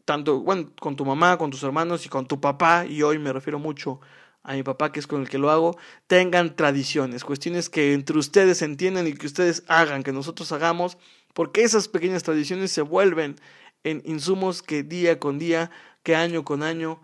tanto 0.05 0.39
bueno, 0.39 0.71
con 0.79 0.95
tu 0.95 1.05
mamá, 1.05 1.37
con 1.37 1.51
tus 1.51 1.61
hermanos 1.63 2.05
y 2.05 2.09
con 2.09 2.27
tu 2.27 2.41
papá, 2.41 2.85
y 2.87 3.03
hoy 3.03 3.19
me 3.19 3.31
refiero 3.31 3.59
mucho 3.59 3.99
a 4.41 4.53
mi 4.53 4.63
papá, 4.63 4.91
que 4.91 4.99
es 4.99 5.05
con 5.05 5.21
el 5.21 5.29
que 5.29 5.37
lo 5.37 5.51
hago, 5.51 5.77
tengan 6.07 6.55
tradiciones, 6.55 7.23
cuestiones 7.23 7.69
que 7.69 7.93
entre 7.93 8.17
ustedes 8.17 8.61
entiendan 8.61 9.05
y 9.05 9.13
que 9.13 9.27
ustedes 9.27 9.63
hagan, 9.67 10.03
que 10.03 10.13
nosotros 10.13 10.51
hagamos, 10.53 10.97
porque 11.33 11.63
esas 11.63 11.87
pequeñas 11.87 12.23
tradiciones 12.23 12.71
se 12.71 12.81
vuelven 12.81 13.35
en 13.83 14.01
insumos 14.05 14.63
que 14.63 14.81
día 14.81 15.19
con 15.19 15.37
día, 15.37 15.69
que 16.01 16.15
año 16.15 16.43
con 16.45 16.63
año, 16.63 16.99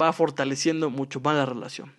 va 0.00 0.12
fortaleciendo 0.12 0.90
mucho 0.90 1.20
más 1.20 1.36
la 1.36 1.46
relación. 1.46 1.97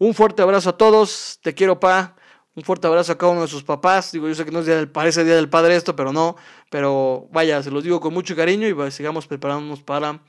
Un 0.00 0.14
fuerte 0.14 0.40
abrazo 0.40 0.70
a 0.70 0.78
todos. 0.78 1.38
Te 1.42 1.54
quiero, 1.54 1.78
pa. 1.78 2.16
Un 2.54 2.62
fuerte 2.64 2.86
abrazo 2.86 3.12
a 3.12 3.18
cada 3.18 3.32
uno 3.32 3.42
de 3.42 3.48
sus 3.48 3.62
papás. 3.62 4.12
Digo, 4.12 4.28
yo 4.28 4.34
sé 4.34 4.46
que 4.46 4.50
no 4.50 4.60
es 4.60 4.66
día 4.66 4.76
del, 4.76 4.88
parece 4.88 5.24
día 5.24 5.36
del 5.36 5.50
padre 5.50 5.76
esto, 5.76 5.94
pero 5.94 6.10
no. 6.10 6.36
Pero 6.70 7.28
vaya, 7.30 7.62
se 7.62 7.70
los 7.70 7.84
digo 7.84 8.00
con 8.00 8.14
mucho 8.14 8.34
cariño 8.34 8.66
y 8.66 8.90
sigamos 8.90 9.26
preparándonos 9.26 9.82
para 9.82 10.20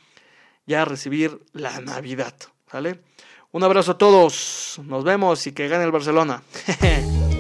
ya 0.65 0.83
recibir 0.83 1.41
la 1.53 1.79
Navidad. 1.79 2.35
¿Sale? 2.69 2.99
Un 3.53 3.63
abrazo 3.63 3.93
a 3.93 3.97
todos. 3.97 4.81
Nos 4.83 5.05
vemos 5.05 5.47
y 5.47 5.53
que 5.53 5.69
gane 5.69 5.85
el 5.85 5.91
Barcelona. 5.91 6.43